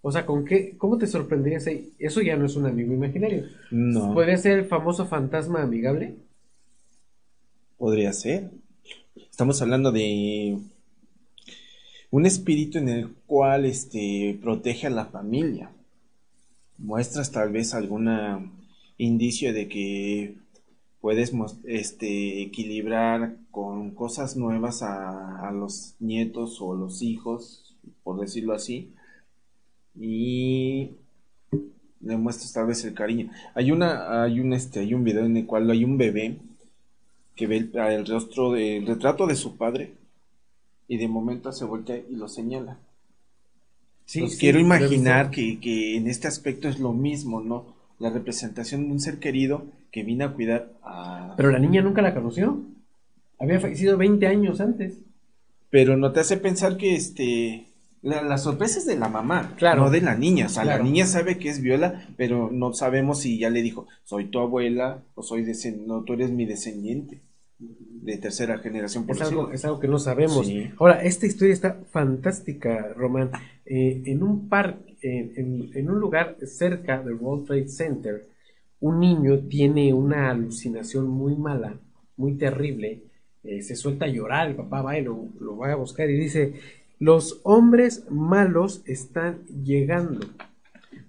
O 0.00 0.12
sea, 0.12 0.24
¿con 0.24 0.44
qué, 0.44 0.76
cómo 0.78 0.98
te 0.98 1.06
sorprendería 1.06 1.58
Eso 1.98 2.20
ya 2.22 2.36
no 2.36 2.46
es 2.46 2.54
un 2.54 2.66
amigo 2.66 2.94
imaginario. 2.94 3.44
No. 3.72 4.14
¿Puede 4.14 4.36
ser 4.36 4.60
el 4.60 4.64
famoso 4.66 5.04
fantasma 5.06 5.62
amigable? 5.62 6.14
Podría 7.76 8.12
ser. 8.12 8.50
Estamos 9.36 9.60
hablando 9.60 9.92
de 9.92 10.56
un 12.10 12.24
espíritu 12.24 12.78
en 12.78 12.88
el 12.88 13.12
cual 13.26 13.66
este, 13.66 14.38
protege 14.40 14.86
a 14.86 14.90
la 14.90 15.04
familia. 15.04 15.70
Muestras 16.78 17.32
tal 17.32 17.52
vez 17.52 17.74
algún 17.74 18.08
indicio 18.96 19.52
de 19.52 19.68
que 19.68 20.36
puedes 21.02 21.34
este, 21.64 22.40
equilibrar 22.44 23.36
con 23.50 23.90
cosas 23.90 24.38
nuevas 24.38 24.80
a, 24.82 25.50
los 25.52 25.96
nietos 26.00 26.62
o 26.62 26.74
los 26.74 27.02
hijos, 27.02 27.76
por 28.04 28.18
decirlo 28.18 28.54
así, 28.54 28.94
y 29.94 30.92
le 32.00 32.16
muestras 32.16 32.54
tal 32.54 32.68
vez 32.68 32.82
el 32.86 32.94
cariño. 32.94 33.30
Hay 33.54 33.70
una, 33.70 34.22
hay 34.22 34.40
un 34.40 34.54
este, 34.54 34.80
hay 34.80 34.94
un 34.94 35.04
video 35.04 35.26
en 35.26 35.36
el 35.36 35.44
cual 35.44 35.70
hay 35.70 35.84
un 35.84 35.98
bebé 35.98 36.38
que 37.36 37.46
ve 37.46 37.68
el, 37.72 38.06
rostro 38.06 38.52
del 38.52 38.86
retrato 38.86 39.26
de 39.26 39.36
su 39.36 39.56
padre 39.56 39.92
y 40.88 40.96
de 40.96 41.06
momento 41.06 41.52
se 41.52 41.64
voltea 41.64 41.98
y 41.98 42.16
lo 42.16 42.28
señala. 42.28 42.78
Sí, 44.06 44.26
quiero 44.38 44.58
imaginar 44.58 45.30
que, 45.30 45.60
que, 45.60 45.96
en 45.96 46.08
este 46.08 46.28
aspecto 46.28 46.68
es 46.68 46.78
lo 46.78 46.92
mismo, 46.92 47.40
¿no? 47.40 47.76
La 47.98 48.10
representación 48.10 48.86
de 48.86 48.92
un 48.92 49.00
ser 49.00 49.18
querido 49.18 49.64
que 49.90 50.02
vino 50.02 50.24
a 50.24 50.32
cuidar 50.32 50.72
a... 50.82 51.34
Pero 51.36 51.50
la 51.50 51.58
niña 51.58 51.82
nunca 51.82 52.02
la 52.02 52.14
conoció. 52.14 52.62
Había 53.38 53.60
fallecido 53.60 53.96
20 53.96 54.26
años 54.26 54.60
antes. 54.60 54.98
Pero 55.70 55.96
no 55.96 56.12
te 56.12 56.20
hace 56.20 56.36
pensar 56.36 56.76
que 56.76 56.94
este 56.94 57.65
la, 58.06 58.38
sorpresa 58.38 58.78
es 58.78 58.86
de 58.86 58.96
la 58.96 59.08
mamá, 59.08 59.54
claro. 59.56 59.82
no 59.82 59.90
de 59.90 60.00
la 60.00 60.14
niña. 60.14 60.46
O 60.46 60.48
sea, 60.48 60.64
la 60.64 60.78
niña 60.78 61.06
sabe 61.06 61.38
que 61.38 61.48
es 61.48 61.60
Viola, 61.60 62.06
pero 62.16 62.50
no 62.52 62.72
sabemos 62.72 63.20
si 63.20 63.38
ya 63.38 63.50
le 63.50 63.62
dijo, 63.62 63.86
soy 64.04 64.26
tu 64.26 64.38
abuela 64.38 65.02
o 65.14 65.22
soy 65.22 65.44
no, 65.86 66.04
tú 66.04 66.12
eres 66.12 66.30
mi 66.30 66.46
descendiente 66.46 67.20
de 67.58 68.18
tercera 68.18 68.58
generación. 68.58 69.06
Por 69.06 69.16
es, 69.16 69.22
algo, 69.22 69.50
es 69.50 69.64
algo 69.64 69.80
que 69.80 69.88
no 69.88 69.98
sabemos. 69.98 70.48
Ahora, 70.78 71.02
esta 71.02 71.26
historia 71.26 71.52
está 71.52 71.80
fantástica, 71.90 72.92
Román. 72.94 73.32
Eh, 73.64 74.02
en 74.06 74.22
un 74.22 74.48
parque, 74.48 74.94
en, 75.02 75.90
un 75.90 75.98
lugar 75.98 76.36
cerca 76.46 77.02
del 77.02 77.14
World 77.14 77.46
Trade 77.46 77.68
Center, 77.68 78.28
un 78.80 79.00
niño 79.00 79.40
tiene 79.48 79.92
una 79.92 80.30
alucinación 80.30 81.08
muy 81.08 81.34
mala, 81.34 81.74
muy 82.16 82.34
terrible. 82.34 83.02
Eh, 83.42 83.62
se 83.62 83.74
suelta 83.74 84.04
a 84.04 84.08
llorar, 84.08 84.48
el 84.48 84.54
papá 84.54 84.82
va 84.82 84.98
y 84.98 85.02
lo, 85.02 85.28
lo 85.40 85.56
va 85.56 85.72
a 85.72 85.76
buscar 85.76 86.08
y 86.08 86.16
dice, 86.16 86.54
los 86.98 87.40
hombres 87.42 88.04
malos 88.10 88.82
están 88.86 89.44
llegando. 89.46 90.26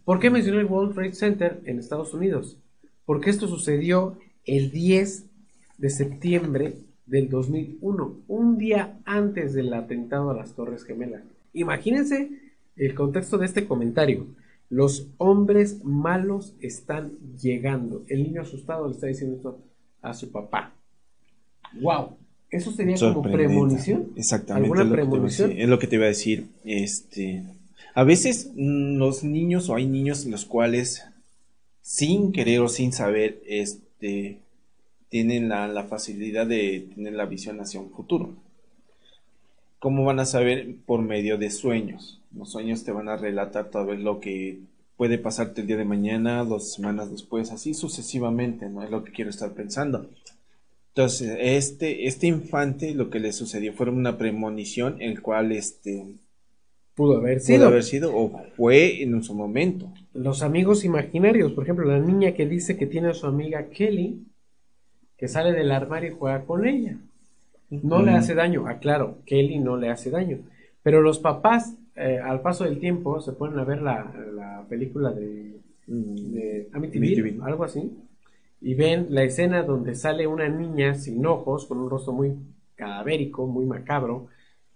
¿Por 0.03 0.19
qué 0.19 0.29
mencioné 0.29 0.59
el 0.59 0.65
World 0.65 0.93
Trade 0.93 1.13
Center 1.13 1.61
en 1.65 1.79
Estados 1.79 2.13
Unidos? 2.13 2.57
Porque 3.05 3.29
esto 3.29 3.47
sucedió 3.47 4.17
el 4.45 4.71
10 4.71 5.25
de 5.77 5.89
septiembre 5.89 6.73
del 7.05 7.29
2001, 7.29 8.17
un 8.27 8.57
día 8.57 8.99
antes 9.05 9.53
del 9.53 9.73
atentado 9.73 10.29
a 10.31 10.35
las 10.35 10.53
Torres 10.53 10.83
Gemelas. 10.83 11.23
Imagínense 11.53 12.31
el 12.75 12.93
contexto 12.93 13.37
de 13.37 13.45
este 13.45 13.65
comentario. 13.65 14.27
Los 14.69 15.07
hombres 15.17 15.83
malos 15.85 16.53
están 16.59 17.11
llegando. 17.41 18.03
El 18.09 18.23
niño 18.23 18.41
asustado 18.41 18.87
le 18.87 18.93
está 18.93 19.07
diciendo 19.07 19.37
esto 19.37 19.59
a 20.01 20.13
su 20.13 20.31
papá. 20.31 20.73
¡Wow! 21.79 22.17
¿Eso 22.49 22.71
sería 22.71 22.95
como 22.97 23.21
premonición? 23.23 24.11
Exactamente. 24.15 24.69
¿Alguna 24.69 24.89
premonición? 24.89 25.51
Es 25.51 25.67
lo 25.67 25.79
que 25.79 25.87
te 25.87 25.95
iba 25.95 26.05
a 26.05 26.09
decir. 26.09 26.47
Este, 26.63 27.43
a 27.93 28.03
veces 28.03 28.51
los 28.55 29.23
niños 29.23 29.69
o 29.69 29.75
hay 29.75 29.85
niños 29.85 30.25
los 30.25 30.45
cuales 30.45 31.03
sin 31.81 32.31
querer 32.31 32.61
o 32.61 32.69
sin 32.69 32.93
saber 32.93 33.41
este, 33.47 34.39
tienen 35.09 35.49
la, 35.49 35.83
facilidad 35.89 36.45
de 36.45 36.87
tener 36.93 37.13
la 37.13 37.25
visión 37.25 37.59
hacia 37.59 37.79
un 37.79 37.91
futuro. 37.91 38.35
¿Cómo 39.79 40.03
van 40.03 40.19
a 40.19 40.25
saber? 40.25 40.75
Por 40.85 41.01
medio 41.01 41.37
de 41.37 41.49
sueños. 41.49 42.21
Los 42.35 42.51
sueños 42.51 42.83
te 42.83 42.91
van 42.91 43.09
a 43.09 43.17
relatar 43.17 43.69
todo 43.69 43.93
lo 43.93 44.19
que 44.19 44.59
puede 44.97 45.17
pasarte 45.17 45.61
el 45.61 45.67
día 45.67 45.77
de 45.77 45.85
mañana, 45.85 46.43
dos 46.43 46.73
semanas 46.73 47.11
después, 47.11 47.51
así 47.51 47.73
sucesivamente, 47.73 48.69
¿no? 48.69 48.83
Es 48.83 48.89
lo 48.89 49.03
que 49.03 49.11
quiero 49.11 49.29
estar 49.29 49.53
pensando. 49.53 50.09
Entonces, 50.97 51.37
este, 51.39 52.07
este 52.07 52.25
infante 52.25 52.95
lo 52.95 53.11
que 53.11 53.19
le 53.19 53.31
sucedió 53.31 53.71
fue 53.71 53.87
una 53.87 54.17
premonición, 54.17 54.99
el 54.99 55.21
cual 55.21 55.51
este 55.51 56.15
pudo 56.95 57.17
haber 57.17 57.39
sido. 57.39 57.59
Pudo 57.59 57.67
haber 57.67 57.83
sido 57.83 58.17
o 58.17 58.41
fue 58.55 59.03
en 59.03 59.21
su 59.21 59.35
momento. 59.35 59.93
Los 60.15 60.41
amigos 60.41 60.83
imaginarios, 60.83 61.51
por 61.51 61.65
ejemplo, 61.65 61.85
la 61.85 61.99
niña 61.99 62.31
que 62.31 62.47
dice 62.47 62.77
que 62.77 62.87
tiene 62.87 63.09
a 63.09 63.13
su 63.13 63.27
amiga 63.27 63.69
Kelly, 63.69 64.25
que 65.15 65.27
sale 65.27 65.53
del 65.53 65.71
armario 65.71 66.13
y 66.13 66.15
juega 66.15 66.45
con 66.45 66.65
ella. 66.65 66.97
No 67.69 68.01
le 68.01 68.13
hace 68.13 68.33
daño, 68.33 68.67
aclaro, 68.67 69.19
Kelly 69.27 69.59
no 69.59 69.77
le 69.77 69.91
hace 69.91 70.09
daño. 70.09 70.39
Pero 70.81 71.03
los 71.03 71.19
papás, 71.19 71.75
eh, 71.95 72.17
al 72.17 72.41
paso 72.41 72.63
del 72.63 72.79
tiempo, 72.79 73.21
se 73.21 73.33
ponen 73.33 73.59
a 73.59 73.65
ver 73.65 73.83
la, 73.83 74.65
película 74.67 75.11
de, 75.11 75.59
mm. 75.85 76.33
de 76.33 76.69
Amityville, 76.73 77.37
algo 77.43 77.65
así 77.65 77.87
y 78.61 78.73
ven 78.73 79.07
la 79.09 79.23
escena 79.23 79.63
donde 79.63 79.95
sale 79.95 80.27
una 80.27 80.49
niña 80.49 80.95
sin 80.95 81.25
ojos, 81.25 81.65
con 81.65 81.79
un 81.79 81.89
rostro 81.89 82.13
muy 82.13 82.33
cadavérico, 82.75 83.45
muy 83.47 83.65
macabro, 83.65 84.27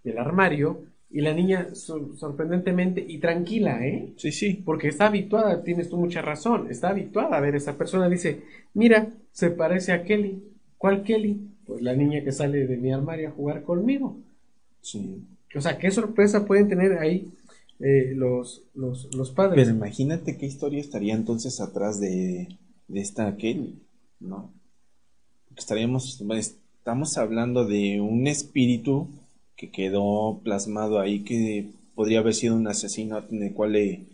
del 0.04 0.18
armario, 0.18 0.84
y 1.10 1.20
la 1.20 1.34
niña 1.34 1.68
sorprendentemente 1.74 3.04
y 3.06 3.18
tranquila, 3.18 3.86
¿eh? 3.86 4.14
Sí, 4.16 4.32
sí. 4.32 4.62
Porque 4.64 4.88
está 4.88 5.06
habituada, 5.06 5.62
tienes 5.62 5.90
tú 5.90 5.98
mucha 5.98 6.22
razón, 6.22 6.70
está 6.70 6.88
habituada 6.88 7.36
a 7.36 7.40
ver 7.40 7.54
a 7.54 7.58
esa 7.58 7.76
persona, 7.76 8.08
dice, 8.08 8.42
mira, 8.72 9.08
se 9.30 9.50
parece 9.50 9.92
a 9.92 10.04
Kelly. 10.04 10.42
¿Cuál 10.78 11.02
Kelly? 11.02 11.48
Pues 11.66 11.82
la 11.82 11.94
niña 11.94 12.24
que 12.24 12.32
sale 12.32 12.66
de 12.66 12.76
mi 12.78 12.92
armario 12.92 13.28
a 13.28 13.32
jugar 13.32 13.62
conmigo. 13.62 14.16
Sí. 14.80 15.22
O 15.54 15.60
sea, 15.60 15.78
qué 15.78 15.90
sorpresa 15.90 16.46
pueden 16.46 16.68
tener 16.68 16.98
ahí 16.98 17.30
eh, 17.78 18.14
los, 18.14 18.62
los, 18.74 19.14
los 19.14 19.30
padres. 19.30 19.62
Pero 19.62 19.76
imagínate 19.76 20.38
qué 20.38 20.46
historia 20.46 20.80
estaría 20.80 21.14
entonces 21.14 21.60
atrás 21.60 22.00
de, 22.00 22.48
de 22.88 23.00
esta 23.00 23.36
Kelly, 23.36 23.82
¿no? 24.20 24.52
Estaríamos, 25.56 26.22
estamos 26.38 27.18
hablando 27.18 27.66
de 27.66 28.00
un 28.00 28.26
espíritu 28.26 29.08
que 29.56 29.70
quedó 29.70 30.40
plasmado 30.42 30.98
ahí 30.98 31.20
que 31.24 31.66
podría 31.94 32.20
haber 32.20 32.34
sido 32.34 32.56
un 32.56 32.66
asesino 32.66 33.22
en 33.30 33.42
el 33.42 33.52
cual 33.52 33.72
le, 33.72 34.06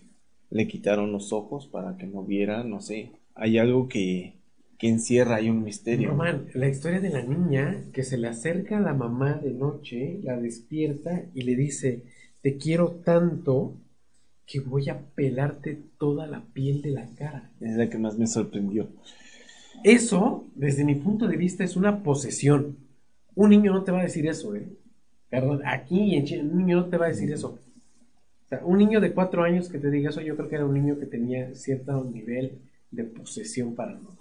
le 0.50 0.66
quitaron 0.66 1.12
los 1.12 1.32
ojos 1.32 1.66
para 1.66 1.96
que 1.96 2.06
no 2.06 2.24
viera, 2.24 2.64
no 2.64 2.80
sé. 2.80 3.10
Hay 3.34 3.58
algo 3.58 3.88
que, 3.88 4.34
que 4.78 4.88
encierra 4.88 5.36
ahí 5.36 5.50
un 5.50 5.64
misterio. 5.64 6.16
La 6.54 6.68
historia 6.68 7.00
de 7.00 7.10
la 7.10 7.22
niña 7.22 7.84
que 7.92 8.04
se 8.04 8.16
le 8.16 8.28
acerca 8.28 8.78
a 8.78 8.80
la 8.80 8.94
mamá 8.94 9.34
de 9.34 9.50
noche, 9.50 10.20
la 10.22 10.36
despierta 10.38 11.24
y 11.34 11.42
le 11.42 11.56
dice, 11.56 12.02
te 12.42 12.56
quiero 12.56 12.90
tanto 13.04 13.74
que 14.48 14.60
voy 14.60 14.88
a 14.88 14.98
pelarte 15.14 15.78
toda 15.98 16.26
la 16.26 16.42
piel 16.42 16.80
de 16.80 16.90
la 16.90 17.06
cara. 17.14 17.50
Es 17.60 17.76
la 17.76 17.90
que 17.90 17.98
más 17.98 18.16
me 18.16 18.26
sorprendió. 18.26 18.88
Eso, 19.84 20.46
desde 20.54 20.84
mi 20.84 20.94
punto 20.94 21.28
de 21.28 21.36
vista, 21.36 21.64
es 21.64 21.76
una 21.76 22.02
posesión. 22.02 22.78
Un 23.34 23.50
niño 23.50 23.72
no 23.72 23.84
te 23.84 23.92
va 23.92 24.00
a 24.00 24.04
decir 24.04 24.26
eso, 24.26 24.56
¿eh? 24.56 24.66
Perdón, 25.28 25.60
aquí 25.66 26.16
en 26.16 26.24
Chile, 26.24 26.42
un 26.42 26.56
niño 26.56 26.78
no 26.78 26.86
te 26.86 26.96
va 26.96 27.04
a 27.04 27.10
decir 27.10 27.30
eso. 27.30 27.58
O 28.46 28.48
sea, 28.48 28.64
un 28.64 28.78
niño 28.78 29.02
de 29.02 29.12
cuatro 29.12 29.44
años 29.44 29.68
que 29.68 29.78
te 29.78 29.90
diga 29.90 30.08
eso, 30.08 30.22
yo 30.22 30.34
creo 30.34 30.48
que 30.48 30.54
era 30.54 30.64
un 30.64 30.72
niño 30.72 30.98
que 30.98 31.04
tenía 31.04 31.54
cierto 31.54 32.02
nivel 32.04 32.58
de 32.90 33.04
posesión 33.04 33.74
paranormal. 33.74 34.16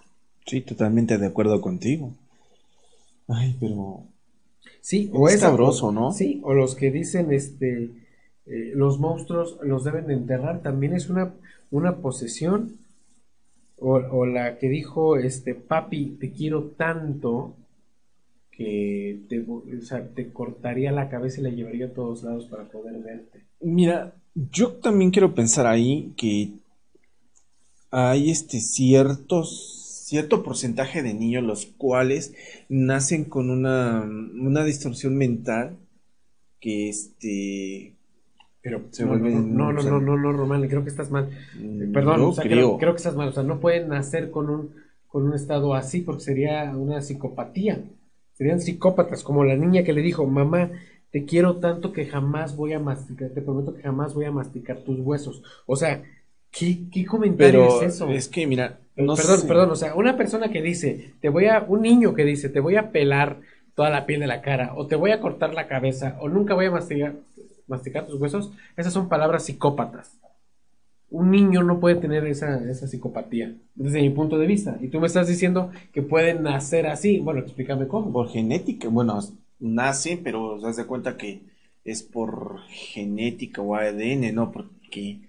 Sí, 0.45 0.59
totalmente 0.59 1.17
de 1.17 1.25
acuerdo 1.25 1.61
contigo. 1.61 2.13
Ay, 3.29 3.55
pero... 3.61 4.03
Sí, 4.81 5.09
o 5.13 5.29
es 5.29 5.39
sabroso, 5.39 5.93
¿no? 5.93 6.11
Sí, 6.11 6.41
o 6.43 6.53
los 6.53 6.75
que 6.75 6.91
dicen, 6.91 7.31
este 7.31 7.91
eh, 8.49 8.71
los 8.75 8.99
monstruos 8.99 9.57
los 9.61 9.83
deben 9.83 10.09
enterrar, 10.09 10.61
también 10.61 10.93
es 10.93 11.09
una, 11.09 11.33
una 11.71 11.97
posesión. 11.97 12.77
O, 13.79 14.25
la 14.25 14.57
que 14.57 14.69
dijo, 14.69 15.17
este, 15.17 15.53
papi, 15.53 16.17
te 16.19 16.31
quiero 16.31 16.63
tanto 16.75 17.53
que 18.49 19.19
te, 19.29 19.45
te 20.15 20.31
cortaría 20.31 20.91
la 20.91 21.09
cabeza 21.09 21.41
y 21.41 21.43
la 21.43 21.51
llevaría 21.51 21.85
a 21.85 21.93
todos 21.93 22.23
lados 22.23 22.47
para 22.47 22.63
poder 22.63 22.97
verte. 23.03 23.43
Mira, 23.61 24.15
yo 24.33 24.71
también 24.71 25.11
quiero 25.11 25.35
pensar 25.35 25.67
ahí 25.67 26.11
que 26.17 26.53
hay 27.91 28.31
este 28.31 28.59
ciertos 28.59 29.87
cierto 30.07 30.41
porcentaje 30.41 31.03
de 31.03 31.13
niños 31.13 31.43
los 31.43 31.65
cuales 31.65 32.33
nacen 32.69 33.25
con 33.25 33.49
una, 33.49 34.03
una 34.03 34.63
distorsión 34.63 35.17
mental 35.17 35.75
que 36.61 36.87
este 36.87 37.96
pero 38.69 39.17
no, 39.17 39.71
no, 39.71 39.71
no, 39.71 39.83
no, 39.83 39.99
no, 39.99 40.17
no, 40.17 40.31
Román, 40.33 40.67
creo 40.67 40.83
que 40.83 40.89
estás 40.89 41.11
mal. 41.11 41.29
Mm, 41.59 41.91
perdón, 41.91 42.35
creo. 42.35 42.77
que 42.77 42.85
estás 42.87 43.15
mal. 43.15 43.29
O 43.29 43.31
sea, 43.31 43.43
no 43.43 43.59
pueden 43.59 43.89
nacer 43.89 44.31
con 44.31 44.49
un, 44.49 44.75
con 45.07 45.23
un 45.23 45.33
estado 45.33 45.73
así 45.73 46.01
porque 46.01 46.21
sería 46.21 46.71
una 46.75 47.01
psicopatía. 47.01 47.81
Serían 48.33 48.61
psicópatas, 48.61 49.23
como 49.23 49.43
la 49.43 49.55
niña 49.55 49.83
que 49.83 49.93
le 49.93 50.01
dijo, 50.01 50.25
mamá, 50.27 50.71
te 51.11 51.25
quiero 51.25 51.57
tanto 51.57 51.91
que 51.91 52.05
jamás 52.05 52.55
voy 52.55 52.73
a 52.73 52.79
masticar, 52.79 53.29
te 53.29 53.41
prometo 53.41 53.73
que 53.73 53.81
jamás 53.81 54.13
voy 54.13 54.25
a 54.25 54.31
masticar 54.31 54.77
tus 54.83 54.99
huesos. 54.99 55.41
O 55.65 55.75
sea, 55.75 56.03
¿qué, 56.51 56.81
qué 56.91 57.05
comentario 57.05 57.81
es 57.81 57.95
eso? 57.95 58.09
Es 58.09 58.27
que, 58.27 58.45
mira, 58.45 58.79
no 58.95 59.15
perdón, 59.15 59.47
perdón, 59.47 59.71
o 59.71 59.75
sea, 59.75 59.95
una 59.95 60.17
persona 60.17 60.49
que 60.49 60.61
dice, 60.61 61.13
te 61.21 61.29
voy 61.29 61.45
a, 61.45 61.65
un 61.67 61.81
niño 61.81 62.13
que 62.13 62.25
dice, 62.25 62.49
te 62.49 62.59
voy 62.59 62.75
a 62.75 62.91
pelar 62.91 63.41
toda 63.75 63.89
la 63.91 64.07
piel 64.07 64.21
de 64.21 64.27
la 64.27 64.41
cara, 64.41 64.73
o 64.75 64.87
te 64.87 64.95
voy 64.95 65.11
a 65.11 65.19
cortar 65.19 65.53
la 65.53 65.67
cabeza, 65.67 66.17
o 66.19 66.29
nunca 66.29 66.55
voy 66.55 66.65
a 66.65 66.71
masticar, 66.71 67.13
masticar 67.67 68.07
tus 68.07 68.19
huesos, 68.19 68.51
esas 68.75 68.93
son 68.93 69.09
palabras 69.09 69.45
psicópatas. 69.45 70.17
Un 71.09 71.31
niño 71.31 71.63
no 71.63 71.79
puede 71.79 71.95
tener 71.95 72.25
esa, 72.25 72.57
esa 72.69 72.87
psicopatía, 72.87 73.55
desde 73.75 74.01
mi 74.01 74.09
punto 74.09 74.37
de 74.37 74.47
vista. 74.47 74.77
Y 74.81 74.89
tú 74.89 74.99
me 74.99 75.07
estás 75.07 75.27
diciendo 75.27 75.71
que 75.93 76.01
pueden 76.01 76.43
nacer 76.43 76.87
así. 76.87 77.19
Bueno, 77.19 77.39
explícame 77.39 77.87
cómo. 77.87 78.11
Por 78.11 78.29
genética, 78.29 78.89
bueno, 78.89 79.19
nace, 79.59 80.19
pero 80.21 80.59
das 80.59 80.75
de 80.75 80.85
cuenta 80.85 81.15
que 81.15 81.41
es 81.85 82.03
por 82.03 82.59
genética 82.67 83.61
o 83.61 83.75
ADN, 83.75 84.35
¿no? 84.35 84.51
Porque... 84.51 85.21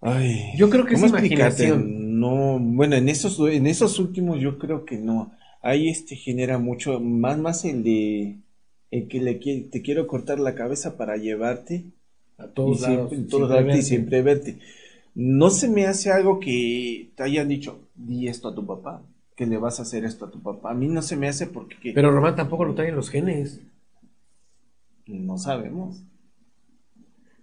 Ay, 0.00 0.52
yo 0.56 0.70
creo 0.70 0.86
que 0.86 0.94
es 0.94 1.02
imaginación. 1.02 2.18
No, 2.18 2.58
bueno, 2.58 2.96
en 2.96 3.08
esos, 3.08 3.38
en 3.50 3.66
esos 3.66 3.98
últimos 3.98 4.40
yo 4.40 4.58
creo 4.58 4.84
que 4.84 4.96
no 4.96 5.32
ahí 5.62 5.88
este 5.88 6.16
genera 6.16 6.58
mucho, 6.58 7.00
más, 7.00 7.38
más 7.38 7.64
el 7.64 7.82
de 7.82 8.36
el 8.92 9.08
que 9.08 9.20
le 9.20 9.34
te 9.34 9.82
quiero 9.82 10.06
cortar 10.06 10.38
la 10.38 10.54
cabeza 10.54 10.96
para 10.96 11.16
llevarte 11.16 11.82
a 12.36 12.46
todos 12.46 12.82
lados, 12.82 13.10
siempre, 13.10 13.78
y 13.78 13.82
siempre 13.82 14.22
verte. 14.22 14.58
No 15.14 15.50
se 15.50 15.68
me 15.68 15.86
hace 15.86 16.12
algo 16.12 16.38
que 16.38 17.10
te 17.16 17.22
hayan 17.22 17.48
dicho, 17.48 17.80
di 17.94 18.28
esto 18.28 18.48
a 18.48 18.54
tu 18.54 18.66
papá, 18.66 19.02
que 19.34 19.46
le 19.46 19.56
vas 19.56 19.78
a 19.78 19.82
hacer 19.82 20.04
esto 20.04 20.26
a 20.26 20.30
tu 20.30 20.42
papá. 20.42 20.70
A 20.70 20.74
mí 20.74 20.88
no 20.88 21.00
se 21.00 21.16
me 21.16 21.26
hace 21.26 21.46
porque... 21.46 21.92
Pero 21.94 22.10
Román 22.10 22.36
tampoco 22.36 22.66
lo 22.66 22.74
traen 22.74 22.94
los 22.94 23.08
genes. 23.08 23.60
No 25.06 25.38
sabemos. 25.38 26.02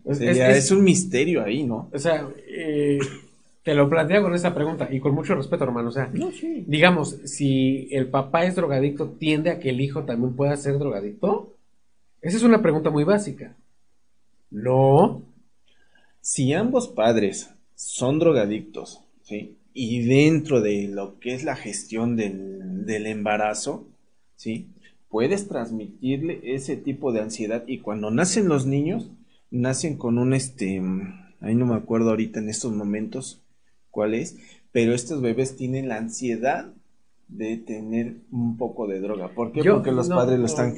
Es, 0.06 0.72
un 0.72 0.84
misterio 0.84 1.44
ahí, 1.44 1.64
¿no? 1.64 1.90
O 1.92 2.00
sea, 2.00 2.30
eh, 2.48 3.00
te 3.64 3.74
lo 3.74 3.90
planteo 3.90 4.22
con 4.22 4.34
esa 4.34 4.54
pregunta 4.54 4.88
y 4.92 5.00
con 5.00 5.14
mucho 5.14 5.36
respeto, 5.36 5.64
hermano. 5.66 5.90
O 5.90 5.92
sea, 5.92 6.12
digamos, 6.66 7.18
si 7.26 7.88
el 7.92 8.08
papá 8.08 8.46
es 8.46 8.56
drogadicto, 8.56 9.10
¿tiende 9.10 9.50
a 9.50 9.60
que 9.60 9.70
el 9.70 9.82
hijo 9.82 10.04
también 10.04 10.36
pueda 10.36 10.56
ser 10.58 10.80
drogadicto? 10.80 11.54
Esa 12.22 12.38
es 12.38 12.44
una 12.44 12.62
pregunta 12.62 12.90
muy 12.90 13.04
básica. 13.04 13.56
No. 14.50 15.22
Si 16.22 16.54
ambos 16.54 16.88
padres 16.88 17.50
son 17.76 18.20
drogadictos, 18.20 19.02
¿sí? 19.24 19.58
Y 19.74 20.06
dentro 20.06 20.62
de 20.62 20.88
lo 20.88 21.20
que 21.20 21.34
es 21.34 21.44
la 21.44 21.56
gestión 21.56 22.16
del, 22.16 22.86
del 22.86 23.06
embarazo, 23.08 23.88
¿sí? 24.36 24.68
Puedes 25.10 25.48
transmitirle 25.48 26.40
ese 26.44 26.76
tipo 26.76 27.12
de 27.12 27.22
ansiedad 27.22 27.64
y 27.68 27.80
cuando 27.80 28.12
nacen 28.12 28.48
los 28.48 28.66
niños, 28.66 29.10
nacen 29.52 29.98
con 29.98 30.18
un, 30.18 30.34
este, 30.34 30.82
ahí 31.42 31.56
no 31.56 31.66
me 31.66 31.76
acuerdo 31.76 32.10
ahorita 32.10 32.40
en 32.40 32.50
estos 32.50 32.72
momentos, 32.74 33.42
cuál 33.92 34.14
es, 34.14 34.38
pero 34.72 34.94
estos 34.94 35.22
bebés 35.22 35.56
tienen 35.56 35.88
la 35.88 35.98
ansiedad 35.98 36.72
de 37.28 37.58
tener 37.58 38.16
un 38.32 38.58
poco 38.58 38.88
de 38.88 39.00
droga. 39.00 39.30
¿Por 39.30 39.52
qué? 39.52 39.64
Porque 39.64 39.92
los 39.92 40.10
padres 40.10 40.40
lo 40.40 40.46
están 40.46 40.74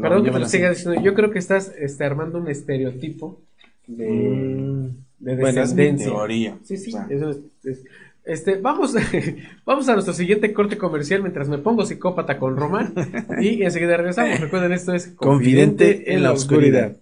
Perdón 0.00 0.24
que 0.24 0.30
te 0.30 0.46
siga 0.46 0.70
diciendo, 0.70 1.00
yo 1.00 1.14
creo 1.14 1.30
que 1.30 1.38
estás 1.38 1.72
este, 1.78 2.04
armando 2.04 2.38
un 2.38 2.48
estereotipo 2.48 3.40
de, 3.86 4.10
mm, 4.10 5.24
de 5.24 5.36
descendencia. 5.36 6.06
teoría. 6.08 6.58
Sí, 6.64 6.76
sí, 6.76 6.92
eso 7.08 7.30
es, 7.64 7.84
este, 8.24 8.56
vamos, 8.56 8.94
vamos 9.64 9.88
a 9.88 9.94
nuestro 9.94 10.14
siguiente 10.14 10.52
corte 10.52 10.78
comercial 10.78 11.22
mientras 11.22 11.48
me 11.48 11.58
pongo 11.58 11.84
psicópata 11.84 12.38
con 12.38 12.56
Román 12.56 12.94
y 13.40 13.62
enseguida 13.62 13.96
regresamos. 13.96 14.40
Recuerden, 14.40 14.72
esto 14.72 14.94
es 14.94 15.08
Confidente, 15.08 16.12
en 16.14 16.22
la 16.22 16.32
oscuridad. 16.32 16.96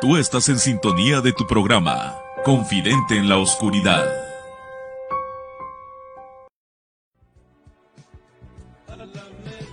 Tú 0.00 0.16
estás 0.16 0.48
en 0.48 0.58
sintonía 0.58 1.20
de 1.20 1.32
tu 1.32 1.46
programa, 1.46 2.16
Confidente 2.44 3.16
en 3.16 3.28
la 3.28 3.38
oscuridad. 3.38 4.27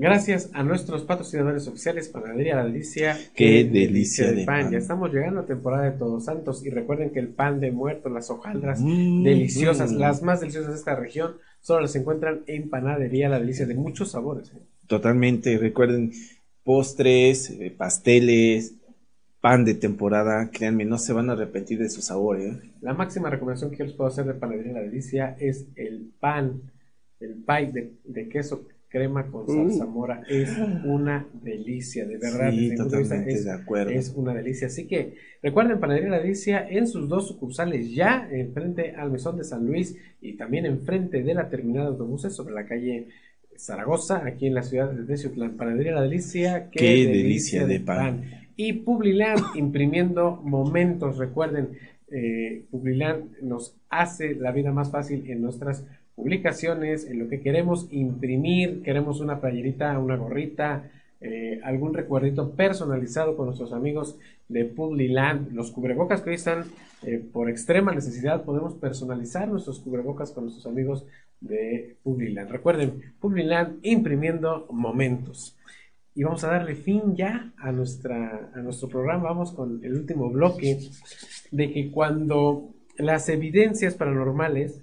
Gracias 0.00 0.48
a 0.54 0.62
nuestros 0.62 1.02
patrocinadores 1.02 1.68
oficiales, 1.68 2.08
Panadería 2.08 2.56
La 2.56 2.64
Delicia. 2.64 3.18
Qué, 3.34 3.64
delicia, 3.64 4.32
de, 4.32 4.46
pan. 4.46 4.70
Ya 4.70 4.78
estamos 4.78 5.12
llegando 5.12 5.40
a 5.40 5.44
temporada 5.44 5.90
de 5.90 5.98
Todos 5.98 6.24
Santos 6.24 6.64
y 6.64 6.70
recuerden 6.70 7.10
que 7.10 7.18
el 7.18 7.28
pan 7.28 7.60
de 7.60 7.70
muerto, 7.70 8.08
las 8.08 8.30
hojaldras 8.30 8.80
mm, 8.80 9.22
deliciosas, 9.22 9.92
mm. 9.92 9.98
las 9.98 10.22
más 10.22 10.40
deliciosas 10.40 10.70
de 10.70 10.78
esta 10.78 10.96
región, 10.96 11.34
solo 11.60 11.82
las 11.82 11.94
encuentran 11.96 12.40
en 12.46 12.70
Panadería 12.70 13.28
La 13.28 13.38
Delicia 13.38 13.66
de 13.66 13.74
muchos 13.74 14.12
sabores. 14.12 14.50
¿eh? 14.54 14.62
Totalmente, 14.86 15.58
recuerden 15.58 16.12
postres, 16.64 17.50
eh, 17.50 17.70
pasteles, 17.70 18.76
pan 19.42 19.66
de 19.66 19.74
temporada, 19.74 20.50
créanme, 20.50 20.86
no 20.86 20.96
se 20.96 21.12
van 21.12 21.28
a 21.28 21.34
arrepentir 21.34 21.78
de 21.78 21.90
su 21.90 22.00
sabor. 22.00 22.40
¿eh? 22.40 22.58
La 22.80 22.94
máxima 22.94 23.28
recomendación 23.28 23.70
que 23.70 23.76
yo 23.76 23.84
les 23.84 23.92
puedo 23.92 24.08
hacer 24.08 24.24
de 24.24 24.32
Panadería 24.32 24.72
La 24.72 24.80
Delicia 24.80 25.36
es 25.38 25.66
el 25.76 26.10
pan, 26.18 26.72
el 27.20 27.34
pie 27.34 27.70
de, 27.70 27.92
de 28.04 28.28
queso 28.30 28.64
crema 28.90 29.26
con 29.30 29.46
salsa 29.46 29.86
mm. 29.86 29.90
mora 29.90 30.22
es 30.28 30.50
una 30.84 31.26
delicia, 31.42 32.04
de 32.04 32.18
verdad. 32.18 32.50
Sí, 32.50 32.74
totalmente 32.74 33.32
es, 33.32 33.44
de 33.44 33.52
acuerdo. 33.52 33.90
Es 33.92 34.12
una 34.16 34.34
delicia. 34.34 34.66
Así 34.66 34.86
que 34.86 35.14
recuerden 35.42 35.78
Panadería 35.78 36.10
La 36.10 36.18
Delicia 36.18 36.66
en 36.68 36.86
sus 36.86 37.08
dos 37.08 37.28
sucursales 37.28 37.94
ya, 37.94 38.28
enfrente 38.30 38.94
al 38.96 39.10
Mesón 39.10 39.38
de 39.38 39.44
San 39.44 39.64
Luis 39.64 39.96
y 40.20 40.36
también 40.36 40.66
enfrente 40.66 41.22
de 41.22 41.34
la 41.34 41.48
terminal 41.48 41.84
de 41.84 41.88
autobuses 41.90 42.34
sobre 42.34 42.52
la 42.52 42.66
calle 42.66 43.06
Zaragoza, 43.56 44.24
aquí 44.26 44.46
en 44.46 44.54
la 44.54 44.62
ciudad 44.62 44.90
de 44.90 45.04
Teciutlán. 45.04 45.56
Panadería 45.56 45.92
La 45.92 46.02
Delicia, 46.02 46.68
qué, 46.70 47.06
delicia, 47.06 47.66
de 47.66 47.78
pan. 47.78 48.24
Y 48.56 48.72
Publiland 48.72 49.40
imprimiendo 49.54 50.40
momentos, 50.42 51.16
recuerden, 51.16 51.78
eh, 52.10 52.64
Publiland 52.70 53.40
nos 53.40 53.76
hace 53.88 54.34
la 54.34 54.50
vida 54.50 54.72
más 54.72 54.90
fácil 54.90 55.30
en 55.30 55.40
nuestras 55.42 55.84
publicaciones, 56.20 57.06
en 57.06 57.18
lo 57.18 57.28
que 57.28 57.40
queremos 57.40 57.88
imprimir, 57.90 58.82
queremos 58.82 59.20
una 59.20 59.40
playerita, 59.40 59.98
una 59.98 60.16
gorrita, 60.16 60.90
eh, 61.22 61.60
algún 61.64 61.94
recuerdito 61.94 62.50
personalizado 62.50 63.38
con 63.38 63.46
nuestros 63.46 63.72
amigos 63.72 64.18
de 64.48 64.66
Publiland. 64.66 65.50
Los 65.52 65.70
cubrebocas 65.70 66.20
que 66.20 66.30
hoy 66.30 66.36
están 66.36 66.64
eh, 67.02 67.24
por 67.32 67.48
extrema 67.48 67.94
necesidad, 67.94 68.44
podemos 68.44 68.74
personalizar 68.74 69.48
nuestros 69.48 69.80
cubrebocas 69.80 70.30
con 70.32 70.44
nuestros 70.44 70.66
amigos 70.66 71.06
de 71.40 71.96
Publiland. 72.02 72.50
Recuerden, 72.50 73.14
Publiland 73.18 73.78
imprimiendo 73.82 74.66
momentos. 74.70 75.56
Y 76.14 76.24
vamos 76.24 76.44
a 76.44 76.48
darle 76.48 76.74
fin 76.74 77.16
ya 77.16 77.50
a, 77.56 77.72
nuestra, 77.72 78.50
a 78.54 78.58
nuestro 78.60 78.90
programa. 78.90 79.22
Vamos 79.24 79.52
con 79.52 79.82
el 79.82 79.94
último 79.94 80.28
bloque 80.28 80.80
de 81.50 81.72
que 81.72 81.90
cuando 81.90 82.74
las 82.98 83.30
evidencias 83.30 83.94
paranormales 83.94 84.82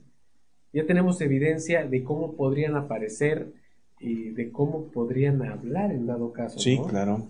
ya 0.77 0.85
tenemos 0.85 1.19
evidencia 1.21 1.87
de 1.87 2.03
cómo 2.03 2.33
podrían 2.33 2.75
aparecer 2.75 3.51
y 3.99 4.29
de 4.29 4.51
cómo 4.51 4.91
podrían 4.91 5.41
hablar 5.41 5.91
en 5.91 6.05
dado 6.05 6.31
caso. 6.31 6.59
Sí, 6.59 6.79
claro. 6.87 7.27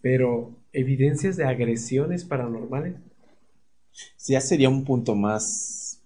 Pero, 0.00 0.52
¿evidencias 0.72 1.36
de 1.36 1.44
agresiones 1.44 2.24
paranormales? 2.24 2.94
Ya 4.28 4.40
sería 4.40 4.68
un 4.68 4.84
punto 4.84 5.16
más, 5.16 6.00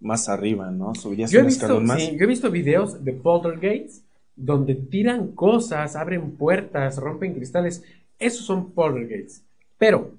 más 0.00 0.28
arriba, 0.28 0.72
¿no? 0.72 0.92
Subirías 0.96 1.30
yo, 1.30 1.38
he 1.38 1.44
visto, 1.44 1.80
más. 1.80 2.02
Sí, 2.02 2.16
yo 2.18 2.24
he 2.24 2.26
visto 2.26 2.50
videos 2.50 3.04
de 3.04 3.12
poltergeists 3.12 4.02
donde 4.34 4.74
tiran 4.74 5.28
cosas, 5.28 5.94
abren 5.94 6.32
puertas, 6.32 6.96
rompen 6.96 7.34
cristales. 7.34 7.84
Esos 8.18 8.44
son 8.44 8.72
poltergeists. 8.72 9.44
Pero 9.78 10.14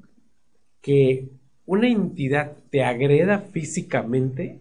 que 0.82 1.28
una 1.66 1.90
entidad 1.90 2.54
te 2.70 2.86
agreda 2.86 3.40
físicamente, 3.40 4.60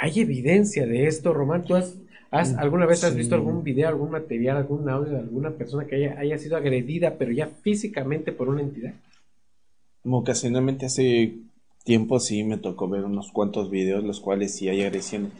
¿Hay 0.00 0.20
evidencia 0.20 0.86
de 0.86 1.06
esto, 1.06 1.34
Román? 1.34 1.64
¿Tú 1.64 1.74
has, 1.74 1.96
¿Has, 2.30 2.54
¿Alguna 2.54 2.86
vez 2.86 3.02
has 3.04 3.14
visto 3.14 3.34
algún 3.34 3.64
video, 3.64 3.88
algún 3.88 4.10
material, 4.10 4.56
algún 4.56 4.88
audio 4.88 5.12
de 5.12 5.18
alguna 5.18 5.50
persona 5.50 5.86
que 5.86 5.96
haya, 5.96 6.18
haya 6.18 6.38
sido 6.38 6.56
agredida, 6.56 7.16
pero 7.18 7.32
ya 7.32 7.46
físicamente 7.46 8.32
por 8.32 8.48
una 8.48 8.60
entidad? 8.60 8.94
Ocasionalmente 10.04 10.86
hace 10.86 11.34
tiempo 11.84 12.20
sí 12.20 12.44
me 12.44 12.58
tocó 12.58 12.88
ver 12.88 13.04
unos 13.04 13.32
cuantos 13.32 13.70
videos 13.70 14.04
los 14.04 14.20
cuales 14.20 14.54
sí 14.54 14.68
hay 14.68 14.82
agresión. 14.82 15.32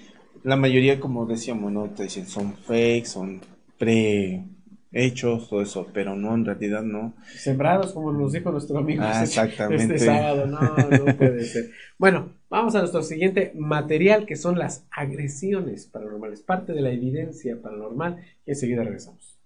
La 0.44 0.56
mayoría, 0.56 0.98
como 0.98 1.26
decíamos, 1.26 1.72
no 1.72 1.90
te 1.90 2.04
dicen 2.04 2.26
son 2.26 2.54
fake, 2.54 3.06
son 3.06 3.40
pre 3.78 4.44
hechos, 4.93 5.49
todo 5.49 5.62
eso, 5.62 5.86
pero 5.93 6.16
no, 6.16 6.34
en 6.34 6.45
realidad 6.45 6.82
no. 6.82 7.14
Sembrados, 7.36 7.93
como 7.93 8.12
nos 8.12 8.32
dijo 8.32 8.51
nuestro 8.51 8.78
amigo 8.78 9.03
Ah, 9.05 9.22
este- 9.22 9.24
exactamente. 9.24 9.95
este 9.95 9.99
sábado, 10.07 10.47
no, 10.47 10.61
no 10.61 11.16
puede 11.16 11.45
ser. 11.45 11.70
Bueno, 11.99 12.30
vamos 12.49 12.74
a 12.74 12.78
nuestro 12.80 13.03
siguiente 13.03 13.53
material 13.57 14.24
que 14.26 14.36
son 14.36 14.59
las 14.59 14.84
agresiones 14.91 15.86
paranormales, 15.86 16.41
parte 16.43 16.72
de 16.72 16.80
la 16.82 16.91
evidencia 16.91 17.57
paranormal 17.62 18.18
y 18.47 18.51
enseguida 18.51 18.82
regresamos. 18.84 19.36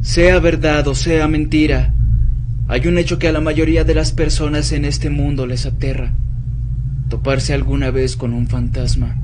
Sea 0.00 0.40
verdad 0.40 0.86
o 0.88 0.94
sea 0.94 1.28
mentira, 1.28 1.94
hay 2.68 2.86
un 2.88 2.98
hecho 2.98 3.18
que 3.18 3.28
a 3.28 3.32
la 3.32 3.40
mayoría 3.40 3.84
de 3.84 3.94
las 3.94 4.12
personas 4.12 4.72
en 4.72 4.84
este 4.84 5.10
mundo 5.10 5.46
les 5.46 5.64
aterra. 5.66 6.12
Toparse 7.12 7.52
alguna 7.52 7.90
vez 7.90 8.16
con 8.16 8.32
un 8.32 8.46
fantasma. 8.46 9.18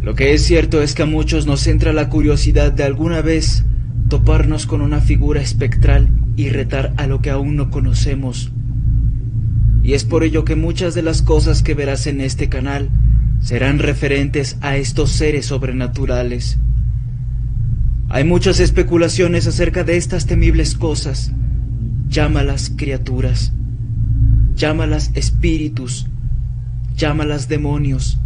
Lo 0.00 0.14
que 0.14 0.32
es 0.32 0.44
cierto 0.44 0.80
es 0.80 0.94
que 0.94 1.02
a 1.02 1.06
muchos 1.06 1.44
nos 1.44 1.66
entra 1.66 1.92
la 1.92 2.08
curiosidad 2.08 2.70
de 2.70 2.84
alguna 2.84 3.20
vez 3.20 3.64
toparnos 4.08 4.66
con 4.66 4.80
una 4.80 5.00
figura 5.00 5.40
espectral 5.40 6.08
y 6.36 6.50
retar 6.50 6.94
a 6.98 7.08
lo 7.08 7.20
que 7.20 7.30
aún 7.30 7.56
no 7.56 7.72
conocemos. 7.72 8.52
Y 9.82 9.94
es 9.94 10.04
por 10.04 10.22
ello 10.22 10.44
que 10.44 10.54
muchas 10.54 10.94
de 10.94 11.02
las 11.02 11.20
cosas 11.20 11.64
que 11.64 11.74
verás 11.74 12.06
en 12.06 12.20
este 12.20 12.48
canal 12.48 12.90
serán 13.40 13.80
referentes 13.80 14.56
a 14.60 14.76
estos 14.76 15.10
seres 15.10 15.46
sobrenaturales. 15.46 16.60
Hay 18.08 18.22
muchas 18.22 18.60
especulaciones 18.60 19.48
acerca 19.48 19.82
de 19.82 19.96
estas 19.96 20.26
temibles 20.26 20.76
cosas. 20.76 21.32
Llámalas 22.08 22.70
criaturas, 22.76 23.52
llámalas 24.54 25.10
espíritus, 25.14 26.06
llámalas 27.00 27.48
demonios, 27.48 28.18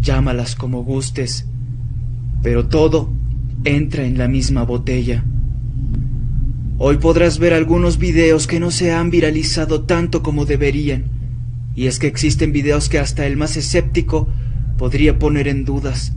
llámalas 0.00 0.56
como 0.56 0.82
gustes, 0.82 1.44
pero 2.42 2.66
todo 2.66 3.12
entra 3.64 4.06
en 4.06 4.16
la 4.16 4.26
misma 4.26 4.62
botella. 4.62 5.22
Hoy 6.78 6.96
podrás 6.96 7.38
ver 7.38 7.52
algunos 7.52 7.98
videos 7.98 8.46
que 8.46 8.58
no 8.58 8.70
se 8.70 8.90
han 8.94 9.10
viralizado 9.10 9.82
tanto 9.82 10.22
como 10.22 10.46
deberían, 10.46 11.04
y 11.74 11.88
es 11.88 11.98
que 11.98 12.06
existen 12.06 12.52
videos 12.52 12.88
que 12.88 12.98
hasta 12.98 13.26
el 13.26 13.36
más 13.36 13.58
escéptico 13.58 14.28
podría 14.78 15.18
poner 15.18 15.46
en 15.46 15.66
dudas. 15.66 16.14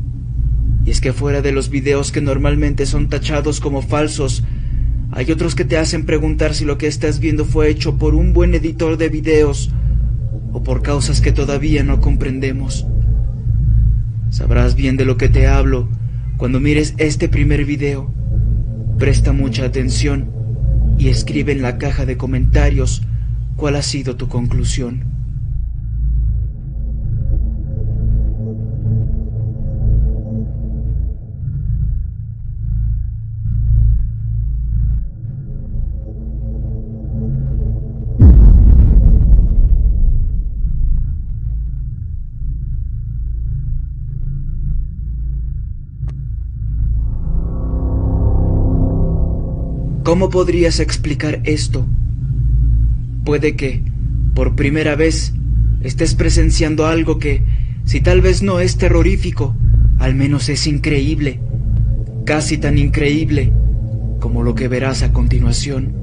Y 0.86 0.91
es 0.91 1.02
que 1.02 1.12
fuera 1.12 1.41
de 1.41 1.52
los 1.52 1.70
videos 1.70 2.14
que 2.14 2.22
normalmente 2.22 2.86
son 2.86 3.10
tachados 3.10 3.60
como 3.60 3.82
falsos, 3.82 4.45
hay 5.12 5.30
otros 5.34 5.54
que 5.54 5.66
te 5.66 5.78
hacen 5.78 6.06
preguntar 6.06 6.56
si 6.56 6.64
lo 6.64 6.78
que 6.78 6.88
estás 6.88 7.20
viendo 7.20 7.43
fue 7.43 7.70
hecho 7.70 7.97
por 7.97 8.16
un 8.16 8.32
buen 8.32 8.54
editor 8.54 8.95
de 8.95 9.10
videos 9.10 9.74
o 10.52 10.64
por 10.64 10.82
causas 10.82 11.22
que 11.22 11.32
todavía 11.32 11.84
no 11.84 12.00
comprendemos. 12.02 12.86
Sabrás 14.30 14.76
bien 14.76 14.97
de 14.97 15.06
lo 15.06 15.18
que 15.18 15.30
te 15.30 15.47
hablo 15.47 15.89
cuando 16.38 16.60
mires 16.60 16.93
este 16.97 17.30
primer 17.30 17.66
video. 17.66 18.12
Presta 18.97 19.34
mucha 19.34 19.66
atención 19.66 20.32
y 20.97 21.10
escribe 21.10 21.52
en 21.52 21.62
la 21.62 21.78
caja 21.78 22.06
de 22.06 22.18
comentarios 22.18 23.02
cuál 23.56 23.76
ha 23.76 23.82
sido 23.82 24.16
tu 24.16 24.28
conclusión. 24.28 25.18
¿Cómo 50.10 50.32
podrías 50.32 50.80
explicar 50.80 51.39
esto? 51.43 51.86
Puede 53.24 53.55
que, 53.55 53.84
por 54.34 54.55
primera 54.55 54.95
vez, 54.95 55.34
estés 55.82 56.16
presenciando 56.16 56.88
algo 56.88 57.20
que, 57.20 57.43
si 57.86 58.01
tal 58.01 58.20
vez 58.20 58.41
no 58.41 58.60
es 58.60 58.76
terrorífico, 58.78 59.55
al 59.99 60.16
menos 60.16 60.49
es 60.49 60.66
increíble, 60.66 61.39
casi 62.26 62.57
tan 62.57 62.80
increíble 62.80 63.53
como 64.20 64.41
lo 64.41 64.55
que 64.55 64.68
verás 64.68 65.03
a 65.03 65.14
continuación. 65.14 65.93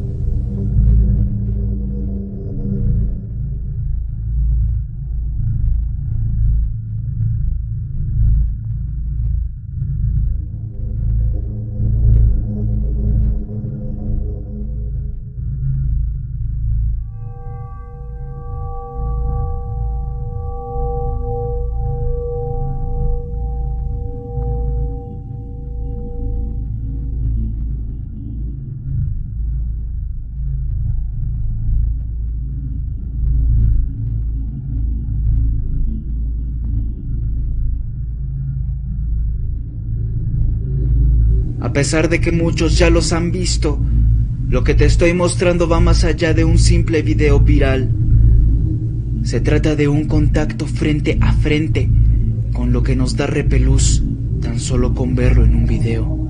Pesar 41.77 42.09
de 42.09 42.23
que 42.23 42.33
muchos 42.33 42.79
ya 42.79 42.89
los 42.89 43.13
han 43.13 43.31
visto, 43.31 43.79
lo 44.49 44.65
que 44.65 44.75
te 44.75 44.87
estoy 44.87 45.13
mostrando 45.13 45.69
va 45.69 45.79
más 45.79 46.05
allá 46.05 46.33
de 46.33 46.43
un 46.43 46.57
simple 46.57 47.03
video 47.03 47.39
viral. 47.39 47.95
Se 49.25 49.43
trata 49.43 49.77
de 49.77 49.87
un 49.87 50.07
contacto 50.07 50.67
frente 50.67 51.19
a 51.21 51.35
frente 51.35 51.91
con 52.55 52.73
lo 52.73 52.83
que 52.83 52.97
nos 52.97 53.15
da 53.19 53.27
repelús 53.27 54.03
tan 54.41 54.59
solo 54.59 54.95
con 54.95 55.15
verlo 55.15 55.45
en 55.45 55.55
un 55.55 55.67
video. 55.67 56.26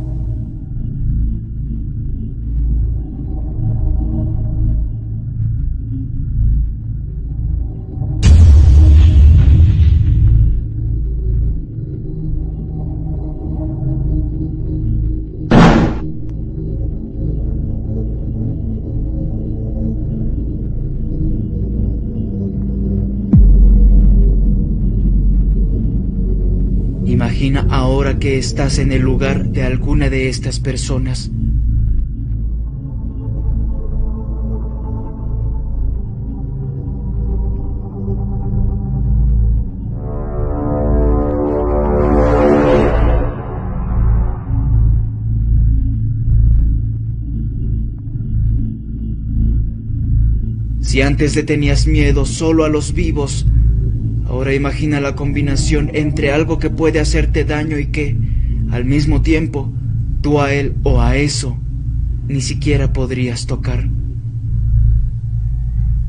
Estás 28.38 28.78
en 28.78 28.92
el 28.92 29.02
lugar 29.02 29.48
de 29.48 29.62
alguna 29.62 30.10
de 30.10 30.28
estas 30.28 30.60
personas. 30.60 31.30
Si 50.80 51.02
antes 51.02 51.36
le 51.36 51.42
tenías 51.42 51.86
miedo 51.86 52.24
solo 52.24 52.64
a 52.64 52.68
los 52.68 52.94
vivos, 52.94 53.46
Ahora 54.28 54.54
imagina 54.54 55.00
la 55.00 55.14
combinación 55.14 55.90
entre 55.94 56.32
algo 56.32 56.58
que 56.58 56.70
puede 56.70 57.00
hacerte 57.00 57.44
daño 57.44 57.78
y 57.78 57.86
que, 57.86 58.16
al 58.70 58.84
mismo 58.84 59.22
tiempo, 59.22 59.72
tú 60.20 60.40
a 60.40 60.52
él 60.52 60.74
o 60.82 61.00
a 61.00 61.16
eso 61.16 61.58
ni 62.26 62.40
siquiera 62.40 62.92
podrías 62.92 63.46
tocar. 63.46 63.88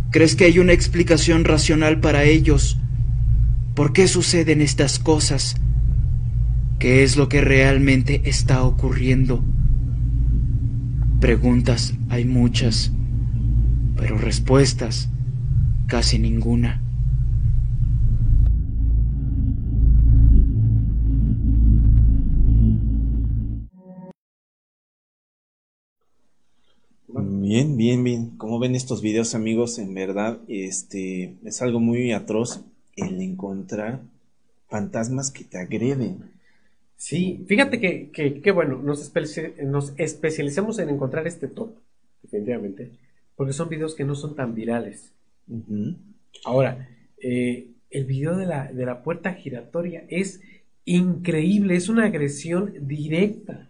¿Crees 0.10 0.36
que 0.36 0.46
hay 0.46 0.58
una 0.58 0.74
explicación 0.74 1.46
racional 1.46 2.00
para 2.00 2.24
ellos? 2.24 2.80
¿Por 3.76 3.94
qué 3.94 4.08
suceden 4.08 4.62
estas 4.62 4.98
cosas? 4.98 5.56
¿Qué 6.80 7.04
es 7.04 7.18
lo 7.18 7.30
que 7.30 7.42
realmente 7.42 8.22
está 8.26 8.64
ocurriendo? 8.64 9.44
Preguntas 11.20 11.94
hay 12.10 12.26
muchas, 12.26 12.92
pero 13.96 14.18
respuestas 14.18 15.10
casi 15.88 16.18
ninguna. 16.18 16.87
Bien, 27.50 27.78
bien, 27.78 28.04
bien. 28.04 28.32
Como 28.32 28.60
ven 28.60 28.76
estos 28.76 29.02
videos, 29.02 29.34
amigos, 29.34 29.80
en 29.80 29.94
verdad, 29.94 30.38
este 30.50 31.36
es 31.46 31.62
algo 31.62 31.80
muy 31.80 32.12
atroz 32.12 32.60
el 32.98 33.22
encontrar 33.22 34.02
fantasmas 34.68 35.32
que 35.32 35.46
te 35.46 35.58
agreden. 35.58 36.30
Sí, 36.98 37.46
fíjate 37.48 37.80
que, 37.80 38.42
que, 38.42 38.52
bueno, 38.52 38.82
nos, 38.84 39.14
nos 39.64 39.94
especializamos 39.96 40.78
en 40.80 40.90
encontrar 40.90 41.26
este 41.26 41.48
top, 41.48 41.70
definitivamente, 42.22 42.92
porque 43.38 43.54
son 43.54 43.70
videos 43.70 43.96
que 43.96 44.04
no 44.04 44.16
son 44.16 44.36
tan 44.36 44.54
virales. 44.54 45.14
Ahora, 46.44 46.90
eh, 47.18 47.70
el 47.90 48.04
video 48.04 48.36
de 48.36 48.46
la, 48.46 48.74
de 48.74 48.86
la 48.86 49.04
puerta 49.04 49.34
giratoria 49.36 50.04
es 50.10 50.42
increíble, 50.84 51.78
es 51.78 51.88
una 51.88 52.08
agresión 52.08 52.74
directa. 52.82 53.70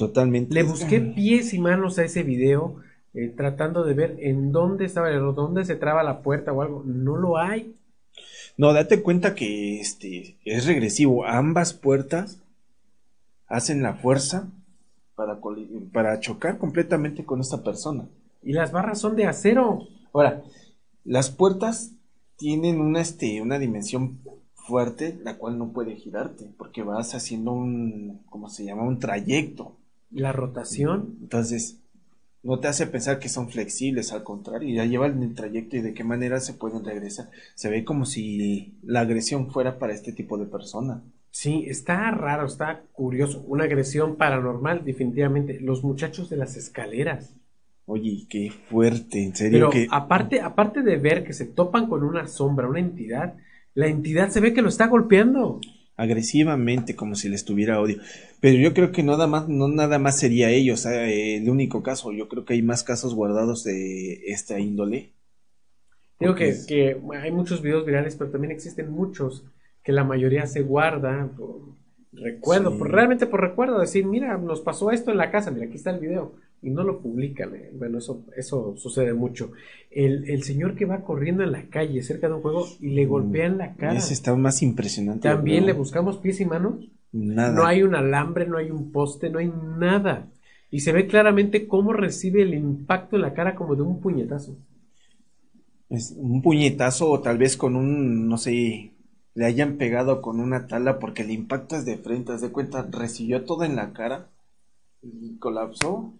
Totalmente. 0.00 0.54
Le 0.54 0.62
busqué 0.62 0.98
pies 0.98 1.52
y 1.52 1.58
manos 1.58 1.98
a 1.98 2.04
ese 2.04 2.22
video, 2.22 2.76
eh, 3.12 3.28
tratando 3.36 3.84
de 3.84 3.92
ver 3.92 4.16
en 4.20 4.50
dónde 4.50 4.86
estaba 4.86 5.10
el 5.10 5.16
error, 5.16 5.34
dónde 5.34 5.66
se 5.66 5.76
traba 5.76 6.02
la 6.02 6.22
puerta 6.22 6.54
o 6.54 6.62
algo. 6.62 6.82
No 6.86 7.18
lo 7.18 7.36
hay. 7.36 7.74
No, 8.56 8.72
date 8.72 9.02
cuenta 9.02 9.34
que 9.34 9.78
este 9.78 10.38
es 10.46 10.64
regresivo. 10.66 11.26
Ambas 11.26 11.74
puertas 11.74 12.40
hacen 13.46 13.82
la 13.82 13.92
fuerza 13.92 14.48
para, 15.16 15.38
para 15.92 16.18
chocar 16.18 16.56
completamente 16.56 17.26
con 17.26 17.42
esta 17.42 17.62
persona. 17.62 18.08
Y 18.42 18.54
las 18.54 18.72
barras 18.72 19.00
son 19.00 19.16
de 19.16 19.26
acero. 19.26 19.80
Ahora, 20.14 20.42
las 21.04 21.28
puertas 21.28 21.92
tienen 22.38 22.80
una, 22.80 23.02
este, 23.02 23.42
una 23.42 23.58
dimensión 23.58 24.18
fuerte, 24.54 25.20
la 25.22 25.36
cual 25.36 25.58
no 25.58 25.74
puede 25.74 25.96
girarte, 25.96 26.50
porque 26.56 26.82
vas 26.82 27.14
haciendo 27.14 27.52
un, 27.52 28.22
¿cómo 28.30 28.48
se 28.48 28.64
llama? 28.64 28.84
Un 28.84 28.98
trayecto. 28.98 29.76
La 30.10 30.32
rotación. 30.32 31.16
Entonces, 31.20 31.80
no 32.42 32.58
te 32.58 32.68
hace 32.68 32.86
pensar 32.86 33.18
que 33.18 33.28
son 33.28 33.50
flexibles, 33.50 34.12
al 34.12 34.24
contrario, 34.24 34.74
ya 34.74 34.84
llevan 34.84 35.22
el 35.22 35.34
trayecto 35.34 35.76
y 35.76 35.82
de 35.82 35.92
qué 35.92 36.04
manera 36.04 36.40
se 36.40 36.54
pueden 36.54 36.84
regresar. 36.84 37.30
Se 37.54 37.68
ve 37.68 37.84
como 37.84 38.06
si 38.06 38.78
la 38.82 39.00
agresión 39.00 39.50
fuera 39.50 39.78
para 39.78 39.92
este 39.92 40.12
tipo 40.12 40.38
de 40.38 40.46
persona. 40.46 41.02
Sí, 41.30 41.64
está 41.68 42.10
raro, 42.10 42.46
está 42.46 42.82
curioso. 42.92 43.44
Una 43.46 43.64
agresión 43.64 44.16
paranormal, 44.16 44.84
definitivamente. 44.84 45.60
Los 45.60 45.84
muchachos 45.84 46.28
de 46.28 46.36
las 46.36 46.56
escaleras. 46.56 47.34
Oye, 47.86 48.26
qué 48.28 48.50
fuerte, 48.50 49.22
en 49.22 49.36
serio. 49.36 49.70
Pero 49.70 49.86
aparte, 49.92 50.40
aparte 50.40 50.82
de 50.82 50.96
ver 50.96 51.24
que 51.24 51.32
se 51.32 51.44
topan 51.44 51.88
con 51.88 52.02
una 52.02 52.26
sombra, 52.26 52.68
una 52.68 52.80
entidad, 52.80 53.34
la 53.74 53.86
entidad 53.86 54.30
se 54.30 54.40
ve 54.40 54.52
que 54.52 54.62
lo 54.62 54.68
está 54.68 54.86
golpeando. 54.86 55.60
Agresivamente, 56.00 56.96
como 56.96 57.14
si 57.14 57.28
les 57.28 57.44
tuviera 57.44 57.80
odio. 57.80 57.98
Pero 58.40 58.58
yo 58.58 58.72
creo 58.72 58.90
que 58.90 59.02
nada 59.02 59.26
más, 59.26 59.48
no 59.48 59.68
nada 59.68 59.98
más 59.98 60.18
sería 60.18 60.50
ellos 60.50 60.86
eh, 60.86 61.36
el 61.36 61.50
único 61.50 61.82
caso. 61.82 62.12
Yo 62.12 62.28
creo 62.28 62.44
que 62.44 62.54
hay 62.54 62.62
más 62.62 62.84
casos 62.84 63.14
guardados 63.14 63.64
de 63.64 64.22
esta 64.26 64.58
índole. 64.58 65.12
Digo 66.18 66.34
que, 66.34 66.54
que, 66.66 67.00
hay 67.20 67.30
muchos 67.32 67.62
videos 67.62 67.84
virales, 67.84 68.16
pero 68.16 68.30
también 68.30 68.52
existen 68.52 68.90
muchos 68.90 69.44
que 69.82 69.92
la 69.92 70.04
mayoría 70.04 70.46
se 70.46 70.62
guarda 70.62 71.30
por 71.36 71.80
recuerdo, 72.12 72.76
realmente 72.84 73.26
por 73.26 73.40
recuerdo, 73.40 73.78
decir, 73.78 74.04
mira, 74.04 74.36
nos 74.36 74.60
pasó 74.60 74.90
esto 74.90 75.10
en 75.10 75.16
la 75.16 75.30
casa, 75.30 75.50
mira, 75.50 75.66
aquí 75.66 75.76
está 75.76 75.90
el 75.90 76.00
video 76.00 76.34
y 76.62 76.70
no 76.70 76.82
lo 76.82 77.00
publican. 77.00 77.54
Eh. 77.54 77.70
Bueno, 77.74 77.98
eso, 77.98 78.24
eso 78.36 78.74
sucede 78.76 79.12
mucho. 79.14 79.52
El, 79.90 80.42
señor 80.42 80.74
que 80.74 80.84
va 80.84 81.02
corriendo 81.02 81.42
en 81.42 81.52
la 81.52 81.68
calle 81.68 82.02
cerca 82.02 82.28
de 82.28 82.34
un 82.34 82.42
juego 82.42 82.66
y 82.80 82.90
le 82.90 83.06
golpea 83.06 83.46
en 83.46 83.58
la 83.58 83.74
cara. 83.74 83.96
Ese 83.96 84.14
está 84.14 84.34
más 84.36 84.62
impresionante. 84.62 85.28
También 85.28 85.66
le 85.66 85.72
buscamos 85.72 86.18
pies 86.18 86.40
y 86.40 86.44
manos. 86.44 86.74
Nada. 87.12 87.52
No 87.52 87.66
hay 87.66 87.82
un 87.82 87.94
alambre, 87.94 88.46
no 88.46 88.56
hay 88.56 88.70
un 88.70 88.92
poste, 88.92 89.30
no 89.30 89.38
hay 89.38 89.52
nada. 89.78 90.28
Y 90.70 90.80
se 90.80 90.92
ve 90.92 91.06
claramente 91.06 91.66
cómo 91.66 91.92
recibe 91.92 92.42
el 92.42 92.54
impacto 92.54 93.16
en 93.16 93.22
la 93.22 93.34
cara 93.34 93.56
como 93.56 93.74
de 93.74 93.82
un 93.82 94.00
puñetazo. 94.00 94.56
Es 95.88 96.14
un 96.16 96.40
puñetazo 96.40 97.10
o 97.10 97.20
tal 97.20 97.38
vez 97.38 97.56
con 97.56 97.74
un, 97.74 98.28
no 98.28 98.38
sé, 98.38 98.92
le 99.34 99.44
hayan 99.44 99.76
pegado 99.76 100.22
con 100.22 100.38
una 100.38 100.68
tala 100.68 101.00
porque 101.00 101.22
el 101.22 101.32
impacto 101.32 101.74
es 101.74 101.84
de 101.84 101.96
frente, 101.96 102.32
haz 102.32 102.42
de 102.42 102.52
cuenta, 102.52 102.86
recibió 102.88 103.44
todo 103.44 103.64
en 103.64 103.74
la 103.74 103.92
cara 103.92 104.28
y 105.02 105.36
colapsó 105.38 106.14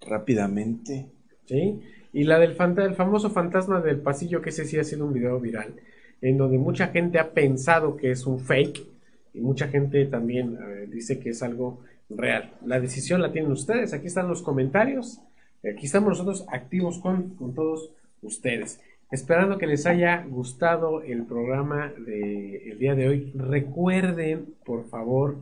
rápidamente. 0.00 1.06
Sí, 1.46 1.80
y 2.12 2.24
la 2.24 2.38
del 2.38 2.56
el 2.78 2.94
famoso 2.94 3.30
fantasma 3.30 3.80
del 3.80 4.00
pasillo, 4.00 4.42
que 4.42 4.50
ese 4.50 4.64
sí 4.64 4.78
ha 4.78 4.84
sido 4.84 5.06
un 5.06 5.12
video 5.12 5.40
viral, 5.40 5.74
en 6.20 6.36
donde 6.36 6.58
mucha 6.58 6.88
gente 6.88 7.18
ha 7.18 7.32
pensado 7.32 7.96
que 7.96 8.10
es 8.10 8.26
un 8.26 8.40
fake 8.40 8.86
y 9.34 9.40
mucha 9.40 9.68
gente 9.68 10.04
también 10.06 10.56
eh, 10.56 10.86
dice 10.90 11.18
que 11.18 11.30
es 11.30 11.42
algo 11.42 11.80
real. 12.08 12.54
La 12.64 12.80
decisión 12.80 13.22
la 13.22 13.32
tienen 13.32 13.52
ustedes, 13.52 13.92
aquí 13.92 14.06
están 14.06 14.28
los 14.28 14.42
comentarios, 14.42 15.20
aquí 15.58 15.86
estamos 15.86 16.10
nosotros 16.10 16.46
activos 16.48 16.98
con, 16.98 17.34
con 17.36 17.54
todos 17.54 17.92
ustedes. 18.22 18.80
Esperando 19.10 19.56
que 19.56 19.66
les 19.66 19.86
haya 19.86 20.24
gustado 20.28 21.02
el 21.02 21.24
programa 21.24 21.92
del 21.96 22.78
día 22.78 22.94
de 22.94 23.08
hoy. 23.08 23.32
Recuerden, 23.34 24.54
por 24.66 24.88
favor, 24.88 25.38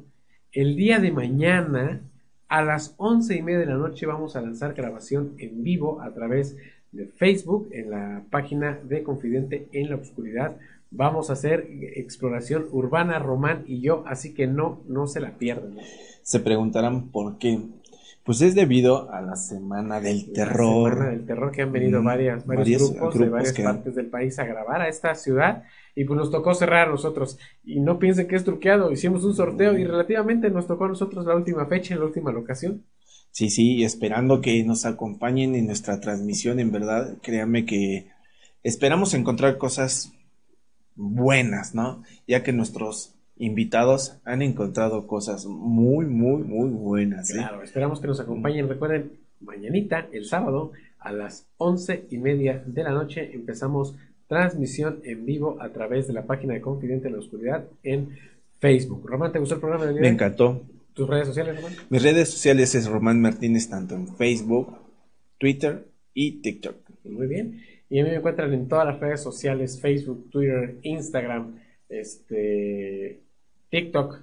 el 0.53 0.77
día 0.77 1.01
de 1.01 1.11
mañana 1.11 2.03
a 2.49 2.62
las 2.62 2.94
once 2.97 3.36
y 3.36 3.42
media 3.42 3.61
de 3.61 3.66
la 3.66 3.76
noche 3.76 4.07
vamos 4.07 4.36
a 4.36 4.40
lanzar 4.40 4.74
grabación 4.74 5.34
en 5.38 5.62
vivo 5.62 6.01
a 6.01 6.12
través 6.12 6.57
de 6.92 7.07
Facebook 7.07 7.68
en 7.72 7.90
la 7.90 8.24
página 8.30 8.78
de 8.84 9.03
Confidente 9.03 9.68
en 9.72 9.90
la 9.90 9.97
Oscuridad. 9.97 10.57
Vamos 10.90 11.30
a 11.30 11.34
hacer 11.34 11.68
exploración 11.97 12.66
urbana, 12.70 13.18
Román 13.18 13.64
y 13.66 13.80
yo, 13.80 14.05
así 14.07 14.32
que 14.32 14.47
no, 14.47 14.80
no 14.88 15.07
se 15.07 15.20
la 15.20 15.32
pierdan. 15.32 15.76
Se 16.22 16.40
preguntarán 16.40 17.09
por 17.09 17.38
qué. 17.38 17.61
Pues 18.27 18.41
es 18.41 18.57
debido 18.57 19.09
a 19.12 19.20
la 19.22 19.37
Semana 19.37 20.01
del 20.01 20.33
Terror. 20.33 20.91
La 20.91 20.97
semana 20.97 21.11
del 21.12 21.27
Terror 21.27 21.53
que 21.53 21.62
han 21.62 21.70
venido 21.70 22.03
varias, 22.03 22.45
varios, 22.45 22.93
grupos, 22.93 23.18
de 23.20 23.29
varias 23.29 23.53
partes 23.53 23.95
del 23.95 24.07
país 24.07 24.37
a 24.41 24.45
grabar 24.45 24.81
a 24.81 24.89
esta 24.89 25.14
ciudad 25.14 25.62
y 25.95 26.05
pues 26.05 26.18
nos 26.18 26.33
tocó 26.33 26.53
cerrar 26.53 26.89
a 26.89 26.91
nosotros. 26.91 27.39
Y 27.64 27.79
no 27.79 28.01
piensen 28.01 28.27
que 28.27 28.35
es 28.35 28.43
truqueado, 28.43 28.91
hicimos 28.91 29.22
un 29.22 29.35
sorteo 29.35 29.79
y 29.79 29.85
relativamente 29.85 30.51
nos 30.51 30.66
tocó 30.66 30.87
a 30.87 30.89
nosotros 30.89 31.24
la 31.24 31.37
última 31.37 31.66
fecha, 31.66 31.95
la 31.95 32.05
última 32.05 32.33
locación. 32.33 32.85
Sí, 33.31 33.49
sí, 33.49 33.85
esperando 33.85 34.41
que 34.41 34.64
nos 34.64 34.87
acompañen 34.87 35.55
en 35.55 35.66
nuestra 35.66 36.01
transmisión, 36.01 36.59
en 36.59 36.72
verdad, 36.72 37.18
créanme 37.22 37.64
que 37.64 38.09
esperamos 38.64 39.14
encontrar 39.14 39.57
cosas 39.57 40.12
buenas, 40.97 41.77
¿no? 41.77 42.03
Ya 42.27 42.43
que 42.43 42.53
nuestros 42.53 43.16
invitados 43.39 44.18
han 44.24 44.43
encontrado 44.43 45.07
cosas 45.07 45.47
muy, 45.47 46.07
muy, 46.07 46.43
muy 46.43 46.70
buenas. 46.70 47.30
¿eh? 47.30 47.34
Claro, 47.39 47.62
esperamos 47.62 48.01
que 48.01 48.07
nos 48.07 48.20
acompañen. 48.20 48.68
Recuerden, 48.68 49.12
mañanita, 49.41 50.09
el 50.12 50.24
sábado, 50.24 50.72
a 50.99 51.12
las 51.12 51.47
once 51.59 52.07
y 52.11 52.18
media 52.18 52.62
de 52.66 52.82
la 52.82 52.91
noche, 52.91 53.30
empezamos 53.34 53.95
transmisión 54.28 55.01
en 55.05 55.24
vivo 55.24 55.57
a 55.61 55.68
través 55.70 56.07
de 56.07 56.12
la 56.12 56.24
página 56.24 56.55
de 56.55 56.61
Confidente 56.61 57.09
en 57.09 57.14
la 57.14 57.20
Oscuridad 57.20 57.64
en 57.82 58.16
Facebook. 58.59 59.07
Román, 59.07 59.32
¿te 59.32 59.39
gustó 59.39 59.55
el 59.55 59.61
programa 59.61 59.87
de? 59.87 60.01
Me 60.01 60.09
encantó. 60.09 60.62
¿Tus 60.95 61.09
redes 61.09 61.28
sociales, 61.28 61.57
Román? 61.57 61.72
Mis 61.91 62.03
redes 62.03 62.30
sociales 62.30 62.74
es 62.74 62.89
Román 62.89 63.20
Martínez, 63.20 63.68
tanto 63.68 63.95
en 63.95 64.09
Facebook, 64.16 64.78
Twitter 65.39 65.87
y 66.14 66.41
TikTok. 66.41 66.76
Muy 67.05 67.26
bien. 67.26 67.62
Y 67.89 68.01
a 68.01 68.05
mí 68.05 68.11
me 68.11 68.16
encuentran 68.16 68.53
en 68.53 68.66
todas 68.66 68.87
las 68.87 68.99
redes 68.99 69.22
sociales, 69.22 69.80
Facebook, 69.80 70.30
Twitter, 70.30 70.76
Instagram, 70.82 71.61
este, 71.89 73.20
TikTok, 73.71 74.21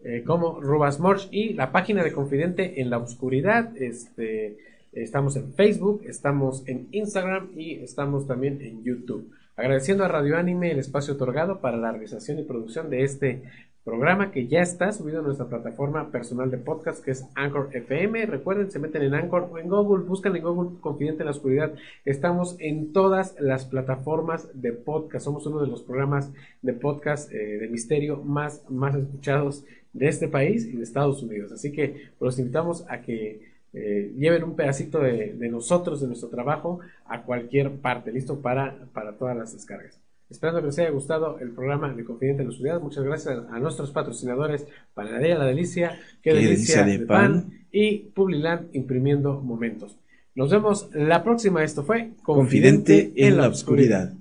eh, 0.00 0.22
como 0.26 0.60
Rubas 0.60 1.00
Morch 1.00 1.28
y 1.30 1.54
la 1.54 1.72
página 1.72 2.02
de 2.04 2.12
Confidente 2.12 2.80
en 2.80 2.90
la 2.90 2.98
Oscuridad, 2.98 3.76
este 3.76 4.58
Estamos 4.96 5.36
en 5.36 5.52
Facebook, 5.52 6.04
estamos 6.06 6.66
en 6.66 6.88
Instagram 6.90 7.50
y 7.54 7.74
estamos 7.74 8.26
también 8.26 8.62
en 8.62 8.82
YouTube. 8.82 9.30
Agradeciendo 9.54 10.04
a 10.04 10.08
Radio 10.08 10.38
Anime 10.38 10.70
el 10.70 10.78
espacio 10.78 11.14
otorgado 11.14 11.60
para 11.60 11.76
la 11.76 11.92
realización 11.92 12.38
y 12.38 12.44
producción 12.44 12.88
de 12.88 13.02
este 13.02 13.42
programa 13.86 14.32
que 14.32 14.48
ya 14.48 14.62
está 14.62 14.90
subido 14.90 15.20
a 15.20 15.22
nuestra 15.22 15.46
plataforma 15.46 16.10
personal 16.10 16.50
de 16.50 16.58
podcast 16.58 17.04
que 17.04 17.12
es 17.12 17.24
Anchor 17.36 17.70
FM. 17.72 18.26
Recuerden, 18.26 18.68
se 18.68 18.80
meten 18.80 19.02
en 19.02 19.14
Anchor 19.14 19.48
o 19.52 19.58
en 19.58 19.68
Google, 19.68 20.04
buscan 20.04 20.34
en 20.34 20.42
Google 20.42 20.80
Confidente 20.80 21.22
en 21.22 21.26
la 21.26 21.30
Oscuridad. 21.30 21.72
Estamos 22.04 22.56
en 22.58 22.92
todas 22.92 23.36
las 23.38 23.64
plataformas 23.64 24.48
de 24.60 24.72
podcast. 24.72 25.24
Somos 25.24 25.46
uno 25.46 25.60
de 25.60 25.68
los 25.68 25.84
programas 25.84 26.32
de 26.62 26.72
podcast 26.72 27.32
eh, 27.32 27.36
de 27.36 27.68
misterio 27.68 28.16
más, 28.24 28.68
más 28.68 28.96
escuchados 28.96 29.64
de 29.92 30.08
este 30.08 30.26
país 30.26 30.66
y 30.66 30.72
de 30.72 30.82
Estados 30.82 31.22
Unidos. 31.22 31.52
Así 31.52 31.70
que 31.70 32.10
los 32.18 32.40
invitamos 32.40 32.84
a 32.88 33.02
que 33.02 33.40
eh, 33.72 34.12
lleven 34.16 34.42
un 34.42 34.56
pedacito 34.56 34.98
de, 34.98 35.32
nosotros, 35.48 36.00
de 36.00 36.08
nuestro 36.08 36.28
trabajo, 36.28 36.80
a 37.04 37.22
cualquier 37.22 37.70
parte, 37.76 38.10
listo 38.10 38.40
para, 38.40 38.88
para 38.92 39.12
todas 39.12 39.36
las 39.36 39.52
descargas. 39.52 40.00
Esperando 40.28 40.60
que 40.60 40.66
les 40.66 40.78
haya 40.80 40.90
gustado 40.90 41.38
el 41.38 41.52
programa 41.52 41.92
de 41.92 42.04
Confidente 42.04 42.42
en 42.42 42.48
la 42.48 42.52
Oscuridad. 42.52 42.80
Muchas 42.80 43.04
gracias 43.04 43.38
a 43.50 43.58
nuestros 43.60 43.92
patrocinadores, 43.92 44.66
Panadería 44.92 45.38
La 45.38 45.44
Delicia, 45.44 45.98
Qué, 46.20 46.34
delicia, 46.34 46.84
de, 46.84 46.98
pan, 47.00 47.66
y 47.70 47.98
Publiland 48.14 48.74
Imprimiendo 48.74 49.40
Momentos. 49.40 49.96
Nos 50.34 50.50
vemos 50.50 50.90
la 50.92 51.22
próxima. 51.22 51.62
Esto 51.62 51.84
fue 51.84 52.10
Confidente, 52.22 53.12
en, 53.14 53.36
la, 53.36 53.48
oscuridad. 53.48 54.12